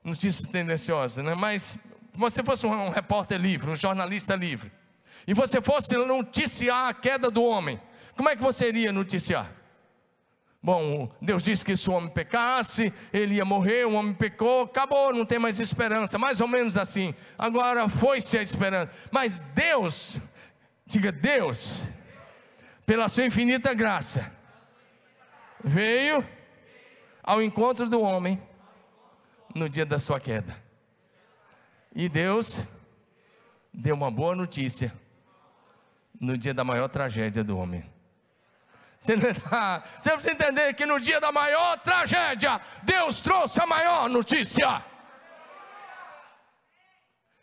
Notícias 0.03 0.49
tendenciosas, 0.49 1.25
né? 1.25 1.35
Mas 1.35 1.79
você 2.13 2.43
fosse 2.43 2.67
um 2.67 2.91
repórter 2.91 3.41
livre, 3.41 3.71
um 3.71 3.77
jornalista 3.77 4.35
livre, 4.35 4.73
e 5.27 5.33
você 5.33 5.63
fosse 5.63 5.97
noticiar 5.97 6.89
a 6.89 6.95
queda 6.95 7.31
do 7.31 7.45
homem, 7.45 7.81
como 8.17 8.29
é 8.29 8.35
que 8.35 8.43
você 8.43 8.69
iria 8.69 8.91
noticiar? 8.91 9.62
Bom, 10.63 11.11
Deus 11.21 11.43
disse 11.43 11.65
que 11.65 11.77
se 11.77 11.91
o 11.91 11.93
homem 11.93 12.09
pecasse, 12.09 12.93
ele 13.13 13.35
ia 13.35 13.45
morrer, 13.45 13.85
o 13.85 13.95
homem 13.95 14.15
pecou, 14.15 14.63
acabou, 14.63 15.13
não 15.13 15.27
tem 15.27 15.39
mais 15.39 15.59
esperança, 15.59 16.19
mais 16.19 16.41
ou 16.41 16.47
menos 16.47 16.77
assim. 16.77 17.13
Agora 17.37 17.89
foi-se 17.89 18.39
a 18.39 18.43
esperança. 18.43 18.93
Mas 19.11 19.41
Deus, 19.41 20.21
diga 20.87 21.11
Deus, 21.11 21.85
pela 22.87 23.09
sua 23.09 23.25
infinita 23.25 23.75
graça, 23.75 24.33
veio 25.65 26.25
ao 27.25 27.43
encontro 27.43 27.89
do 27.89 28.01
homem 28.01 28.41
no 29.53 29.69
dia 29.69 29.85
da 29.85 29.99
sua 29.99 30.21
queda. 30.21 30.57
E 31.93 32.09
Deus 32.09 32.65
deu 33.75 33.97
uma 33.97 34.13
boa 34.13 34.37
notícia 34.37 34.95
no 36.21 36.39
dia 36.39 36.55
da 36.55 36.63
maior 36.63 36.89
tragédia 36.89 37.43
do 37.43 37.59
homem. 37.59 37.92
Você, 39.03 39.17
tá, 39.35 39.83
você 40.01 40.11
precisa 40.13 40.33
entender 40.33 40.75
que 40.75 40.87
no 40.87 41.01
dia 41.01 41.21
da 41.21 41.33
maior 41.33 41.77
tragédia, 41.81 42.61
Deus 42.85 43.21
trouxe 43.21 43.61
a 43.61 43.67
maior 43.67 44.09
notícia. 44.09 44.81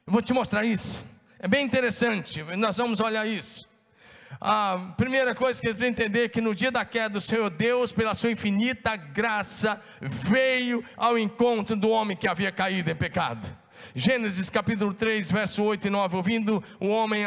Eu 0.07 0.13
vou 0.13 0.21
te 0.21 0.33
mostrar 0.33 0.63
isso. 0.63 1.03
É 1.37 1.49
bem 1.49 1.65
interessante. 1.65 2.41
Nós 2.55 2.77
vamos 2.77 3.01
olhar 3.01 3.27
isso. 3.27 3.67
A 4.39 4.93
primeira 4.95 5.35
coisa 5.35 5.59
que 5.59 5.67
você 5.67 5.73
precisa 5.73 5.91
entender 5.91 6.25
é 6.25 6.29
que 6.29 6.39
no 6.39 6.55
dia 6.55 6.71
da 6.71 6.85
queda, 6.85 7.17
o 7.17 7.21
Senhor 7.21 7.49
Deus, 7.49 7.91
pela 7.91 8.13
sua 8.13 8.31
infinita 8.31 8.95
graça, 8.95 9.81
veio 9.99 10.81
ao 10.95 11.19
encontro 11.19 11.75
do 11.75 11.89
homem 11.89 12.15
que 12.15 12.27
havia 12.27 12.53
caído 12.53 12.89
em 12.89 12.95
pecado. 12.95 13.53
Gênesis 13.93 14.49
capítulo 14.49 14.93
3, 14.93 15.29
verso 15.29 15.61
8 15.63 15.87
e 15.87 15.89
9, 15.89 16.15
ouvindo 16.15 16.63
o 16.79 16.87
homem 16.87 17.25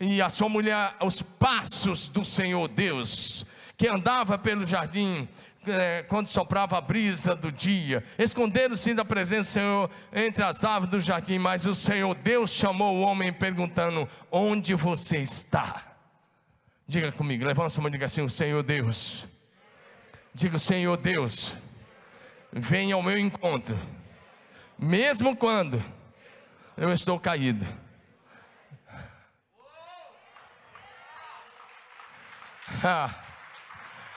e 0.00 0.22
a 0.22 0.28
sua 0.28 0.48
mulher 0.48 0.94
os 1.00 1.22
passos 1.22 2.08
do 2.08 2.24
Senhor 2.24 2.68
Deus, 2.68 3.44
que 3.76 3.88
andava 3.88 4.38
pelo 4.38 4.66
jardim, 4.66 5.28
é, 5.66 6.02
quando 6.04 6.26
soprava 6.26 6.76
a 6.76 6.80
brisa 6.80 7.34
do 7.34 7.50
dia, 7.50 8.04
esconderam-se 8.18 8.94
da 8.94 9.04
presença 9.04 9.48
do 9.48 9.52
Senhor 9.52 9.90
entre 10.12 10.42
as 10.42 10.64
árvores 10.64 10.90
do 10.90 11.00
jardim, 11.00 11.38
mas 11.38 11.66
o 11.66 11.74
Senhor 11.74 12.14
Deus 12.14 12.50
chamou 12.50 12.96
o 12.96 13.00
homem 13.00 13.32
perguntando: 13.32 14.08
Onde 14.30 14.74
você 14.74 15.18
está? 15.18 15.94
Diga 16.86 17.10
comigo, 17.12 17.44
levanta 17.44 17.70
sua 17.70 17.82
mão 17.82 17.88
e 17.88 17.92
diga 17.92 18.06
assim: 18.06 18.22
O 18.22 18.28
Senhor 18.28 18.62
Deus, 18.62 19.26
diga: 20.34 20.58
Senhor 20.58 20.96
Deus, 20.96 21.56
venha 22.52 22.94
ao 22.94 23.02
meu 23.02 23.18
encontro, 23.18 23.78
mesmo 24.78 25.34
quando 25.34 25.82
eu 26.76 26.92
estou 26.92 27.18
caído. 27.18 27.66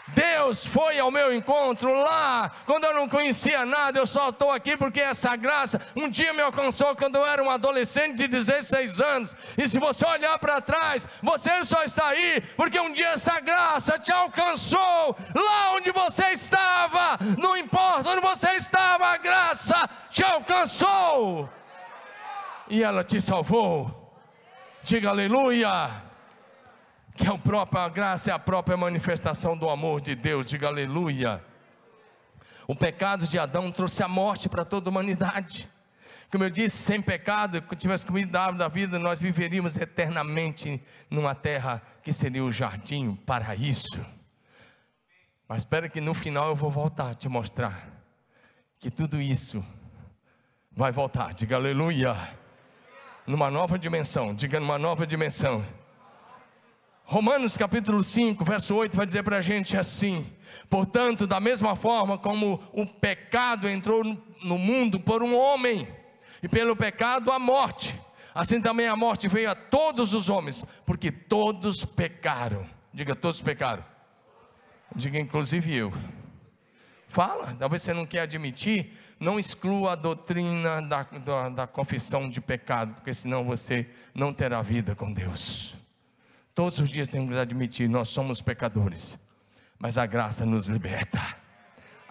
Deus 0.10 0.66
foi 0.66 1.00
ao 1.00 1.12
meu 1.12 1.34
encontro 1.34 1.94
lá, 1.94 2.52
quando 2.66 2.86
eu 2.86 2.94
não 2.94 3.10
conhecia 3.10 3.66
nada, 3.66 4.00
eu 4.00 4.08
só 4.08 4.30
estou 4.30 4.52
aqui 4.52 4.78
porque 4.78 5.02
essa 5.02 5.36
graça 5.36 5.82
um 5.96 6.10
dia 6.10 6.34
me 6.34 6.42
alcançou 6.42 6.96
quando 6.96 7.16
eu 7.16 7.26
era 7.26 7.44
um 7.44 7.50
adolescente 7.50 8.16
de 8.18 8.28
16 8.28 9.02
anos. 9.02 9.36
E 9.58 9.68
se 9.68 9.80
você 9.80 10.06
olhar 10.06 10.38
para 10.40 10.62
trás, 10.62 11.08
você 11.22 11.64
só 11.64 11.84
está 11.84 12.08
aí 12.08 12.42
porque 12.56 12.80
um 12.80 12.92
dia 12.92 13.10
essa 13.10 13.40
graça 13.40 14.00
te 14.00 14.12
alcançou 14.12 15.16
lá 15.36 15.72
onde 15.74 15.92
você 15.92 16.30
estava, 16.32 17.18
não 17.38 17.58
importa 17.58 18.10
onde 18.10 18.22
você 18.22 18.52
estava, 18.52 19.08
a 19.08 19.18
graça 19.18 19.90
te 20.10 20.24
alcançou 20.24 21.50
e 22.70 22.84
ela 22.84 23.04
te 23.04 23.20
salvou. 23.20 24.04
Diga 24.84 25.10
aleluia 25.10 26.07
que 27.18 27.28
a 27.28 27.38
própria 27.38 27.90
graça 27.90 28.30
é 28.30 28.34
a 28.34 28.40
própria 28.40 28.78
manifestação 28.78 29.58
do 29.58 29.68
amor 29.70 30.00
de 30.00 30.16
Deus, 30.16 30.46
diga 30.46 30.68
aleluia. 30.68 31.44
O 32.68 32.76
pecado 32.76 33.28
de 33.28 33.40
Adão 33.40 33.72
trouxe 33.72 34.04
a 34.04 34.08
morte 34.08 34.48
para 34.48 34.64
toda 34.64 34.88
a 34.88 34.92
humanidade. 34.92 35.68
Como 36.30 36.44
eu 36.44 36.50
disse, 36.50 36.78
sem 36.78 37.02
pecado, 37.02 37.64
se 37.68 37.76
tivesse 37.76 38.06
comido 38.06 38.32
da 38.32 38.42
árvore 38.42 38.60
da 38.60 38.68
vida, 38.68 39.00
nós 39.00 39.20
viveríamos 39.20 39.76
eternamente 39.76 40.82
numa 41.10 41.34
terra 41.34 41.82
que 42.04 42.14
seria 42.14 42.44
o 42.44 42.52
jardim, 42.52 43.08
o 43.08 43.16
paraíso. 43.16 44.06
Mas 45.48 45.60
espera 45.60 45.90
que 45.90 46.02
no 46.02 46.14
final 46.14 46.50
eu 46.50 46.56
vou 46.56 46.70
voltar 46.70 47.12
a 47.12 47.14
te 47.16 47.28
mostrar 47.28 47.90
que 48.78 48.92
tudo 48.92 49.20
isso 49.20 49.66
vai 50.72 50.92
voltar. 50.92 51.34
Diga 51.34 51.56
aleluia. 51.56 52.16
Numa 53.26 53.50
nova 53.50 53.80
dimensão, 53.80 54.36
diga 54.36 54.60
numa 54.60 54.78
nova 54.78 55.08
dimensão. 55.08 55.66
Romanos 57.10 57.56
capítulo 57.56 58.04
5, 58.04 58.44
verso 58.44 58.76
8 58.76 58.98
vai 58.98 59.06
dizer 59.06 59.24
para 59.24 59.38
a 59.38 59.42
gente 59.42 59.78
assim: 59.78 60.30
portanto, 60.70 61.26
da 61.26 61.40
mesma 61.40 61.74
forma 61.74 62.18
como 62.18 62.62
o 62.74 62.86
pecado 62.86 63.70
entrou 63.70 64.04
no 64.44 64.58
mundo 64.58 65.00
por 65.00 65.24
um 65.24 65.34
homem, 65.34 65.88
e 66.44 66.50
pelo 66.50 66.76
pecado 66.76 67.32
a 67.32 67.40
morte, 67.40 67.98
assim 68.36 68.60
também 68.60 68.88
a 68.88 68.96
morte 68.98 69.30
veio 69.30 69.50
a 69.50 69.56
todos 69.56 70.14
os 70.14 70.30
homens, 70.30 70.66
porque 70.86 71.10
todos 71.10 71.86
pecaram. 71.86 72.68
Diga, 72.94 73.16
todos 73.16 73.42
pecaram. 73.42 73.86
Diga, 74.94 75.18
inclusive 75.18 75.74
eu. 75.74 75.94
Fala, 77.08 77.56
talvez 77.58 77.84
você 77.84 77.94
não 77.94 78.06
quer 78.06 78.24
admitir, 78.24 78.92
não 79.18 79.40
exclua 79.40 79.94
a 79.94 79.96
doutrina 79.96 80.82
da, 80.82 81.04
da, 81.04 81.50
da 81.50 81.68
confissão 81.68 82.30
de 82.30 82.42
pecado, 82.42 82.96
porque 82.96 83.14
senão 83.14 83.46
você 83.46 83.90
não 84.14 84.34
terá 84.34 84.62
vida 84.62 84.94
com 84.94 85.14
Deus. 85.14 85.87
Todos 86.58 86.80
os 86.80 86.90
dias 86.90 87.08
temos 87.08 87.30
que 87.30 87.40
admitir, 87.40 87.88
nós 87.88 88.10
somos 88.10 88.42
pecadores, 88.42 89.16
mas 89.78 89.96
a 89.96 90.08
graça 90.08 90.44
nos 90.44 90.68
liberta, 90.68 91.22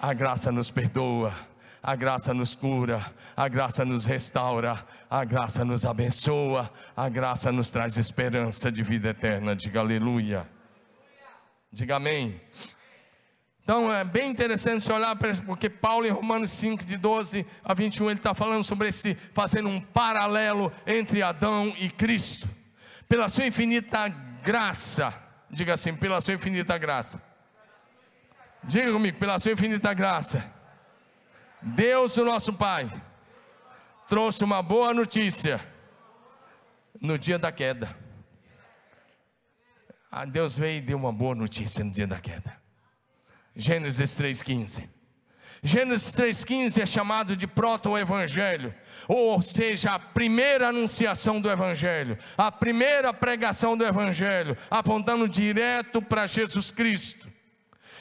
a 0.01 0.15
graça 0.15 0.53
nos 0.53 0.71
perdoa, 0.71 1.35
a 1.83 1.97
graça 1.97 2.33
nos 2.33 2.55
cura, 2.55 3.13
a 3.37 3.49
graça 3.49 3.85
nos 3.85 4.05
restaura, 4.05 4.87
a 5.11 5.25
graça 5.25 5.65
nos 5.65 5.85
abençoa, 5.85 6.73
a 6.97 7.09
graça 7.09 7.51
nos 7.51 7.71
traz 7.71 7.97
esperança 7.97 8.71
de 8.71 8.85
vida 8.85 9.09
eterna. 9.09 9.57
Diga 9.57 9.81
aleluia. 9.81 10.49
Diga 11.73 11.97
amém. 11.97 12.41
Então 13.65 13.93
é 13.93 14.05
bem 14.05 14.31
interessante 14.31 14.85
se 14.85 14.93
olhar, 14.93 15.17
porque 15.45 15.69
Paulo 15.69 16.07
em 16.07 16.11
Romanos 16.11 16.53
5, 16.53 16.87
de 16.87 16.97
12 16.97 17.45
a 17.65 17.75
21, 17.75 18.11
ele 18.11 18.21
está 18.21 18.33
falando 18.33 18.63
sobre 18.63 18.91
esse, 18.91 19.17
fazendo 19.33 19.69
um 19.69 19.81
paralelo 19.81 20.71
entre 20.87 21.21
Adão 21.21 21.75
e 21.77 21.91
Cristo. 21.91 22.49
Pela 23.09 23.29
sua 23.29 23.47
infinita 23.47 24.26
graça, 24.47 25.13
diga 25.51 25.75
assim, 25.75 25.93
pela 25.97 26.21
sua 26.21 26.35
infinita 26.35 26.79
graça. 26.79 27.21
Diga 28.63 28.93
comigo, 28.93 29.19
pela 29.19 29.41
sua 29.41 29.51
infinita 29.51 29.93
graça. 29.93 30.39
Deus, 31.61 32.17
o 32.17 32.25
nosso 32.25 32.53
Pai, 32.53 32.89
trouxe 34.09 34.45
uma 34.45 34.63
boa 34.63 34.95
notícia 34.95 35.61
no 37.01 37.19
dia 37.19 37.41
da 37.41 37.51
queda. 37.51 37.97
Ah, 40.09 40.25
Deus 40.25 40.57
veio 40.57 40.79
e 40.79 40.81
deu 40.81 40.97
uma 40.97 41.13
boa 41.13 41.35
notícia 41.35 41.85
no 41.85 41.91
dia 41.91 42.07
da 42.07 42.21
queda. 42.21 42.57
Gênesis 43.57 44.17
3,15. 44.17 44.89
Gênesis 45.67 46.13
3,15 46.13 46.81
é 46.81 46.87
chamado 46.87 47.37
de 47.37 47.45
proto-evangelho, 47.45 48.73
ou 49.09 49.43
seja, 49.43 49.95
a 49.95 49.99
primeira 49.99 50.69
anunciação 50.69 51.41
do 51.41 51.51
evangelho, 51.51 52.17
a 52.39 52.53
primeira 52.53 53.13
pregação 53.13 53.77
do 53.77 53.85
evangelho, 53.85 54.57
apontando 54.71 55.29
direto 55.29 56.01
para 56.01 56.25
Jesus 56.25 56.71
Cristo. 56.71 57.27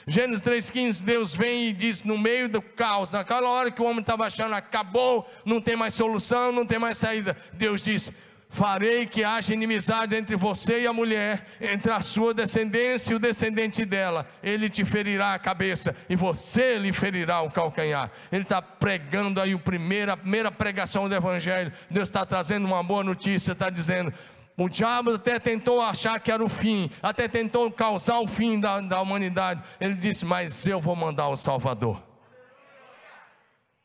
Gênesis 0.06 0.43
3,15, 0.43 1.04
Deus 1.04 1.34
vem 1.34 1.69
e 1.69 1.73
diz 1.73 2.04
no 2.04 2.19
meio 2.19 2.47
do 2.47 2.62
caos, 2.62 3.13
naquela 3.13 3.49
hora 3.49 3.71
que 3.71 3.82
o 3.82 3.86
homem 3.86 4.01
estava 4.01 4.28
achando 4.28 4.54
acabou, 4.54 5.28
não 5.43 5.60
tem 5.60 5.75
mais 5.75 5.95
solução, 5.95 6.51
não 6.51 6.67
tem 6.67 6.78
mais 6.78 6.99
saída, 6.99 7.36
Deus 7.51 7.82
diz: 7.82 8.12
farei 8.55 9.05
que 9.05 9.21
haja 9.21 9.53
inimizade 9.53 10.15
entre 10.15 10.37
você 10.37 10.83
e 10.83 10.87
a 10.87 10.93
mulher, 10.93 11.45
entre 11.59 11.91
a 11.91 11.99
sua 11.99 12.33
descendência 12.33 13.11
e 13.11 13.15
o 13.15 13.19
descendente 13.19 13.83
dela. 13.83 14.25
Ele 14.41 14.69
te 14.69 14.85
ferirá 14.85 15.33
a 15.33 15.39
cabeça 15.39 15.93
e 16.09 16.15
você 16.15 16.77
lhe 16.79 16.93
ferirá 16.93 17.41
o 17.41 17.51
calcanhar. 17.51 18.09
Ele 18.31 18.43
está 18.43 18.61
pregando 18.61 19.41
aí 19.41 19.53
o 19.53 19.59
primeiro, 19.59 20.13
a 20.13 20.17
primeira 20.17 20.49
pregação 20.49 21.09
do 21.09 21.13
Evangelho. 21.13 21.71
Deus 21.91 22.07
está 22.07 22.25
trazendo 22.25 22.65
uma 22.65 22.81
boa 22.81 23.03
notícia, 23.03 23.51
está 23.51 23.69
dizendo. 23.69 24.13
O 24.57 24.69
diabo 24.69 25.15
até 25.15 25.37
tentou 25.37 25.81
achar 25.81 26.17
que 26.21 26.31
era 26.31 26.41
o 26.41 26.47
fim, 26.47 26.89
até 27.03 27.27
tentou 27.27 27.69
causar 27.69 28.19
o 28.21 28.27
fim 28.27 28.57
da, 28.57 28.79
da 28.79 29.01
humanidade. 29.01 29.61
Ele 29.81 29.95
disse: 29.95 30.25
Mas 30.25 30.65
eu 30.65 30.79
vou 30.79 30.95
mandar 30.95 31.27
o 31.27 31.35
Salvador. 31.35 32.01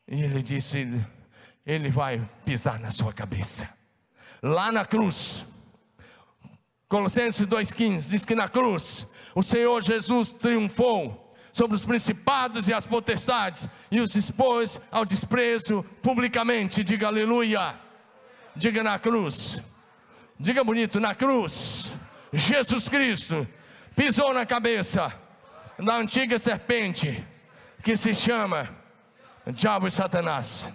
E 0.07 0.23
ele 0.23 0.41
disse: 0.41 0.87
Ele 1.65 1.89
vai 1.89 2.21
pisar 2.45 2.79
na 2.79 2.89
sua 2.89 3.11
cabeça 3.11 3.80
lá 4.41 4.71
na 4.71 4.85
cruz, 4.85 5.45
Colossenses 6.87 7.47
2,15 7.47 8.09
diz 8.09 8.25
que 8.25 8.35
na 8.35 8.49
cruz 8.49 9.07
o 9.33 9.41
Senhor 9.41 9.81
Jesus 9.81 10.33
triunfou 10.33 11.33
sobre 11.53 11.75
os 11.75 11.85
principados 11.85 12.67
e 12.67 12.73
as 12.73 12.85
potestades 12.85 13.69
e 13.89 14.01
os 14.01 14.15
expôs 14.15 14.79
ao 14.91 15.05
desprezo 15.05 15.83
publicamente. 16.01 16.83
Diga 16.83 17.07
aleluia. 17.07 17.75
Diga 18.55 18.83
na 18.83 18.99
cruz. 18.99 19.59
Diga 20.39 20.63
bonito, 20.63 20.99
na 20.99 21.15
cruz. 21.15 21.95
Jesus 22.33 22.89
Cristo 22.89 23.47
pisou 23.95 24.33
na 24.33 24.45
cabeça 24.45 25.13
da 25.79 25.95
antiga 25.95 26.37
serpente 26.37 27.25
que 27.83 27.95
se 27.95 28.13
chama 28.13 28.69
Diabo 29.47 29.87
e 29.87 29.91
Satanás. 29.91 30.69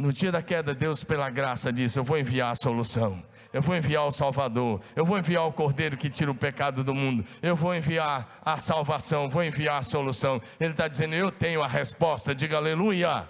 No 0.00 0.14
dia 0.14 0.32
da 0.32 0.40
queda, 0.40 0.72
Deus, 0.72 1.04
pela 1.04 1.28
graça, 1.28 1.70
disse: 1.70 1.98
Eu 1.98 2.04
vou 2.04 2.16
enviar 2.16 2.52
a 2.52 2.54
solução. 2.54 3.22
Eu 3.52 3.60
vou 3.60 3.76
enviar 3.76 4.06
o 4.06 4.10
Salvador, 4.10 4.80
eu 4.96 5.04
vou 5.04 5.18
enviar 5.18 5.44
o 5.44 5.52
Cordeiro 5.52 5.94
que 5.94 6.08
tira 6.08 6.30
o 6.30 6.34
pecado 6.34 6.82
do 6.82 6.94
mundo, 6.94 7.24
eu 7.42 7.54
vou 7.54 7.74
enviar 7.74 8.40
a 8.42 8.56
salvação, 8.56 9.28
vou 9.28 9.42
enviar 9.42 9.76
a 9.78 9.82
solução. 9.82 10.40
Ele 10.58 10.70
está 10.70 10.88
dizendo: 10.88 11.14
Eu 11.14 11.30
tenho 11.30 11.62
a 11.62 11.66
resposta, 11.66 12.34
diga 12.34 12.56
aleluia. 12.56 13.28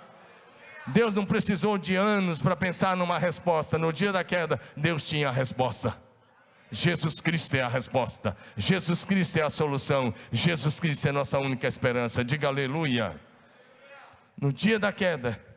Deus 0.87 1.13
não 1.13 1.27
precisou 1.27 1.77
de 1.77 1.97
anos 1.97 2.41
para 2.41 2.55
pensar 2.55 2.97
numa 2.97 3.19
resposta, 3.19 3.77
no 3.77 3.93
dia 3.93 4.13
da 4.13 4.23
queda, 4.23 4.61
Deus 4.77 5.09
tinha 5.09 5.29
a 5.29 5.33
resposta. 5.33 5.97
Jesus 6.71 7.21
Cristo 7.21 7.57
é 7.57 7.63
a 7.63 7.69
resposta, 7.69 8.37
Jesus 8.57 9.05
Cristo 9.05 9.39
é 9.39 9.43
a 9.43 9.51
solução, 9.51 10.15
Jesus 10.31 10.79
Cristo 10.79 11.07
é 11.07 11.11
a 11.11 11.15
nossa 11.15 11.37
única 11.37 11.67
esperança, 11.67 12.23
diga 12.23 12.47
aleluia. 12.47 13.19
No 14.41 14.53
dia 14.53 14.79
da 14.79 14.93
queda, 14.93 15.50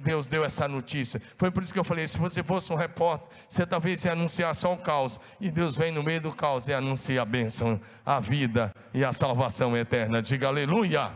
Deus 0.00 0.26
deu 0.26 0.44
essa 0.44 0.66
notícia. 0.66 1.20
Foi 1.36 1.50
por 1.50 1.62
isso 1.62 1.72
que 1.72 1.78
eu 1.78 1.84
falei: 1.84 2.06
se 2.08 2.18
você 2.18 2.42
fosse 2.42 2.72
um 2.72 2.76
repórter, 2.76 3.28
você 3.48 3.64
talvez 3.64 4.04
ia 4.04 4.12
anunciar 4.12 4.54
só 4.54 4.72
o 4.72 4.78
caos. 4.78 5.20
E 5.40 5.50
Deus 5.50 5.76
vem 5.76 5.92
no 5.92 6.02
meio 6.02 6.20
do 6.20 6.32
caos 6.32 6.68
e 6.68 6.72
anuncia 6.72 7.22
a 7.22 7.24
bênção, 7.24 7.80
a 8.04 8.18
vida 8.18 8.74
e 8.92 9.04
a 9.04 9.12
salvação 9.12 9.76
eterna. 9.76 10.20
Diga 10.20 10.48
aleluia. 10.48 11.12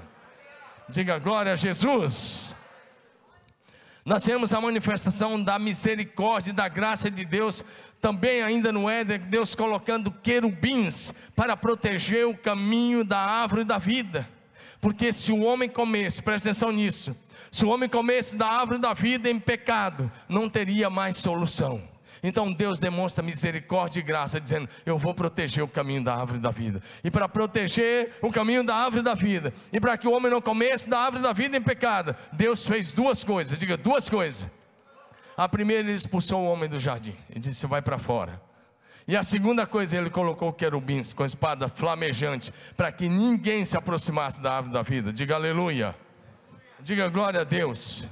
Diga 0.89 1.19
glória 1.19 1.53
a 1.53 1.57
Jesus. 1.57 2.55
Nós 4.05 4.23
temos 4.23 4.55
a 4.55 4.61
manifestação 4.61 5.43
da 5.43 5.59
misericórdia 5.59 6.51
e 6.51 6.53
da 6.53 6.69
graça 6.69 7.11
de 7.11 7.25
Deus, 7.25 7.65
também 8.01 8.41
ainda 8.41 8.71
no 8.71 8.89
Éden, 8.89 9.19
Deus 9.19 9.57
colocando 9.57 10.13
querubins 10.13 11.13
para 11.35 11.57
proteger 11.57 12.25
o 12.25 12.39
caminho 12.39 13.03
da 13.03 13.19
árvore 13.19 13.65
da 13.65 13.79
vida. 13.79 14.29
Porque 14.81 15.13
se 15.13 15.33
o 15.33 15.41
homem 15.41 15.69
comesse, 15.69 16.23
presta 16.23 16.51
atenção 16.51 16.71
nisso, 16.71 17.17
se 17.51 17.65
o 17.65 17.69
homem 17.69 17.89
comesse 17.89 18.37
da 18.37 18.47
árvore 18.47 18.79
da 18.79 18.95
vida 18.95 19.31
em 19.31 19.39
pecado, 19.39 20.11
não 20.29 20.49
teria 20.49 20.91
mais 20.91 21.17
solução. 21.17 21.83
Então 22.23 22.53
Deus 22.53 22.79
demonstra 22.79 23.23
misericórdia 23.23 24.01
e 24.01 24.03
graça, 24.03 24.41
dizendo: 24.41 24.69
Eu 24.85 24.99
vou 24.99 25.15
proteger 25.15 25.63
o 25.63 25.69
caminho 25.69 26.03
da 26.03 26.15
árvore 26.15 26.39
da 26.39 26.51
vida. 26.51 26.83
E 27.05 27.11
para 27.11 27.29
proteger 27.29 28.17
o 28.23 28.31
caminho 28.31 28.65
da 28.65 28.75
árvore 28.75 29.03
da 29.03 29.15
vida, 29.15 29.53
e 29.73 29.81
para 29.81 29.97
que 29.97 30.09
o 30.09 30.13
homem 30.13 30.31
não 30.31 30.41
comece 30.41 30.89
da 30.89 30.99
árvore 30.99 31.23
da 31.23 31.33
vida 31.33 31.57
em 31.57 31.63
pecado, 31.63 32.17
Deus 32.33 32.67
fez 32.67 32.93
duas 32.93 33.23
coisas. 33.23 33.59
Diga 33.59 33.77
duas 33.77 34.09
coisas. 34.09 34.49
A 35.37 35.49
primeira, 35.49 35.83
ele 35.83 35.93
expulsou 35.93 36.41
o 36.41 36.47
homem 36.47 36.69
do 36.69 36.81
jardim 36.81 37.15
e 37.35 37.39
disse: 37.39 37.67
Vai 37.67 37.83
para 37.83 37.99
fora. 37.99 38.41
E 39.09 39.17
a 39.17 39.23
segunda 39.23 39.65
coisa, 39.67 39.97
ele 39.97 40.11
colocou 40.11 40.53
querubins 40.53 41.15
com 41.15 41.25
espada 41.25 41.69
flamejante, 41.69 42.53
para 42.77 42.91
que 42.91 43.09
ninguém 43.09 43.65
se 43.65 43.77
aproximasse 43.77 44.41
da 44.41 44.55
árvore 44.55 44.75
da 44.75 44.83
vida. 44.83 45.13
Diga 45.13 45.37
aleluia. 45.37 45.95
Diga 46.87 47.09
glória 47.09 47.41
a 47.41 47.43
Deus. 47.43 48.07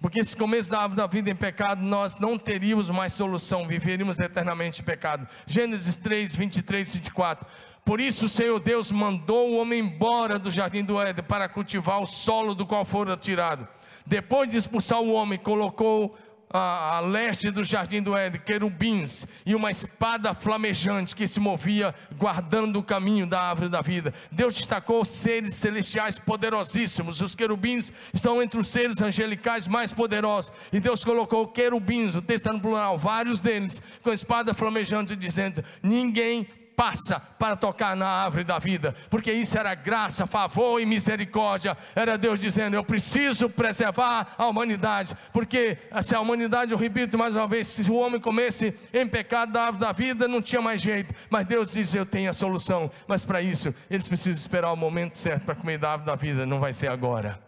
Porque 0.00 0.24
se 0.24 0.36
começo 0.36 0.68
da 0.68 1.06
vida 1.06 1.30
em 1.30 1.36
pecado, 1.36 1.80
nós 1.80 2.18
não 2.18 2.36
teríamos 2.36 2.90
mais 2.90 3.12
solução, 3.12 3.68
viveríamos 3.68 4.18
eternamente 4.18 4.82
em 4.82 4.84
pecado. 4.84 5.28
Gênesis 5.46 5.94
3, 5.94 6.34
23 6.34 6.92
e 6.92 6.98
24. 6.98 7.46
Por 7.84 8.00
isso 8.00 8.24
o 8.26 8.28
Senhor 8.28 8.58
Deus 8.58 8.90
mandou 8.90 9.52
o 9.52 9.58
homem 9.58 9.78
embora 9.78 10.40
do 10.40 10.50
jardim 10.50 10.82
do 10.82 11.00
Éden 11.00 11.22
para 11.22 11.48
cultivar 11.48 12.02
o 12.02 12.06
solo 12.06 12.52
do 12.52 12.66
qual 12.66 12.84
fora 12.84 13.16
tirado. 13.16 13.68
Depois 14.04 14.50
de 14.50 14.56
expulsar 14.56 15.00
o 15.00 15.12
homem, 15.12 15.38
colocou 15.38 16.18
a, 16.50 16.96
a, 16.96 17.00
leste 17.00 17.50
do 17.50 17.64
jardim 17.64 18.02
do 18.02 18.16
Éden, 18.16 18.40
querubins 18.40 19.26
e 19.44 19.54
uma 19.54 19.70
espada 19.70 20.32
flamejante 20.32 21.14
que 21.14 21.26
se 21.26 21.40
movia 21.40 21.94
guardando 22.16 22.78
o 22.78 22.82
caminho 22.82 23.26
da 23.26 23.40
árvore 23.40 23.68
da 23.68 23.80
vida. 23.80 24.12
Deus 24.30 24.54
destacou 24.54 25.04
seres 25.04 25.54
celestiais 25.54 26.18
poderosíssimos. 26.18 27.20
Os 27.20 27.34
querubins 27.34 27.92
estão 28.12 28.42
entre 28.42 28.58
os 28.58 28.68
seres 28.68 29.00
angelicais 29.02 29.66
mais 29.66 29.92
poderosos. 29.92 30.52
E 30.72 30.80
Deus 30.80 31.04
colocou 31.04 31.48
querubins, 31.48 32.14
o 32.14 32.22
texto 32.22 32.46
está 32.46 32.52
no 32.52 32.60
plural, 32.60 32.98
vários 32.98 33.40
deles, 33.40 33.80
com 34.02 34.12
espada 34.12 34.54
flamejante, 34.54 35.16
dizendo: 35.16 35.64
Ninguém 35.82 36.46
passa 36.76 37.20
para 37.38 37.56
tocar 37.56 37.96
na 37.96 38.06
árvore 38.06 38.44
da 38.44 38.58
vida, 38.58 38.94
porque 39.10 39.32
isso 39.32 39.56
era 39.58 39.74
graça, 39.74 40.26
favor 40.26 40.80
e 40.80 40.86
misericórdia. 40.86 41.76
Era 41.94 42.18
Deus 42.18 42.40
dizendo: 42.40 42.74
Eu 42.74 42.84
preciso 42.84 43.48
preservar 43.48 44.34
a 44.36 44.46
humanidade, 44.46 45.16
porque 45.32 45.78
se 46.02 46.14
a 46.14 46.20
humanidade, 46.20 46.72
eu 46.72 46.78
repito 46.78 47.18
mais 47.18 47.34
uma 47.34 47.46
vez, 47.46 47.68
se 47.68 47.90
o 47.90 47.94
homem 47.94 48.20
comesse 48.20 48.74
em 48.92 49.06
pecado 49.06 49.52
da 49.52 49.64
árvore 49.64 49.84
da 49.84 49.92
vida, 49.92 50.28
não 50.28 50.42
tinha 50.42 50.60
mais 50.60 50.80
jeito. 50.80 51.14
Mas 51.30 51.46
Deus 51.46 51.72
diz: 51.72 51.94
Eu 51.94 52.06
tenho 52.06 52.30
a 52.30 52.32
solução. 52.32 52.90
Mas 53.06 53.24
para 53.24 53.40
isso, 53.40 53.74
eles 53.90 54.08
precisam 54.08 54.38
esperar 54.38 54.72
o 54.72 54.76
momento 54.76 55.16
certo 55.16 55.44
para 55.44 55.54
comer 55.54 55.78
da 55.78 55.92
árvore 55.92 56.10
da 56.10 56.16
vida, 56.16 56.46
não 56.46 56.60
vai 56.60 56.72
ser 56.72 56.88
agora. 56.88 57.40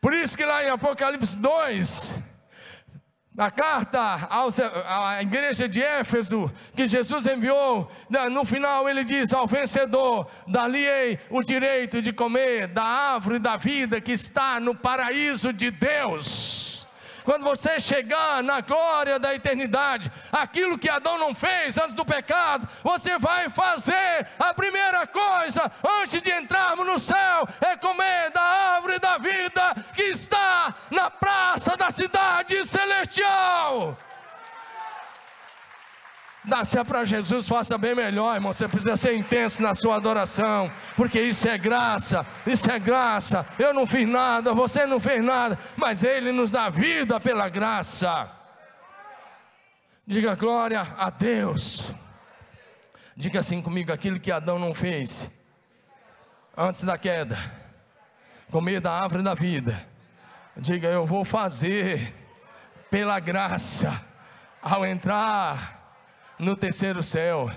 Por 0.00 0.14
isso 0.14 0.36
que 0.36 0.44
lá 0.44 0.62
em 0.62 0.70
Apocalipse 0.70 1.36
2, 1.36 2.14
na 3.38 3.52
carta 3.52 4.28
à 4.28 5.22
igreja 5.22 5.68
de 5.68 5.80
Éfeso, 5.80 6.50
que 6.74 6.88
Jesus 6.88 7.24
enviou, 7.24 7.88
no 8.32 8.44
final 8.44 8.88
ele 8.88 9.04
diz: 9.04 9.32
Ao 9.32 9.46
vencedor, 9.46 10.26
dali 10.44 10.84
o 11.30 11.40
direito 11.40 12.02
de 12.02 12.12
comer 12.12 12.66
da 12.66 12.82
árvore 12.82 13.38
da 13.38 13.56
vida 13.56 14.00
que 14.00 14.10
está 14.10 14.58
no 14.58 14.74
paraíso 14.74 15.52
de 15.52 15.70
Deus 15.70 16.68
quando 17.28 17.44
você 17.44 17.78
chegar 17.78 18.42
na 18.42 18.62
glória 18.62 19.18
da 19.18 19.34
eternidade, 19.34 20.10
aquilo 20.32 20.78
que 20.78 20.88
Adão 20.88 21.18
não 21.18 21.34
fez 21.34 21.76
antes 21.76 21.92
do 21.92 22.02
pecado, 22.02 22.66
você 22.82 23.18
vai 23.18 23.50
fazer. 23.50 24.26
A 24.38 24.54
primeira 24.54 25.06
coisa, 25.06 25.70
antes 26.00 26.22
de 26.22 26.30
entrarmos 26.30 26.86
no 26.86 26.98
céu, 26.98 27.46
é 27.60 27.76
comer 27.76 28.30
da 28.30 28.40
árvore 28.40 28.98
da 28.98 29.18
vida 29.18 29.74
que 29.94 30.04
está 30.04 30.74
na 30.90 31.10
praça 31.10 31.76
da 31.76 31.90
cidade 31.90 32.64
celestial. 32.64 33.94
Dá-se 36.58 36.82
para 36.82 37.04
Jesus, 37.04 37.46
faça 37.46 37.78
bem 37.78 37.94
melhor, 37.94 38.34
irmão. 38.34 38.52
Você 38.52 38.66
precisa 38.66 38.96
ser 38.96 39.14
intenso 39.14 39.62
na 39.62 39.74
sua 39.74 39.94
adoração, 39.94 40.68
porque 40.96 41.20
isso 41.20 41.48
é 41.48 41.56
graça, 41.56 42.26
isso 42.44 42.68
é 42.68 42.80
graça. 42.80 43.46
Eu 43.56 43.72
não 43.72 43.86
fiz 43.86 44.08
nada, 44.08 44.52
você 44.52 44.84
não 44.84 44.98
fez 44.98 45.22
nada, 45.22 45.56
mas 45.76 46.02
Ele 46.02 46.32
nos 46.32 46.50
dá 46.50 46.68
vida 46.68 47.20
pela 47.20 47.48
graça. 47.48 48.28
Diga 50.04 50.34
glória 50.34 50.80
a 50.98 51.10
Deus. 51.10 51.92
Diga 53.16 53.38
assim 53.38 53.62
comigo: 53.62 53.92
aquilo 53.92 54.18
que 54.18 54.32
Adão 54.32 54.58
não 54.58 54.74
fez 54.74 55.30
antes 56.56 56.82
da 56.82 56.98
queda, 56.98 57.38
comer 58.50 58.80
da 58.80 59.00
árvore 59.00 59.22
da 59.22 59.34
vida. 59.34 59.86
Diga, 60.56 60.88
eu 60.88 61.06
vou 61.06 61.24
fazer 61.24 62.12
pela 62.90 63.20
graça, 63.20 64.04
ao 64.60 64.84
entrar 64.84 65.77
no 66.38 66.56
terceiro 66.56 67.02
céu. 67.02 67.50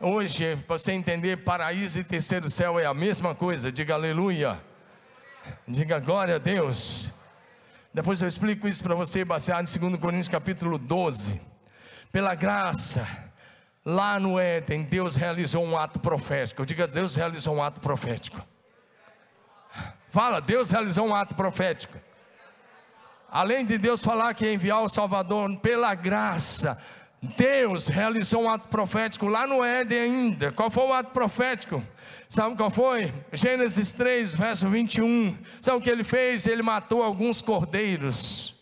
Hoje, 0.00 0.56
para 0.66 0.78
você 0.78 0.92
entender, 0.92 1.38
paraíso 1.38 2.00
e 2.00 2.04
terceiro 2.04 2.48
céu 2.48 2.80
é 2.80 2.86
a 2.86 2.94
mesma 2.94 3.34
coisa. 3.34 3.70
Diga 3.70 3.94
aleluia. 3.94 4.58
Diga 5.68 6.00
glória 6.00 6.36
a 6.36 6.38
Deus. 6.38 7.12
Depois 7.92 8.22
eu 8.22 8.28
explico 8.28 8.66
isso 8.66 8.82
para 8.82 8.94
você, 8.94 9.24
baseado 9.24 9.68
em 9.68 9.78
2 9.78 10.00
Coríntios 10.00 10.28
capítulo 10.28 10.78
12. 10.78 11.40
Pela 12.10 12.34
graça, 12.34 13.06
lá 13.84 14.18
no 14.18 14.40
Éden, 14.40 14.84
Deus 14.84 15.14
realizou 15.14 15.62
um 15.62 15.76
ato 15.76 16.00
profético. 16.00 16.64
Diga, 16.64 16.86
Deus 16.86 17.14
realizou 17.14 17.54
um 17.54 17.62
ato 17.62 17.80
profético. 17.80 18.42
Fala, 20.08 20.40
Deus 20.40 20.70
realizou 20.70 21.06
um 21.06 21.14
ato 21.14 21.34
profético. 21.34 21.98
Além 23.30 23.64
de 23.64 23.78
Deus 23.78 24.04
falar 24.04 24.34
que 24.34 24.44
ia 24.44 24.52
enviar 24.52 24.82
o 24.82 24.88
Salvador 24.88 25.56
pela 25.58 25.94
graça, 25.94 26.78
Deus 27.22 27.86
realizou 27.86 28.42
um 28.42 28.50
ato 28.50 28.68
profético 28.68 29.26
lá 29.26 29.46
no 29.46 29.62
Éden 29.62 29.98
ainda. 29.98 30.50
Qual 30.50 30.68
foi 30.68 30.82
o 30.82 30.92
ato 30.92 31.12
profético? 31.12 31.80
Sabe 32.28 32.56
qual 32.56 32.68
foi? 32.68 33.14
Gênesis 33.32 33.92
3, 33.92 34.34
verso 34.34 34.68
21. 34.68 35.38
Sabe 35.60 35.78
o 35.78 35.80
que 35.80 35.88
ele 35.88 36.02
fez? 36.02 36.48
Ele 36.48 36.62
matou 36.62 37.00
alguns 37.00 37.40
cordeiros. 37.40 38.60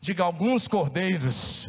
Diga 0.00 0.24
alguns 0.24 0.66
cordeiros. 0.66 1.68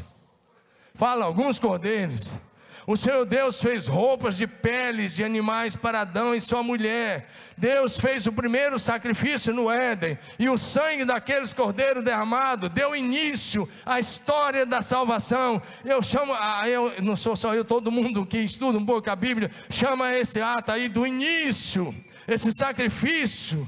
Fala, 0.95 1.25
alguns 1.25 1.59
cordeiros. 1.59 2.39
O 2.85 2.97
Senhor 2.97 3.25
Deus 3.25 3.61
fez 3.61 3.87
roupas 3.87 4.35
de 4.35 4.45
peles 4.45 5.15
de 5.15 5.23
animais 5.23 5.75
para 5.75 6.01
Adão 6.01 6.35
e 6.35 6.41
sua 6.41 6.61
mulher. 6.61 7.29
Deus 7.57 7.97
fez 7.97 8.27
o 8.27 8.33
primeiro 8.33 8.77
sacrifício 8.77 9.53
no 9.53 9.71
Éden, 9.71 10.17
e 10.37 10.49
o 10.49 10.57
sangue 10.57 11.05
daqueles 11.05 11.53
cordeiros 11.53 12.03
derramado 12.03 12.67
deu 12.67 12.93
início 12.93 13.69
à 13.85 13.99
história 13.99 14.65
da 14.65 14.81
salvação. 14.81 15.61
Eu 15.85 16.01
chamo, 16.01 16.33
ah, 16.37 16.67
eu 16.67 17.01
não 17.01 17.15
sou 17.15 17.37
só 17.37 17.55
eu, 17.55 17.63
todo 17.63 17.91
mundo 17.91 18.25
que 18.25 18.39
estuda 18.39 18.77
um 18.77 18.85
pouco 18.85 19.09
a 19.09 19.15
Bíblia, 19.15 19.49
chama 19.69 20.13
esse 20.13 20.41
ato 20.41 20.71
aí 20.71 20.89
do 20.89 21.07
início, 21.07 21.95
esse 22.27 22.51
sacrifício. 22.51 23.67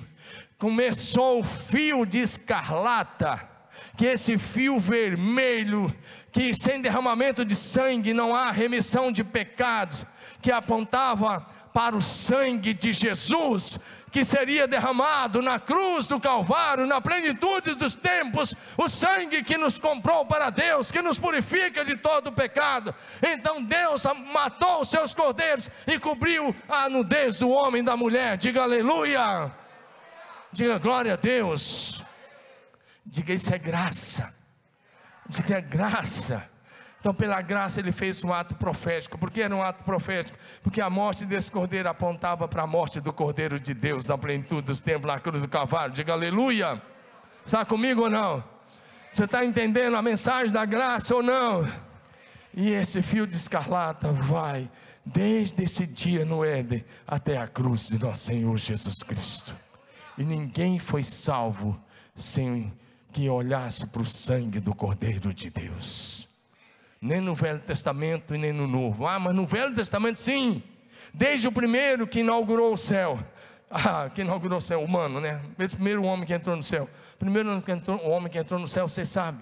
Começou 0.58 1.40
o 1.40 1.44
fio 1.44 2.06
de 2.06 2.20
escarlata 2.20 3.55
que 3.96 4.06
esse 4.06 4.38
fio 4.38 4.78
vermelho, 4.78 5.94
que 6.32 6.54
sem 6.54 6.82
derramamento 6.82 7.46
de 7.46 7.56
sangue 7.56 8.14
não 8.14 8.36
há 8.36 8.52
remissão 8.52 9.12
de 9.12 9.24
pecados, 9.24 10.06
que 10.42 10.52
apontava 10.52 11.46
para 11.74 11.96
o 11.96 12.02
sangue 12.02 12.74
de 12.74 12.94
Jesus, 12.94 13.78
que 14.10 14.24
seria 14.24 14.66
derramado 14.66 15.42
na 15.42 15.60
cruz 15.60 16.08
do 16.08 16.22
Calvário, 16.22 16.86
na 16.86 17.02
plenitude 17.02 17.76
dos 17.76 17.96
tempos, 17.96 18.56
o 18.78 18.88
sangue 18.88 19.44
que 19.44 19.58
nos 19.58 19.78
comprou 19.78 20.26
para 20.26 20.50
Deus, 20.50 20.90
que 20.90 21.02
nos 21.02 21.20
purifica 21.20 21.84
de 21.84 21.98
todo 21.98 22.32
pecado. 22.32 22.96
Então 23.22 23.62
Deus 23.62 24.06
matou 24.32 24.80
os 24.80 24.90
seus 24.90 25.14
cordeiros 25.14 25.70
e 25.86 26.00
cobriu 26.00 26.56
a 26.70 26.88
nudez 26.88 27.38
do 27.38 27.50
homem 27.50 27.82
e 27.82 27.86
da 27.86 27.98
mulher. 27.98 28.38
Diga 28.38 28.64
aleluia. 28.64 29.52
Diga 30.50 30.78
glória 30.78 31.16
a 31.16 31.18
Deus. 31.18 32.05
Diga 33.06 33.34
isso 33.34 33.54
é 33.54 33.58
graça. 33.58 34.34
Diga 35.30 35.58
é 35.58 35.62
graça. 35.62 36.50
Então, 37.00 37.14
pela 37.14 37.40
graça, 37.40 37.80
ele 37.80 37.92
fez 37.92 38.24
um 38.24 38.34
ato 38.34 38.56
profético. 38.56 39.16
Por 39.16 39.30
que 39.30 39.40
era 39.40 39.56
um 39.56 39.62
ato 39.62 39.84
profético? 39.84 40.36
Porque 40.64 40.82
a 40.82 40.90
morte 40.90 41.24
desse 41.24 41.52
cordeiro 41.52 41.88
apontava 41.88 42.48
para 42.48 42.64
a 42.64 42.68
morte 42.68 43.00
do 43.00 43.14
cordeiro 43.14 43.60
de 43.60 43.76
Deus, 43.76 44.08
na 44.08 44.18
plenitude 44.18 44.64
dos 44.64 44.82
tempos, 44.82 45.06
na 45.06 45.20
cruz 45.20 45.40
do 45.40 45.48
Calvário. 45.48 45.94
Diga 45.94 46.14
aleluia. 46.14 46.82
Está 47.46 47.64
comigo 47.64 48.02
ou 48.02 48.10
não? 48.10 48.44
Você 49.12 49.26
está 49.26 49.46
entendendo 49.46 49.96
a 49.96 50.02
mensagem 50.02 50.52
da 50.52 50.66
graça 50.66 51.16
ou 51.16 51.22
não? 51.22 51.72
E 52.52 52.72
esse 52.72 53.04
fio 53.04 53.28
de 53.28 53.36
escarlata 53.36 54.12
vai 54.12 54.68
desde 55.06 55.64
esse 55.64 55.86
dia 55.86 56.26
no 56.26 56.44
Éden 56.44 56.84
até 57.06 57.38
a 57.38 57.48
cruz 57.48 57.88
de 57.88 58.00
nosso 58.00 58.24
Senhor 58.24 58.58
Jesus 58.58 59.04
Cristo. 59.04 59.56
E 60.18 60.24
ninguém 60.24 60.80
foi 60.80 61.04
salvo 61.04 61.80
sem 62.16 62.74
que 63.16 63.30
olhasse 63.30 63.88
para 63.88 64.02
o 64.02 64.06
sangue 64.06 64.60
do 64.60 64.76
Cordeiro 64.76 65.34
de 65.34 65.50
Deus. 65.50 66.28
Nem 67.00 67.22
no 67.22 67.34
Velho 67.34 67.62
Testamento 67.62 68.36
e 68.36 68.38
nem 68.38 68.52
no 68.52 68.68
Novo. 68.68 69.08
Ah, 69.08 69.18
mas 69.18 69.34
no 69.34 69.48
Velho 69.48 69.74
Testamento 69.74 70.18
sim. 70.18 70.62
Desde 71.14 71.48
o 71.48 71.52
primeiro 71.52 72.06
que 72.06 72.20
inaugurou 72.20 72.74
o 72.74 72.78
céu. 72.78 73.18
Ah, 73.72 74.10
que 74.14 74.20
inaugurou 74.20 74.58
o 74.58 74.62
céu 74.62 74.84
humano, 74.84 75.22
né? 75.22 75.42
Esse 75.58 75.76
primeiro 75.76 76.04
homem 76.04 76.26
que 76.26 76.34
entrou 76.34 76.58
no 76.58 76.62
céu. 76.62 76.90
Primeiro 77.18 77.50
o 77.50 78.10
homem 78.10 78.30
que 78.30 78.38
entrou 78.38 78.60
no 78.60 78.68
céu, 78.68 78.86
você 78.86 79.06
sabe. 79.06 79.42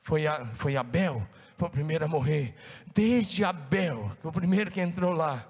Foi, 0.00 0.26
a, 0.26 0.46
foi 0.54 0.74
Abel, 0.74 1.22
foi 1.58 1.68
o 1.68 1.70
primeiro 1.70 2.06
a 2.06 2.08
morrer. 2.08 2.54
Desde 2.94 3.44
Abel, 3.44 4.10
o 4.22 4.32
primeiro 4.32 4.70
que 4.70 4.80
entrou 4.80 5.12
lá, 5.12 5.46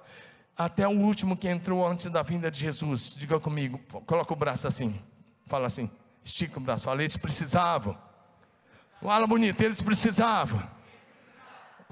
até 0.57 0.89
o 0.89 0.99
último 0.99 1.37
que 1.37 1.49
entrou 1.49 1.87
antes 1.87 2.07
da 2.07 2.23
vinda 2.23 2.51
de 2.51 2.59
Jesus. 2.59 3.15
Diga 3.17 3.39
comigo, 3.39 3.79
coloca 4.07 4.33
o 4.33 4.37
braço 4.37 4.67
assim. 4.67 5.01
Fala 5.47 5.69
assim. 5.69 5.89
Estica 6.25 6.59
o 6.59 6.63
braço, 6.63 6.85
fala, 6.85 7.03
eles 7.03 7.17
precisavam. 7.17 7.97
Fala 9.01 9.27
bonito, 9.27 9.61
eles 9.61 9.83
precisavam 9.83 10.75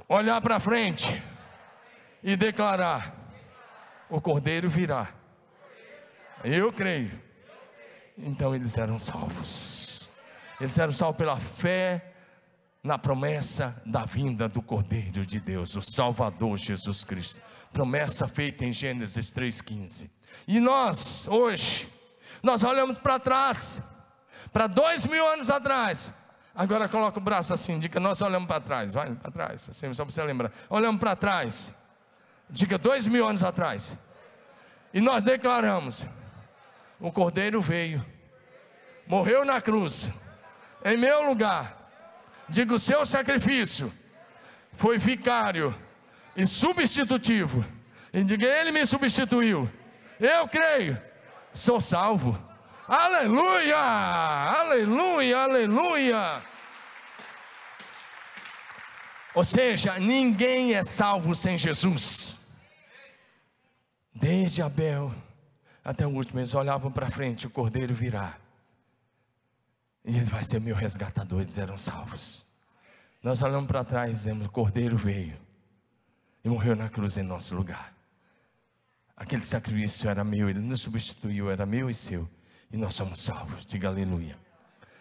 olhar 0.08 0.40
para 0.40 0.60
frente 0.60 1.22
e 2.22 2.36
declarar: 2.36 3.14
o 4.08 4.20
cordeiro 4.20 4.68
virá. 4.68 5.08
Eu 6.44 6.72
creio. 6.72 7.20
Então 8.16 8.54
eles 8.54 8.76
eram 8.76 8.98
salvos. 8.98 10.10
Eles 10.60 10.78
eram 10.78 10.92
salvos 10.92 11.18
pela 11.18 11.38
fé 11.38 12.12
na 12.82 12.98
promessa 12.98 13.80
da 13.86 14.04
vinda 14.04 14.48
do 14.48 14.60
Cordeiro 14.60 15.24
de 15.24 15.38
Deus, 15.38 15.76
o 15.76 15.80
Salvador 15.80 16.56
Jesus 16.58 17.04
Cristo. 17.04 17.40
Promessa 17.72 18.26
feita 18.26 18.64
em 18.64 18.72
Gênesis 18.72 19.32
3,15. 19.32 20.10
E 20.46 20.58
nós, 20.58 21.28
hoje, 21.28 21.88
nós 22.42 22.64
olhamos 22.64 22.98
para 22.98 23.20
trás 23.20 23.80
para 24.52 24.66
dois 24.66 25.06
mil 25.06 25.26
anos 25.26 25.50
atrás. 25.50 26.12
Agora 26.54 26.86
coloca 26.88 27.18
o 27.18 27.22
braço 27.22 27.54
assim, 27.54 27.78
diga, 27.78 27.98
nós 27.98 28.20
olhamos 28.20 28.46
para 28.46 28.60
trás, 28.60 28.92
vai 28.92 29.14
para 29.14 29.30
trás, 29.30 29.68
assim, 29.70 29.92
só 29.94 30.04
para 30.04 30.12
você 30.12 30.22
lembrar. 30.22 30.52
Olhamos 30.68 31.00
para 31.00 31.16
trás, 31.16 31.72
diga 32.48 32.76
dois 32.76 33.06
mil 33.06 33.26
anos 33.26 33.42
atrás. 33.42 33.96
E 34.92 35.00
nós 35.00 35.24
declaramos: 35.24 36.04
o 37.00 37.10
Cordeiro 37.10 37.60
veio, 37.62 38.04
morreu 39.06 39.44
na 39.44 39.60
cruz, 39.60 40.10
em 40.84 40.96
meu 40.96 41.22
lugar. 41.26 41.80
Diga, 42.48 42.74
o 42.74 42.78
seu 42.78 43.06
sacrifício 43.06 43.90
foi 44.74 44.98
vicário 44.98 45.74
e 46.36 46.46
substitutivo. 46.46 47.64
E 48.12 48.22
diga, 48.22 48.46
ele 48.46 48.70
me 48.72 48.84
substituiu. 48.84 49.70
Eu 50.20 50.46
creio, 50.46 51.00
sou 51.52 51.80
salvo. 51.80 52.51
Aleluia! 52.94 53.78
Aleluia! 53.78 55.38
Aleluia! 55.38 56.42
Ou 59.34 59.42
seja, 59.42 59.98
ninguém 59.98 60.74
é 60.74 60.84
salvo 60.84 61.34
sem 61.34 61.56
Jesus. 61.56 62.36
Desde 64.12 64.60
Abel 64.60 65.10
até 65.82 66.06
o 66.06 66.10
último, 66.10 66.40
eles 66.40 66.52
olhavam 66.52 66.92
para 66.92 67.10
frente, 67.10 67.46
o 67.46 67.50
cordeiro 67.50 67.94
virá. 67.94 68.36
E 70.04 70.14
ele 70.14 70.26
vai 70.26 70.42
ser 70.42 70.60
meu 70.60 70.76
resgatador, 70.76 71.40
eles 71.40 71.56
eram 71.56 71.78
salvos. 71.78 72.44
Nós 73.22 73.40
olhamos 73.40 73.68
para 73.68 73.82
trás 73.84 74.10
e 74.10 74.12
dizemos: 74.12 74.46
o 74.46 74.50
cordeiro 74.50 74.98
veio 74.98 75.40
e 76.44 76.48
morreu 76.50 76.76
na 76.76 76.90
cruz 76.90 77.16
em 77.16 77.22
nosso 77.22 77.54
lugar. 77.54 77.90
Aquele 79.16 79.46
sacrifício 79.46 80.10
era 80.10 80.22
meu, 80.22 80.50
ele 80.50 80.60
nos 80.60 80.82
substituiu, 80.82 81.50
era 81.50 81.64
meu 81.64 81.88
e 81.88 81.94
seu 81.94 82.28
e 82.72 82.76
nós 82.76 82.94
somos 82.94 83.20
salvos. 83.20 83.66
Diga 83.66 83.88
aleluia. 83.88 84.36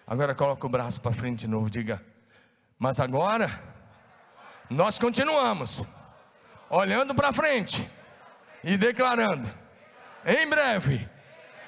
Agora 0.06 0.36
coloca 0.36 0.66
o 0.66 0.70
braço 0.70 1.00
para 1.00 1.14
frente 1.14 1.42
de 1.42 1.48
novo, 1.48 1.70
diga. 1.70 2.04
Mas 2.78 3.00
agora 3.00 3.62
nós 4.70 5.00
continuamos 5.00 5.84
olhando 6.70 7.16
para 7.16 7.32
frente 7.32 7.90
e 8.64 8.76
declarando: 8.78 9.50
em 10.26 10.48
breve 10.48 11.08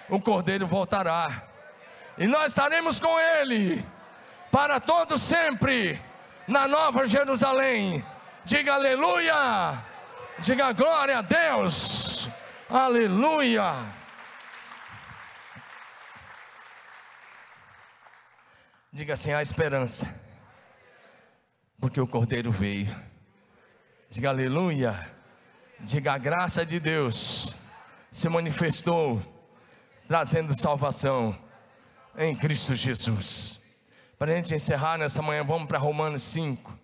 o 0.10 0.20
Cordeiro 0.20 0.68
voltará 0.68 1.44
e 2.18 2.28
nós 2.28 2.48
estaremos 2.52 3.00
com 3.00 3.20
ele 3.20 3.84
para 4.52 4.80
todo 4.80 5.18
sempre 5.18 6.00
na 6.48 6.68
Nova 6.68 7.06
Jerusalém. 7.06 8.06
Diga 8.46 8.74
aleluia. 8.74 9.84
Diga 10.40 10.74
glória 10.74 11.20
a 11.20 11.22
Deus. 11.22 12.28
Aleluia. 12.70 14.03
Diga 18.94 19.14
assim: 19.16 19.32
há 19.34 19.42
esperança, 19.42 20.08
porque 21.80 22.00
o 22.00 22.06
Cordeiro 22.06 22.52
veio. 22.52 22.96
Diga 24.08 24.30
aleluia. 24.30 25.10
Diga 25.80 26.14
a 26.14 26.18
graça 26.20 26.64
de 26.64 26.80
Deus 26.80 27.56
se 28.12 28.30
manifestou, 28.30 29.20
trazendo 30.08 30.54
salvação 30.54 31.36
em 32.16 32.36
Cristo 32.36 32.76
Jesus. 32.76 33.60
Para 34.16 34.32
a 34.32 34.36
gente 34.36 34.54
encerrar 34.54 35.00
nessa 35.00 35.24
manhã, 35.24 35.44
vamos 35.44 35.68
para 35.68 35.80
Romanos 35.80 36.22
5, 36.26 36.78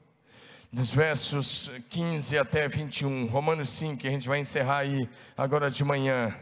dos 0.74 0.92
versos 0.92 1.72
15 1.92 2.40
até 2.40 2.68
21. 2.68 3.28
Romanos 3.28 3.70
5, 3.70 4.08
a 4.08 4.10
gente 4.10 4.28
vai 4.28 4.40
encerrar 4.40 4.80
aí 4.80 5.08
agora 5.38 5.70
de 5.70 5.84
manhã. 5.84 6.36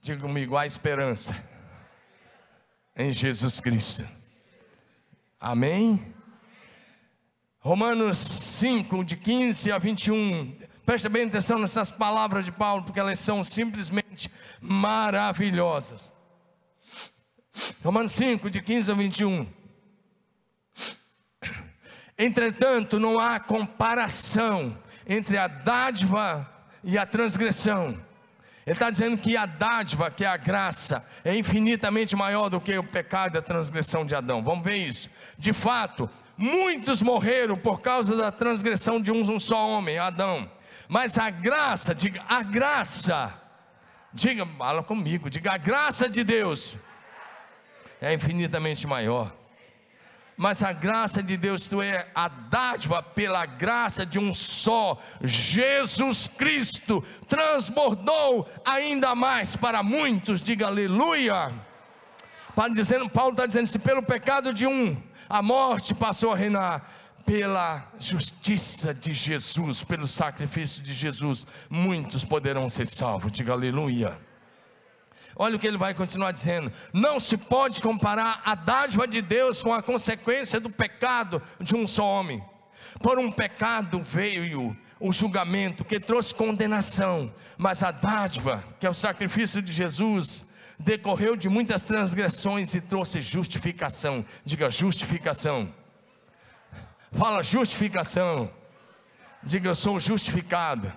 Diga 0.00 0.22
comigo: 0.22 0.56
há 0.56 0.64
esperança 0.64 1.34
em 2.96 3.12
Jesus 3.12 3.60
Cristo. 3.60 4.06
Amém? 5.40 6.14
Romanos 7.58 8.18
5, 8.18 9.04
de 9.04 9.16
15 9.16 9.72
a 9.72 9.78
21. 9.78 10.56
Presta 10.84 11.08
bem 11.08 11.26
atenção 11.26 11.58
nessas 11.58 11.90
palavras 11.90 12.44
de 12.44 12.52
Paulo, 12.52 12.82
porque 12.84 13.00
elas 13.00 13.18
são 13.18 13.42
simplesmente 13.42 14.30
maravilhosas. 14.60 16.00
Romanos 17.82 18.12
5, 18.12 18.50
de 18.50 18.60
15 18.60 18.92
a 18.92 18.94
21. 18.94 19.46
Entretanto, 22.18 23.00
não 23.00 23.18
há 23.18 23.40
comparação 23.40 24.78
entre 25.06 25.36
a 25.36 25.48
dádiva 25.48 26.48
e 26.82 26.96
a 26.96 27.04
transgressão 27.04 27.98
Ele 28.66 28.74
está 28.74 28.90
dizendo 28.90 29.18
que 29.18 29.36
a 29.36 29.44
dádiva, 29.44 30.10
que 30.10 30.24
é 30.24 30.28
a 30.28 30.36
graça, 30.36 31.06
é 31.22 31.36
infinitamente 31.36 32.16
maior 32.16 32.48
do 32.48 32.60
que 32.60 32.76
o 32.78 32.82
pecado 32.82 33.36
e 33.36 33.38
a 33.38 33.42
transgressão 33.42 34.06
de 34.06 34.14
Adão. 34.14 34.42
Vamos 34.42 34.64
ver 34.64 34.76
isso. 34.76 35.10
De 35.38 35.52
fato, 35.52 36.08
muitos 36.36 37.02
morreram 37.02 37.56
por 37.56 37.80
causa 37.80 38.16
da 38.16 38.32
transgressão 38.32 39.00
de 39.00 39.12
um 39.12 39.38
só 39.38 39.68
homem, 39.68 39.98
Adão. 39.98 40.50
Mas 40.88 41.18
a 41.18 41.28
graça, 41.28 41.94
diga, 41.94 42.22
a 42.28 42.42
graça, 42.42 43.34
diga, 44.12 44.46
fala 44.46 44.82
comigo, 44.82 45.28
diga, 45.28 45.52
a 45.52 45.58
graça 45.58 46.08
de 46.08 46.24
Deus 46.24 46.78
é 48.00 48.14
infinitamente 48.14 48.86
maior 48.86 49.43
mas 50.36 50.62
a 50.62 50.72
graça 50.72 51.22
de 51.22 51.36
Deus, 51.36 51.62
isto 51.62 51.80
é, 51.80 52.08
a 52.14 52.28
dádiva 52.28 53.02
pela 53.02 53.46
graça 53.46 54.04
de 54.04 54.18
um 54.18 54.34
só, 54.34 54.98
Jesus 55.22 56.28
Cristo, 56.28 57.04
transbordou 57.28 58.48
ainda 58.64 59.14
mais 59.14 59.54
para 59.56 59.82
muitos, 59.82 60.40
diga 60.40 60.66
aleluia. 60.66 61.52
Paulo 63.12 63.32
está 63.32 63.46
dizendo: 63.46 63.66
se 63.66 63.78
pelo 63.78 64.02
pecado 64.02 64.52
de 64.52 64.66
um 64.66 64.96
a 65.28 65.42
morte 65.42 65.94
passou 65.94 66.32
a 66.32 66.36
reinar, 66.36 66.88
pela 67.24 67.90
justiça 67.98 68.92
de 68.92 69.14
Jesus, 69.14 69.82
pelo 69.82 70.06
sacrifício 70.06 70.82
de 70.82 70.92
Jesus, 70.92 71.46
muitos 71.70 72.24
poderão 72.24 72.68
ser 72.68 72.86
salvos, 72.86 73.32
diga 73.32 73.52
aleluia. 73.52 74.18
Olha 75.36 75.56
o 75.56 75.58
que 75.58 75.66
ele 75.66 75.76
vai 75.76 75.94
continuar 75.94 76.32
dizendo: 76.32 76.70
não 76.92 77.18
se 77.18 77.36
pode 77.36 77.82
comparar 77.82 78.42
a 78.44 78.54
dádiva 78.54 79.06
de 79.06 79.20
Deus 79.20 79.62
com 79.62 79.72
a 79.72 79.82
consequência 79.82 80.60
do 80.60 80.70
pecado 80.70 81.42
de 81.60 81.76
um 81.76 81.86
só 81.86 82.04
homem. 82.04 82.42
Por 83.00 83.18
um 83.18 83.30
pecado 83.30 84.00
veio 84.00 84.76
o 85.00 85.12
julgamento 85.12 85.84
que 85.84 85.98
trouxe 85.98 86.34
condenação, 86.34 87.32
mas 87.58 87.82
a 87.82 87.90
dádiva, 87.90 88.62
que 88.78 88.86
é 88.86 88.90
o 88.90 88.94
sacrifício 88.94 89.60
de 89.60 89.72
Jesus, 89.72 90.46
decorreu 90.78 91.36
de 91.36 91.48
muitas 91.48 91.84
transgressões 91.84 92.74
e 92.74 92.80
trouxe 92.80 93.20
justificação. 93.20 94.24
Diga 94.44 94.70
justificação. 94.70 95.72
Fala 97.12 97.42
justificação. 97.42 98.50
Diga 99.42 99.68
eu 99.68 99.74
sou 99.74 100.00
justificado 100.00 100.92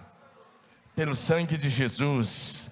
pelo 0.96 1.16
sangue 1.16 1.58
de 1.58 1.70
Jesus. 1.70 2.72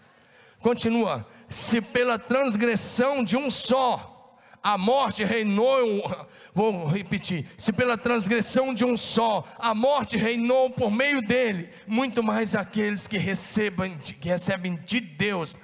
Continua, 0.59 1.27
se 1.47 1.81
pela 1.81 2.17
transgressão 2.17 3.23
de 3.23 3.37
um 3.37 3.49
só 3.49 4.15
a 4.65 4.79
morte 4.79 5.23
reinou, 5.23 6.27
vou 6.51 6.87
repetir, 6.87 7.45
se 7.55 7.71
pela 7.71 7.95
transgressão 7.95 8.73
de 8.73 8.83
um 8.83 8.97
só 8.97 9.43
a 9.59 9.75
morte 9.75 10.17
reinou 10.17 10.71
por 10.71 10.89
meio 10.89 11.21
dele, 11.21 11.69
muito 11.85 12.23
mais 12.23 12.55
aqueles 12.55 13.07
que 13.07 13.15
recebem, 13.15 13.99
que 13.99 14.27
recebem 14.27 14.75
de 14.77 14.99
Deus 14.99 15.55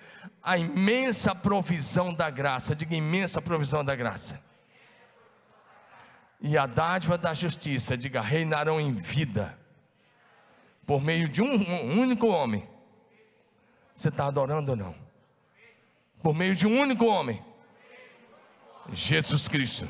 a 0.44 0.56
imensa 0.56 1.34
provisão 1.34 2.14
da 2.14 2.30
graça, 2.30 2.76
diga 2.76 2.96
imensa 2.96 3.42
provisão 3.42 3.84
da 3.84 3.96
graça. 3.96 4.39
E 6.39 6.56
a 6.56 6.68
dádiva 6.68 7.18
da 7.18 7.34
justiça, 7.34 7.98
diga, 7.98 8.22
reinarão 8.22 8.80
em 8.80 8.92
vida, 8.92 9.58
por 10.86 11.02
meio 11.02 11.28
de 11.28 11.42
um, 11.42 11.48
um 11.48 12.02
único 12.02 12.28
homem. 12.28 12.68
Você 13.94 14.10
está 14.10 14.28
adorando 14.28 14.72
ou 14.72 14.78
não? 14.78 15.12
por 16.22 16.34
meio 16.36 16.56
de 16.56 16.68
um 16.68 16.80
único 16.80 17.06
homem, 17.06 17.42
Jesus 18.92 19.48
Cristo. 19.48 19.88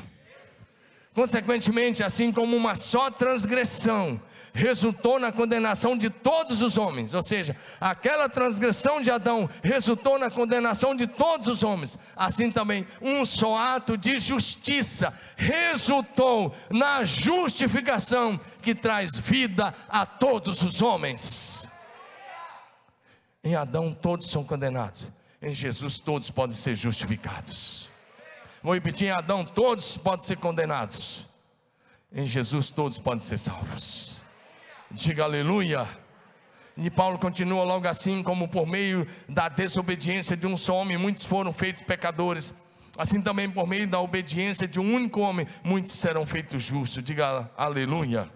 Consequentemente, 1.14 2.02
assim 2.02 2.32
como 2.32 2.56
uma 2.56 2.74
só 2.74 3.10
transgressão 3.10 4.18
resultou 4.54 5.18
na 5.18 5.30
condenação 5.30 5.96
de 5.96 6.08
todos 6.08 6.62
os 6.62 6.78
homens, 6.78 7.12
ou 7.12 7.22
seja, 7.22 7.54
aquela 7.78 8.30
transgressão 8.30 9.02
de 9.02 9.10
Adão 9.10 9.48
resultou 9.62 10.18
na 10.18 10.30
condenação 10.30 10.94
de 10.94 11.06
todos 11.06 11.46
os 11.48 11.62
homens, 11.62 11.98
assim 12.16 12.50
também 12.50 12.86
um 13.00 13.26
só 13.26 13.56
ato 13.58 13.96
de 13.96 14.18
justiça 14.18 15.12
resultou 15.36 16.54
na 16.70 17.04
justificação 17.04 18.40
que 18.62 18.74
traz 18.74 19.16
vida 19.18 19.74
a 19.88 20.06
todos 20.06 20.62
os 20.62 20.80
homens. 20.80 21.68
Em 23.44 23.56
Adão 23.56 23.92
todos 23.92 24.30
são 24.30 24.44
condenados, 24.44 25.10
em 25.40 25.52
Jesus 25.52 25.98
todos 25.98 26.30
podem 26.30 26.54
ser 26.54 26.76
justificados. 26.76 27.90
Vou 28.62 28.74
repetir: 28.74 29.08
em 29.08 29.10
Adão 29.10 29.44
todos 29.44 29.98
podem 29.98 30.24
ser 30.24 30.36
condenados. 30.36 31.26
Em 32.14 32.26
Jesus 32.26 32.70
todos 32.70 33.00
podem 33.00 33.20
ser 33.20 33.38
salvos. 33.38 34.22
Diga 34.90 35.24
aleluia. 35.24 35.88
E 36.76 36.88
Paulo 36.88 37.18
continua 37.18 37.64
logo 37.64 37.88
assim, 37.88 38.22
como 38.22 38.48
por 38.48 38.66
meio 38.66 39.06
da 39.28 39.48
desobediência 39.48 40.36
de 40.36 40.46
um 40.46 40.56
só 40.56 40.76
homem, 40.76 40.96
muitos 40.96 41.24
foram 41.24 41.52
feitos 41.52 41.82
pecadores. 41.82 42.54
Assim 42.96 43.20
também 43.20 43.50
por 43.50 43.66
meio 43.66 43.88
da 43.88 43.98
obediência 44.00 44.68
de 44.68 44.78
um 44.78 44.94
único 44.94 45.20
homem, 45.20 45.46
muitos 45.64 45.94
serão 45.94 46.24
feitos 46.24 46.62
justos. 46.62 47.02
Diga 47.02 47.50
aleluia. 47.56 48.30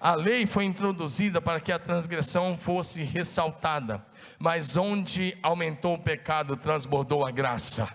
A 0.00 0.14
lei 0.14 0.46
foi 0.46 0.64
introduzida 0.64 1.40
para 1.40 1.60
que 1.60 1.72
a 1.72 1.78
transgressão 1.78 2.56
fosse 2.56 3.02
ressaltada 3.02 4.04
mas 4.38 4.76
onde 4.76 5.36
aumentou 5.42 5.94
o 5.94 5.98
pecado, 5.98 6.56
transbordou 6.56 7.24
a 7.24 7.30
graça. 7.30 7.88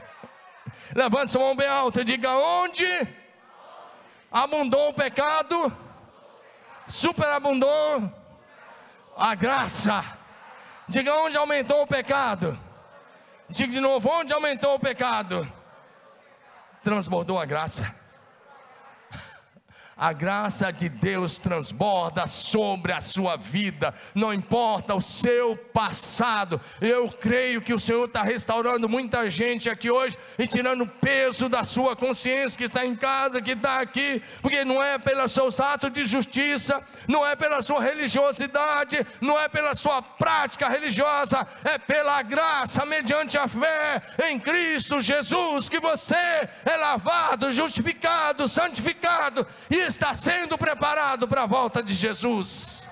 Levante 0.94 1.30
sua 1.30 1.42
mão 1.42 1.56
bem 1.56 1.68
alta 1.68 2.00
e 2.00 2.04
diga: 2.04 2.30
onde 2.36 2.86
abundou 4.30 4.90
o 4.90 4.94
pecado, 4.94 5.74
superabundou 6.86 8.10
a 9.16 9.34
graça. 9.34 10.04
Diga 10.86 11.14
onde 11.14 11.36
aumentou 11.36 11.82
o 11.82 11.86
pecado. 11.86 12.58
Diga 13.48 13.72
de 13.72 13.80
novo: 13.80 14.08
onde 14.10 14.32
aumentou 14.32 14.74
o 14.74 14.80
pecado, 14.80 15.50
transbordou 16.82 17.38
a 17.38 17.46
graça 17.46 18.03
a 19.96 20.12
graça 20.12 20.72
de 20.72 20.88
Deus 20.88 21.38
transborda 21.38 22.26
sobre 22.26 22.92
a 22.92 23.00
sua 23.00 23.36
vida, 23.36 23.94
não 24.14 24.32
importa 24.32 24.94
o 24.94 25.00
seu 25.00 25.56
passado. 25.56 26.60
Eu 26.80 27.08
creio 27.08 27.62
que 27.62 27.72
o 27.72 27.78
Senhor 27.78 28.04
está 28.06 28.22
restaurando 28.22 28.88
muita 28.88 29.30
gente 29.30 29.70
aqui 29.70 29.90
hoje 29.90 30.16
e 30.38 30.46
tirando 30.46 30.82
o 30.82 30.88
peso 30.88 31.48
da 31.48 31.62
sua 31.62 31.94
consciência 31.94 32.58
que 32.58 32.64
está 32.64 32.84
em 32.84 32.96
casa, 32.96 33.40
que 33.40 33.52
está 33.52 33.80
aqui, 33.80 34.22
porque 34.42 34.64
não 34.64 34.82
é 34.82 34.98
pelos 34.98 35.32
seus 35.32 35.60
atos 35.60 35.92
de 35.92 36.06
justiça, 36.06 36.82
não 37.06 37.26
é 37.26 37.36
pela 37.36 37.62
sua 37.62 37.80
religiosidade, 37.80 39.06
não 39.20 39.38
é 39.38 39.48
pela 39.48 39.74
sua 39.74 40.02
prática 40.02 40.68
religiosa, 40.68 41.46
é 41.64 41.78
pela 41.78 42.20
graça 42.22 42.84
mediante 42.84 43.38
a 43.38 43.46
fé 43.46 44.02
em 44.28 44.38
Cristo 44.38 45.00
Jesus 45.00 45.68
que 45.68 45.78
você 45.78 46.14
é 46.16 46.76
lavado, 46.76 47.52
justificado, 47.52 48.48
santificado 48.48 49.46
e 49.70 49.83
está 49.86 50.14
sendo 50.14 50.56
preparado 50.56 51.28
para 51.28 51.42
a 51.42 51.46
volta 51.46 51.82
de 51.82 51.94
Jesus. 51.94 52.88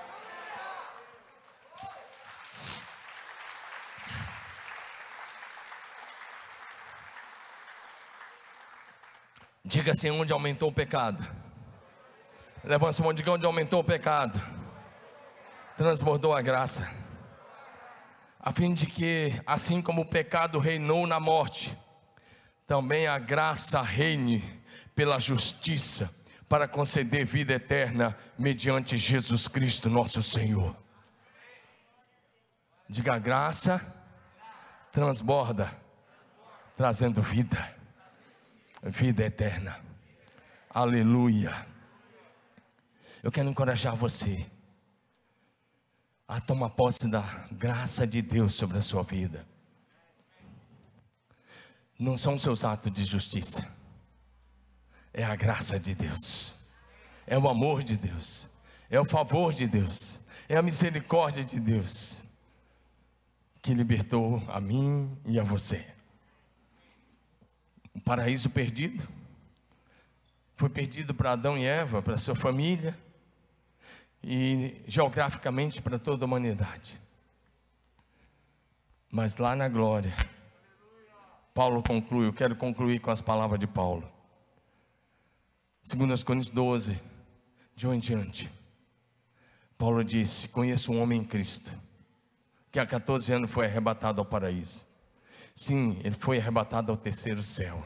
Diga 9.65 9.91
assim: 9.91 10.11
onde 10.11 10.31
aumentou 10.31 10.69
o 10.69 10.73
pecado. 10.73 11.25
Levanta 12.63 13.01
a 13.01 13.03
mão, 13.03 13.13
diga 13.13 13.31
onde 13.31 13.45
aumentou 13.45 13.79
o 13.79 13.83
pecado. 13.83 14.39
Transbordou 15.75 16.33
a 16.33 16.41
graça. 16.41 16.89
A 18.39 18.51
fim 18.51 18.73
de 18.73 18.85
que, 18.85 19.33
assim 19.45 19.81
como 19.81 20.01
o 20.01 20.05
pecado 20.05 20.59
reinou 20.59 21.07
na 21.07 21.19
morte, 21.19 21.75
também 22.67 23.07
a 23.07 23.17
graça 23.17 23.81
reine 23.81 24.43
pela 24.93 25.17
justiça 25.17 26.22
para 26.47 26.67
conceder 26.67 27.25
vida 27.25 27.53
eterna 27.53 28.15
mediante 28.37 28.97
Jesus 28.97 29.47
Cristo, 29.47 29.89
nosso 29.89 30.21
Senhor. 30.21 30.75
Diga 32.87 33.17
graça, 33.17 33.81
transborda, 34.91 35.71
trazendo 36.75 37.21
vida, 37.21 37.73
vida 38.83 39.23
eterna. 39.23 39.79
Aleluia. 40.69 41.65
Eu 43.21 43.31
quero 43.31 43.49
encorajar 43.49 43.95
você 43.95 44.45
a 46.27 46.41
tomar 46.41 46.69
posse 46.71 47.07
da 47.07 47.47
graça 47.51 48.05
de 48.05 48.21
Deus 48.21 48.55
sobre 48.55 48.77
a 48.77 48.81
sua 48.81 49.03
vida. 49.03 49.47
Não 51.97 52.17
são 52.17 52.37
seus 52.37 52.63
atos 52.63 52.91
de 52.91 53.03
justiça 53.05 53.82
é 55.13 55.23
a 55.23 55.35
graça 55.35 55.79
de 55.79 55.93
Deus, 55.93 56.55
é 57.27 57.37
o 57.37 57.47
amor 57.47 57.83
de 57.83 57.95
Deus, 57.95 58.49
é 58.89 58.99
o 58.99 59.05
favor 59.05 59.53
de 59.53 59.67
Deus, 59.67 60.19
é 60.49 60.57
a 60.57 60.61
misericórdia 60.61 61.43
de 61.43 61.59
Deus 61.59 62.23
que 63.61 63.73
libertou 63.73 64.43
a 64.49 64.59
mim 64.59 65.17
e 65.25 65.39
a 65.39 65.43
você. 65.43 65.87
O 67.95 68.01
paraíso 68.01 68.49
perdido 68.49 69.07
foi 70.55 70.69
perdido 70.69 71.13
para 71.13 71.31
Adão 71.31 71.57
e 71.57 71.65
Eva, 71.65 72.01
para 72.01 72.17
sua 72.17 72.35
família 72.35 72.97
e 74.23 74.81
geograficamente 74.87 75.81
para 75.81 75.99
toda 75.99 76.25
a 76.25 76.27
humanidade. 76.27 76.99
Mas 79.09 79.37
lá 79.37 79.55
na 79.55 79.69
glória, 79.69 80.13
Paulo 81.53 81.83
conclui, 81.83 82.27
eu 82.27 82.33
quero 82.33 82.55
concluir 82.55 82.99
com 82.99 83.11
as 83.11 83.21
palavras 83.21 83.59
de 83.59 83.67
Paulo. 83.67 84.12
2 85.83 86.23
Coríntios 86.23 86.49
12, 86.49 86.97
de 87.75 87.87
em 87.87 87.99
diante. 87.99 88.49
Paulo 89.77 90.01
disse: 90.01 90.47
Conheço 90.47 90.93
um 90.93 91.01
homem 91.01 91.19
em 91.19 91.25
Cristo, 91.25 91.73
que 92.71 92.79
há 92.79 92.85
14 92.85 93.33
anos 93.33 93.51
foi 93.51 93.65
arrebatado 93.65 94.21
ao 94.21 94.25
paraíso. 94.25 94.85
Sim, 95.53 95.99
ele 96.01 96.15
foi 96.15 96.39
arrebatado 96.39 96.89
ao 96.89 96.97
terceiro 96.97 97.43
céu. 97.43 97.85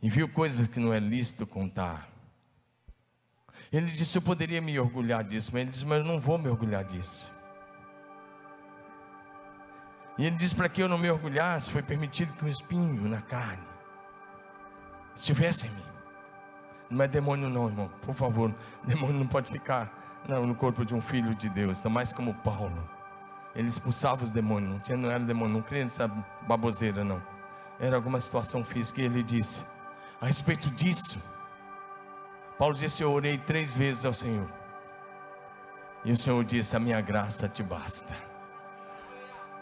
E 0.00 0.08
viu 0.08 0.28
coisas 0.28 0.68
que 0.68 0.78
não 0.78 0.94
é 0.94 1.00
lícito 1.00 1.46
contar. 1.48 2.08
Ele 3.72 3.86
disse: 3.86 4.16
Eu 4.16 4.22
poderia 4.22 4.60
me 4.60 4.78
orgulhar 4.78 5.24
disso, 5.24 5.50
mas 5.52 5.62
ele 5.62 5.70
disse: 5.70 5.84
Mas 5.84 5.98
eu 5.98 6.04
não 6.04 6.20
vou 6.20 6.38
me 6.38 6.48
orgulhar 6.48 6.84
disso. 6.84 7.28
E 10.16 10.26
ele 10.26 10.36
disse: 10.36 10.54
Para 10.54 10.68
que 10.68 10.80
eu 10.80 10.88
não 10.88 10.96
me 10.96 11.10
orgulhasse, 11.10 11.72
foi 11.72 11.82
permitido 11.82 12.32
que 12.34 12.44
um 12.44 12.48
espinho 12.48 13.08
na 13.08 13.20
carne 13.20 13.66
estivesse 15.16 15.66
em 15.66 15.70
mim. 15.70 15.91
Não 16.92 17.04
é 17.04 17.08
demônio, 17.08 17.48
não, 17.48 17.66
irmão, 17.66 17.90
por 18.02 18.14
favor. 18.14 18.54
Demônio 18.84 19.18
não 19.18 19.26
pode 19.26 19.50
ficar 19.50 19.90
não, 20.28 20.46
no 20.46 20.54
corpo 20.54 20.84
de 20.84 20.94
um 20.94 21.00
filho 21.00 21.34
de 21.34 21.48
Deus, 21.48 21.78
ainda 21.78 21.88
mais 21.88 22.12
como 22.12 22.34
Paulo. 22.34 22.88
Ele 23.54 23.66
expulsava 23.66 24.22
os 24.22 24.30
demônios, 24.30 24.70
não, 24.72 24.78
tinha, 24.78 24.96
não 24.96 25.10
era 25.10 25.20
demônio, 25.20 25.54
não 25.54 25.62
cria 25.62 25.82
nessa 25.82 26.06
baboseira, 26.46 27.02
não. 27.02 27.22
Era 27.80 27.96
alguma 27.96 28.20
situação 28.20 28.62
física. 28.62 29.00
E 29.00 29.06
ele 29.06 29.22
disse: 29.22 29.64
A 30.20 30.26
respeito 30.26 30.70
disso, 30.70 31.18
Paulo 32.58 32.74
disse: 32.74 33.02
Eu 33.02 33.10
orei 33.10 33.38
três 33.38 33.74
vezes 33.74 34.04
ao 34.04 34.12
Senhor. 34.12 34.48
E 36.04 36.12
o 36.12 36.16
Senhor 36.16 36.44
disse: 36.44 36.76
A 36.76 36.80
minha 36.80 37.00
graça 37.00 37.48
te 37.48 37.62
basta. 37.62 38.14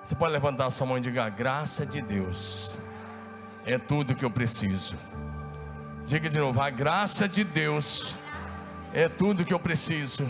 Você 0.02 0.14
pode 0.14 0.32
levantar 0.32 0.66
a 0.66 0.70
sua 0.70 0.86
mão 0.86 0.98
e 0.98 1.00
diga: 1.00 1.24
A 1.24 1.30
graça 1.30 1.86
de 1.86 2.02
Deus 2.02 2.78
é 3.64 3.78
tudo 3.78 4.14
que 4.14 4.24
eu 4.24 4.30
preciso. 4.30 4.96
Diga 6.04 6.28
de 6.28 6.38
novo: 6.38 6.60
A 6.60 6.70
graça 6.70 7.28
de 7.28 7.44
Deus 7.44 8.16
é 8.92 9.08
tudo 9.08 9.44
que 9.44 9.54
eu 9.54 9.60
preciso. 9.60 10.28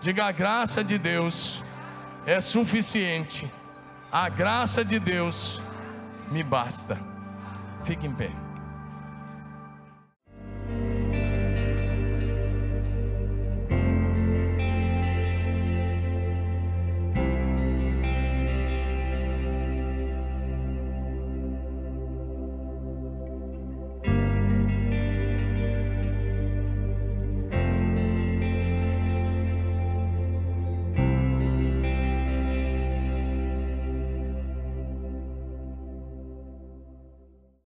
Diga: 0.00 0.26
A 0.26 0.32
graça 0.32 0.82
de 0.82 0.98
Deus 0.98 1.62
é 2.26 2.40
suficiente. 2.40 3.50
A 4.10 4.28
graça 4.28 4.84
de 4.84 4.98
Deus 4.98 5.60
me 6.30 6.42
basta. 6.42 6.98
Fique 7.84 8.06
em 8.06 8.14
pé. 8.14 8.47